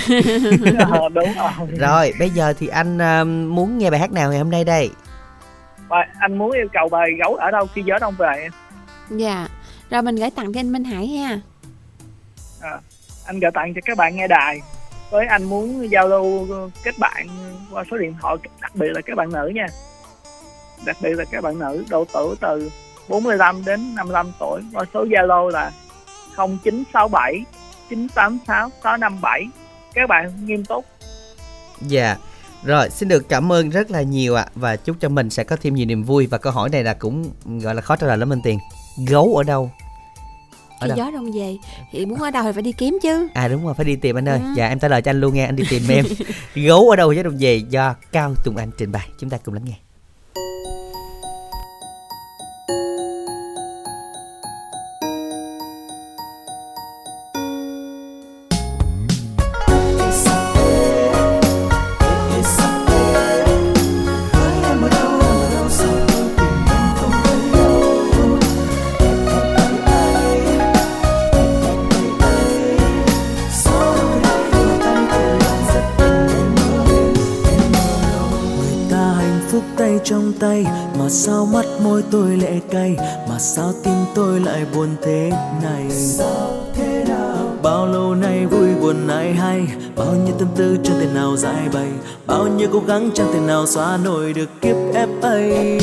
[0.91, 1.51] Ờ, đúng rồi.
[1.79, 4.91] Rồi bây giờ thì anh à, muốn nghe bài hát nào ngày hôm nay đây
[5.89, 8.53] Và anh muốn yêu cầu bài gấu ở đâu khi gió đông về em?
[9.11, 9.49] Dạ.
[9.91, 11.41] Rồi mình gửi tặng cho anh Minh Hải ha.
[13.27, 14.61] Anh gửi tặng cho các bạn nghe đài.
[15.11, 16.47] Với anh muốn giao lưu
[16.85, 17.27] kết bạn
[17.73, 19.67] qua số điện thoại đặc biệt là các bạn nữ nha.
[20.87, 22.71] Đặc biệt là các bạn nữ độ tuổi từ
[23.09, 24.63] 45 đến 55 tuổi.
[24.73, 25.71] Qua số Zalo là
[26.37, 27.45] 0967
[27.91, 29.47] 986 657
[29.95, 30.85] các bạn nghiêm túc.
[31.81, 32.17] Dạ.
[32.65, 35.57] Rồi, xin được cảm ơn rất là nhiều ạ và chúc cho mình sẽ có
[35.63, 38.19] thêm nhiều niềm vui và câu hỏi này là cũng gọi là khó trả lời
[38.19, 38.59] lắm Minh Tiền.
[39.07, 39.71] Gấu ở đâu?
[40.79, 40.97] Ở khi đâu?
[40.97, 41.57] gió đông về
[41.93, 44.19] thì muốn ở đâu thì phải đi kiếm chứ À đúng rồi, phải đi tìm
[44.19, 44.41] anh ơi.
[44.45, 44.47] Ừ.
[44.57, 46.05] Dạ em trả lời cho anh luôn nghe, anh đi tìm em.
[46.55, 49.09] Gấu ở đâu gió đông về do Cao Tùng Anh trình bày.
[49.21, 49.75] Chúng ta cùng lắng nghe.
[80.09, 80.67] Trong tay.
[80.99, 82.97] Mà sao mắt môi tôi lệ cay?
[83.29, 85.31] Mà sao tim tôi lại buồn thế
[85.63, 85.87] này?
[87.63, 89.67] Bao lâu nay vui buồn ai hay?
[89.97, 91.89] Bao nhiêu tâm tư chẳng thể nào giải bày.
[92.27, 95.79] Bao nhiêu cố gắng chẳng thể nào xóa nổi được kiếp ép ấy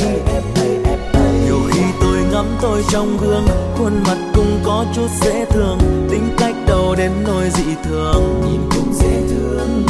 [1.44, 3.46] nhiều khi tôi ngắm tôi trong gương
[3.78, 5.78] khuôn mặt cũng có chút dễ thương.
[6.10, 8.42] Tính cách đâu đến nỗi dị thường?
[8.46, 9.86] Nhìn cũng dễ thương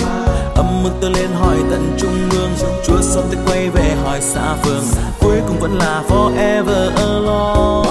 [0.87, 2.51] mà tôi lên hỏi tận trung ương.
[2.87, 4.83] Chúa xong tôi quay về hỏi xa phương.
[5.21, 7.91] Cuối cùng vẫn là forever alone.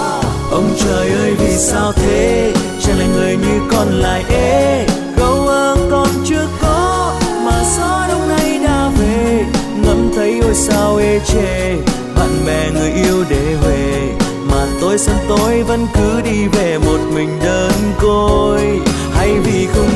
[0.51, 2.53] Ông trời ơi, vì sao thế?
[2.81, 4.87] Chẳng là người như con lại ế.
[5.17, 7.13] Gấu ơ con chưa có,
[7.45, 9.45] mà gió đông nay đã về.
[9.85, 11.75] Ngắm thấy ôi sao ê chê
[12.15, 14.13] bạn bè người yêu để về.
[14.51, 18.79] Mà tôi sân tối vẫn cứ đi về một mình đơn côi.
[19.13, 19.89] Hay vì không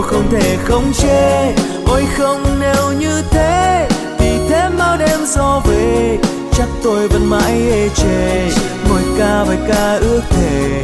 [0.00, 1.54] yêu không thể không chê.
[1.86, 6.18] Ôi không, nếu như thế, thì thêm bao đêm gió về,
[6.52, 8.50] chắc tôi vẫn mãi ê chề.
[8.88, 10.82] Ngồi ca bài ca ước thề,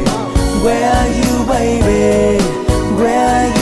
[0.63, 2.39] Where are you, baby?
[2.99, 3.56] Where are you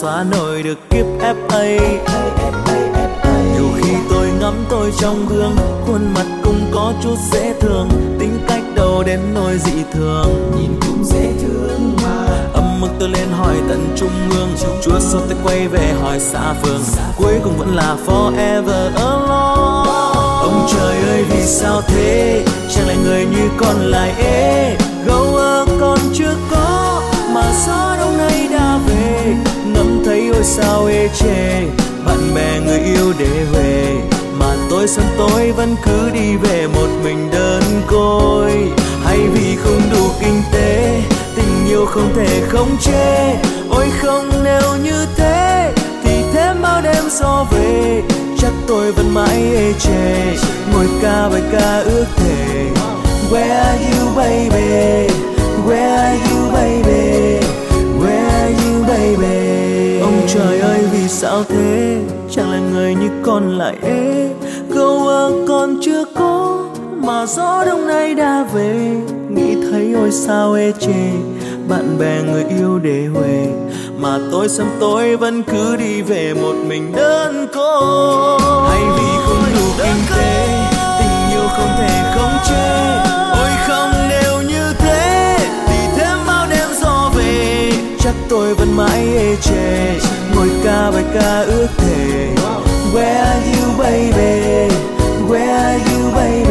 [0.00, 1.78] xóa nổi được kiếp ép ấy
[3.54, 5.56] nhiều khi tôi ngắm tôi trong gương
[5.86, 7.88] khuôn mặt cũng có chút dễ thương.
[8.18, 10.52] Tính cách đâu đến nỗi dị thường?
[10.56, 12.26] Nhìn cũng dễ thương mà.
[12.54, 14.48] Âm mức tôi lên hỏi tận trung ương.
[14.82, 16.80] Chúa sao tôi quay về hỏi xa phương.
[17.16, 19.90] Cuối cùng vẫn là forever alone.
[20.40, 22.44] Ông trời ơi vì sao thế?
[22.74, 24.76] Chẳng lại người như con lại ế
[30.46, 31.62] sao ê chề
[32.06, 33.96] bạn bè, người yêu để về,
[34.38, 38.52] mà tôi sân tối vẫn cứ đi về một mình đơn côi.
[39.04, 41.02] Hay vì không đủ kinh tế,
[41.36, 43.36] tình yêu không thể khống chế.
[43.70, 45.72] Ôi không, nếu như thế,
[46.04, 48.02] thì thêm bao đêm gió về.
[48.38, 50.36] Chắc tôi vẫn mãi ê chề,
[50.72, 52.66] ngồi ca bài ca ước thề.
[53.30, 55.08] Where are you, baby?
[55.66, 57.46] Where are you, baby?
[58.00, 59.65] Where are you, baby?
[60.06, 61.98] Ông trời ơi vì sao thế?
[62.30, 64.28] Chẳng là người như con lại ế?
[64.74, 66.64] Câu ơ con chưa có
[66.96, 68.96] Mà gió đông nay đã về.
[69.30, 71.10] Nghĩ thấy ôi sao ê chề
[71.68, 73.46] Bạn bè người yêu để huề.
[73.98, 79.44] Mà tôi sớm tối vẫn cứ đi về một mình đơn côi Hay vì không
[79.54, 80.48] đủ kinh tế
[80.98, 83.05] Tình yêu không thể khống chế
[88.06, 89.98] Chắc tôi vẫn mãi ê chề.
[90.34, 92.34] Ngồi ca bài ca ước thề.
[92.94, 94.74] Where are you, baby?
[95.28, 96.45] Where are you, baby?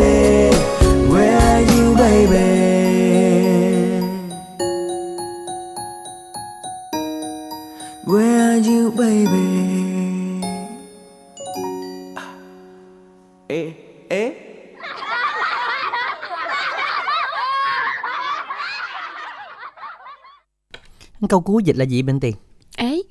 [21.28, 22.36] Câu cuối dịch là gì bên tiền?
[22.78, 23.04] ấy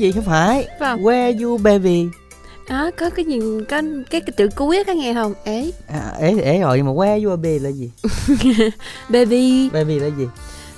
[0.00, 0.68] Gì không phải?
[0.80, 1.02] Vâng.
[1.02, 2.06] Where you baby?
[2.68, 3.38] đó có cái gì
[3.68, 6.86] có cái, cái từ cuối á có nghe không ấy À, ế ế rồi nhưng
[6.86, 7.90] mà where you baby là gì?
[9.08, 10.26] baby Baby là gì?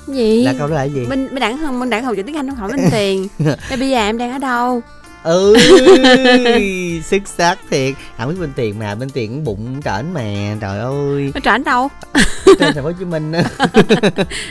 [0.08, 2.36] gì là câu đó là gì Minh Minh đẳng không Minh đẳng học chữ tiếng
[2.36, 3.28] Anh không hỏi Minh Tiền
[3.78, 4.80] bây giờ em đang ở đâu
[5.26, 5.56] ừ
[7.04, 7.94] xuất sắc thiệt.
[8.18, 11.32] Không biết bên tiền mà bên tiền bụng trển mà trời ơi.
[11.34, 11.88] Nó trển đâu?
[12.46, 13.42] Trên thành phố hồ chí minh á.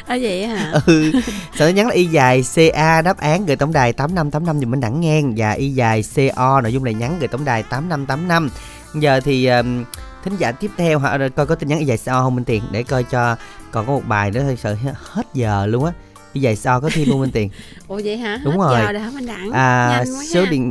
[0.06, 0.72] À vậy hả?
[0.86, 1.12] Ừ
[1.56, 2.44] sợ nhắn là y dài
[2.74, 5.34] ca đáp án gửi tổng đài tám năm tám năm dùm minh đẳng ngang.
[5.38, 6.04] Và y dài
[6.36, 8.50] co nội dung này nhắn gửi tổng đài tám năm tám năm.
[8.94, 9.84] Giờ thì um,
[10.24, 12.64] thính giả tiếp theo hả coi có tin nhắn y dài co không minh tiền
[12.72, 13.36] để coi cho
[13.72, 15.92] còn có một bài nữa thôi sợ hết giờ luôn á
[16.36, 17.50] y dài co có thêm không minh tiền
[17.88, 18.82] Ủa vậy hả Đúng Hết rồi.
[18.86, 20.52] giờ rồi hả Minh đẳng à Nhanh quá số ha.
[20.52, 20.70] điện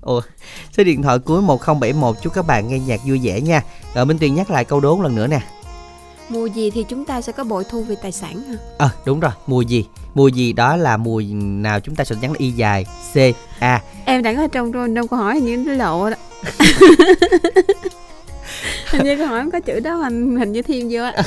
[0.00, 0.20] Ồ,
[0.76, 3.62] số điện thoại cuối 1071 chúc các bạn nghe nhạc vui vẻ nha.
[3.94, 5.40] Rồi Minh Tuyền nhắc lại câu đố lần nữa nè.
[6.28, 9.20] Mùa gì thì chúng ta sẽ có bội thu về tài sản hả Ờ đúng
[9.20, 9.84] rồi, mùa gì?
[10.14, 13.16] Mùa gì đó là mùa nào chúng ta sẽ nhắn là y dài C
[13.58, 13.80] A.
[14.04, 16.16] Em đang ở trong trong, trong câu hỏi như nó lộ đó
[18.90, 21.12] Hình như câu hỏi không có chữ đó hình, hình như thêm vô á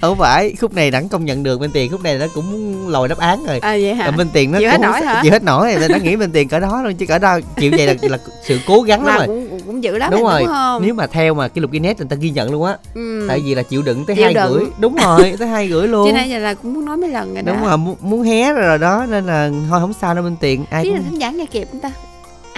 [0.00, 3.08] Không phải, khúc này đẳng công nhận được Minh Tiền, khúc này nó cũng lòi
[3.08, 3.58] đáp án rồi.
[3.58, 5.20] À vậy hả Rồi Minh Tiền nó Chịu hết nổi hả?
[5.22, 7.70] Chịu hết nổi rồi, nó nghĩ Minh Tiền cỡ đó luôn chứ cỡ đó chịu
[7.76, 9.26] vậy là, là sự cố gắng lắm rồi.
[9.26, 11.98] cũng, cũng dữ lắm Đúng rồi đúng không nếu mà theo mà cái lục Guinness
[12.00, 12.76] người ta ghi nhận luôn á.
[12.94, 13.24] ừ.
[13.28, 14.52] Tại vì là chịu đựng tới Chịu hai đựng.
[14.52, 14.64] rưỡi.
[14.78, 16.08] Đúng rồi, tới hai rưỡi luôn.
[16.08, 18.22] Chứ nãy giờ là cũng muốn nói mấy lần rồi đó đúng rồi muốn, muốn
[18.22, 21.10] hé rồi, đó nên là thôi không sao đâu minh tiền ai Biết là cũng
[21.10, 21.90] thính giả nghe kịp không ta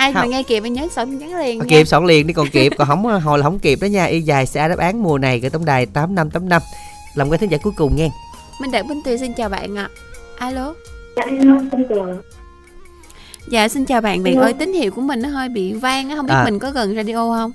[0.00, 0.30] Ai mà Không.
[0.30, 2.88] nghe kịp anh nhớ soạn nhắn liền nha kịp soạn liền đi còn kịp còn
[2.88, 5.50] không hồi là không kịp đó nha y dài sẽ đáp án mùa này cái
[5.50, 6.62] tổng đài tám năm tám năm
[7.14, 8.10] làm cái thính giả cuối cùng nghe
[8.60, 9.88] Minh Đạt Minh Tuyền xin chào bạn ạ
[10.38, 10.74] Alo
[11.16, 12.06] Dạ em xin chào.
[13.50, 16.16] Dạ xin chào bạn Bạn ơi tín hiệu của mình nó hơi bị vang á
[16.16, 16.44] Không biết À.
[16.44, 17.52] mình có gần radio không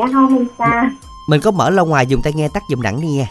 [0.00, 0.90] Dạ không xa.
[1.28, 3.26] mình có mở lâu ngoài dùng tai nghe tắt giùm đẳng đi nha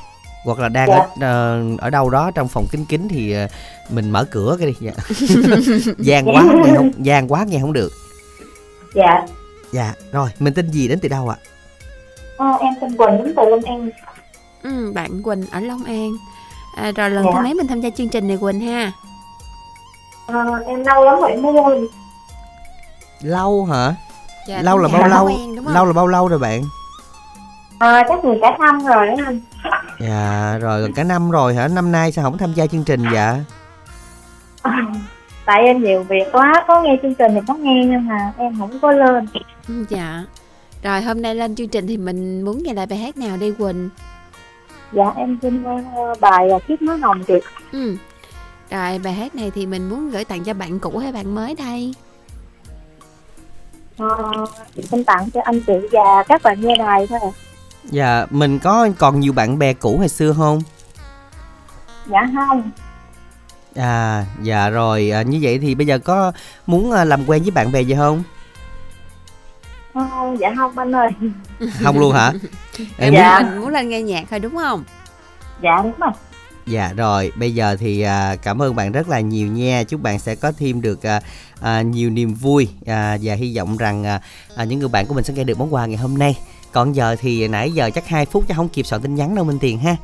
[0.45, 0.95] hoặc là đang Dạ.
[0.95, 3.47] ở ờ, ở đâu đó trong phòng kín kín thì ờ,
[3.89, 4.91] mình mở cửa cái đi dạ.
[5.97, 7.91] gian quá nghe không gian quá nghe không được
[8.97, 9.25] Dạ.
[9.71, 11.35] dạ rồi mình tên gì đến từ đâu ạ
[12.37, 13.89] Ờ, em tên Quỳnh đến từ Long An.
[14.63, 16.09] ừ, Bạn Quỳnh ở Long An
[16.75, 17.31] à, Rồi lần Dạ.
[17.35, 18.91] thứ mấy mình tham gia chương trình này Quỳnh ha
[20.27, 21.69] Ờ, em lâu lắm rồi mới vô.
[23.21, 23.95] lâu hả
[24.47, 26.61] dạ, lâu là thính bao lâu quen, lâu là bao lâu rồi bạn
[27.79, 29.39] Ờ, chắc người cả năm rồi đó anh.
[29.99, 33.03] dạ rồi gần cả năm rồi hả năm nay sao không tham gia chương trình
[33.13, 33.39] dạ
[34.61, 34.71] Ờ,
[35.47, 38.59] tại em nhiều việc quá, có nghe chương trình thì có nghe nhưng mà em
[38.59, 39.25] không có lên.
[39.67, 40.23] Ừ, Dạ
[40.83, 43.53] Rồi hôm nay lên chương trình thì mình muốn nghe lại bài hát nào đây
[43.57, 43.89] Quỳnh
[44.93, 47.43] Dạ em xin ờ, bài uh, Kiếp Nói Hồng Kiệt.
[47.71, 47.95] ừ.
[48.71, 51.55] Rồi bài hát này thì mình muốn gửi tặng cho bạn cũ hay bạn mới
[51.55, 51.93] đây
[53.97, 54.07] Ờ,
[54.83, 57.31] xin tặng cho anh chị và các bạn nghe đài thôi.
[57.83, 60.61] dạ mình có còn nhiều bạn bè cũ hồi xưa không
[62.05, 62.71] Dạ không.
[63.77, 66.31] À dạ rồi à, như vậy thì bây giờ có
[66.67, 68.23] muốn à, làm quen với bạn bè gì không?
[69.93, 70.01] Ờ,
[70.39, 71.09] dạ không anh ơi.
[71.83, 72.33] Không luôn hả?
[72.97, 73.39] Em Dạ.
[73.41, 74.83] muốn- Mình muốn lên nghe nhạc thôi đúng không
[75.63, 76.11] Dạ đúng rồi.
[76.65, 80.19] Dạ rồi bây giờ thì à, cảm ơn bạn rất là nhiều nha chúc bạn
[80.19, 81.21] sẽ có thêm được à,
[81.61, 84.21] à, nhiều niềm vui à, và hy vọng rằng à,
[84.55, 86.35] à, những người bạn của mình sẽ nghe được món quà ngày hôm nay.
[86.71, 89.45] Còn giờ thì nãy giờ chắc 2 phút chắc không kịp soạn tin nhắn đâu
[89.45, 89.95] Minh Tiền ha.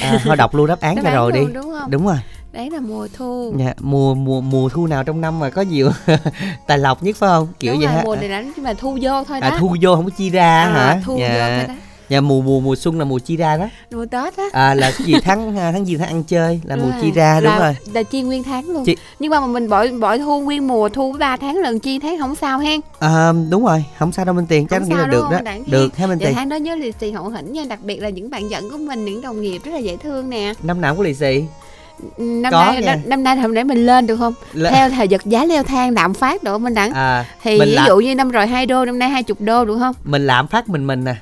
[0.00, 1.40] À, thôi đọc luôn đáp án án rồi đi.
[1.54, 1.90] đúng không?
[1.90, 2.16] Đúng rồi.
[2.52, 5.90] Đấy là mùa thu Dạ, mùa mùa mùa thu nào trong năm mà có nhiều
[6.66, 7.48] tài lộc nhất phải không?
[7.60, 9.76] Kiểu Đúng vậy rồi, mùa này là nhưng mà thu vô thôi đó À, thu
[9.82, 11.00] vô không có chi ra À, hả?
[11.04, 11.58] thu vô dạ.
[11.58, 11.74] thôi đó
[12.08, 13.66] Dạ mùa mùa mùa xuân là mùa chi ra đó.
[13.90, 16.82] mùa tết á À là cái gì tháng tháng gì tháng ăn chơi là mùa
[16.82, 17.10] Đúng chi rồi.
[17.14, 17.76] ra đúng là, rồi.
[17.94, 21.14] là chi nguyên tháng luôn Chi- nhưng mà mình bội bội thu nguyên mùa thu
[21.18, 24.46] ba tháng lần chi tháng không sao hen À, đúng rồi, không sao đâu Minh
[24.46, 25.38] Tiền, chắc nghĩ là được đó.
[25.66, 26.34] Được ha Minh Tiền.
[26.34, 28.78] tháng đó nhớ lì xì hậu hĩnh nha đặc biệt là những bạn dẫn của
[28.78, 31.44] mình những đồng nghiệp rất là dễ thương nè Năm nào cũng lì xì.
[32.18, 34.34] Năm Có nay năm, năm nay hôm nay mình lên được không?
[34.52, 37.68] Lên- theo thời giật giá leo thang đạm phát độ mình đẳng À, thì mình
[37.68, 39.94] ví làm- dụ như năm rồi 2 đô năm nay 20 đô được không?
[40.04, 41.14] Mình lạm phát mình mình nè.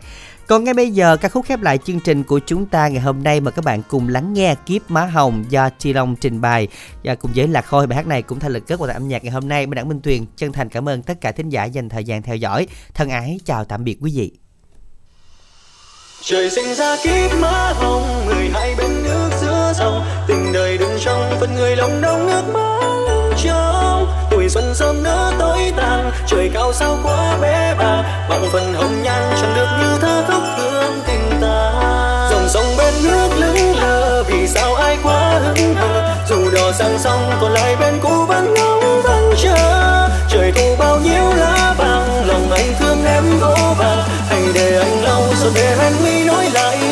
[0.46, 3.22] còn ngay bây giờ, ca khúc khép lại chương trình của chúng ta ngày hôm
[3.22, 6.68] nay mời các bạn cùng lắng nghe Kiếp Má Hồng do Chi Long trình bày
[7.04, 9.24] và cùng với Lạc Khôi, bài hát này cũng thay lực kết của âm nhạc
[9.24, 9.66] ngày hôm nay.
[9.66, 12.22] Bên đảng Minh Tuyền, chân thành cảm ơn tất cả thính giả dành thời gian
[12.22, 12.66] theo dõi.
[12.94, 14.47] Thân ái, chào tạm biệt quý vị.
[16.22, 20.04] Trời sinh ra kiếp má hồng mười hai bên nước giữa dòng.
[20.26, 25.02] Tình đời đừng trong phần người lòng đông nước mắt lưng trong tuổi xuân sớm
[25.02, 28.04] nỡ tối tàn, trời cao sao quá bé bàng.
[28.28, 31.72] Bằng phần hồng nhan chẳng được như thơ khóc thương tình ta.
[32.30, 36.16] Dòng sông bên nước lững lờ, vì sao ai quá hững hờ?
[36.28, 40.08] Dù đò sang sông, còn lại bên cũ vẫn ngóng vẫn chờ.
[40.30, 43.67] Trời thu bao nhiêu lá vàng, lòng anh thương em vô
[44.54, 46.87] để anh lau rồi để anh mi nói lại.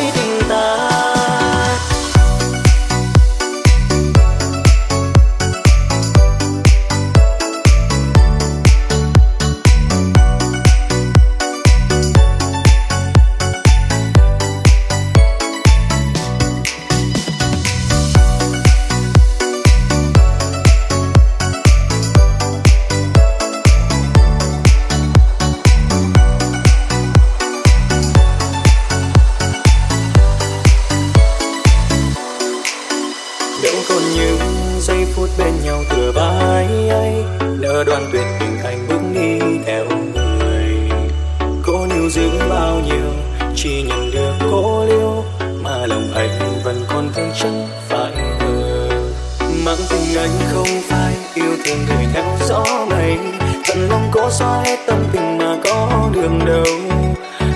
[49.67, 53.17] Mang tình anh không phải yêu thương người theo gió mây.
[53.67, 56.65] Tận lòng cố xóa hết tâm tình mà có đường đâu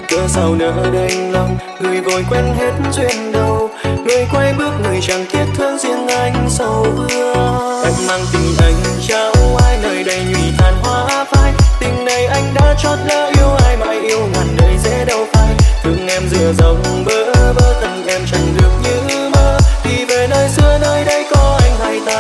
[0.10, 3.70] cớ sao nỡ đành lòng, người vội quên hết duyên đâu
[4.06, 8.76] người quay bước, người chẳng tiếc thương riêng anh sầu vương em mang tình anh
[9.08, 9.34] trao
[9.66, 11.54] ai, nơi đây nhụy tàn hoa phai.
[11.80, 15.56] Tình này anh đã chót lỡ, yêu ai mãi yêu ngàn đời dễ đâu phai.
[15.84, 19.58] Thương em dừa dòng bơ bơ tình em chẳng được như mơ.
[19.86, 21.21] Đi về nơi xưa, nơi đây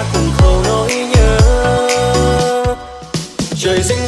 [0.01, 1.37] ta cùng khâu nỗi nhớ.
[3.55, 4.07] Trời sinh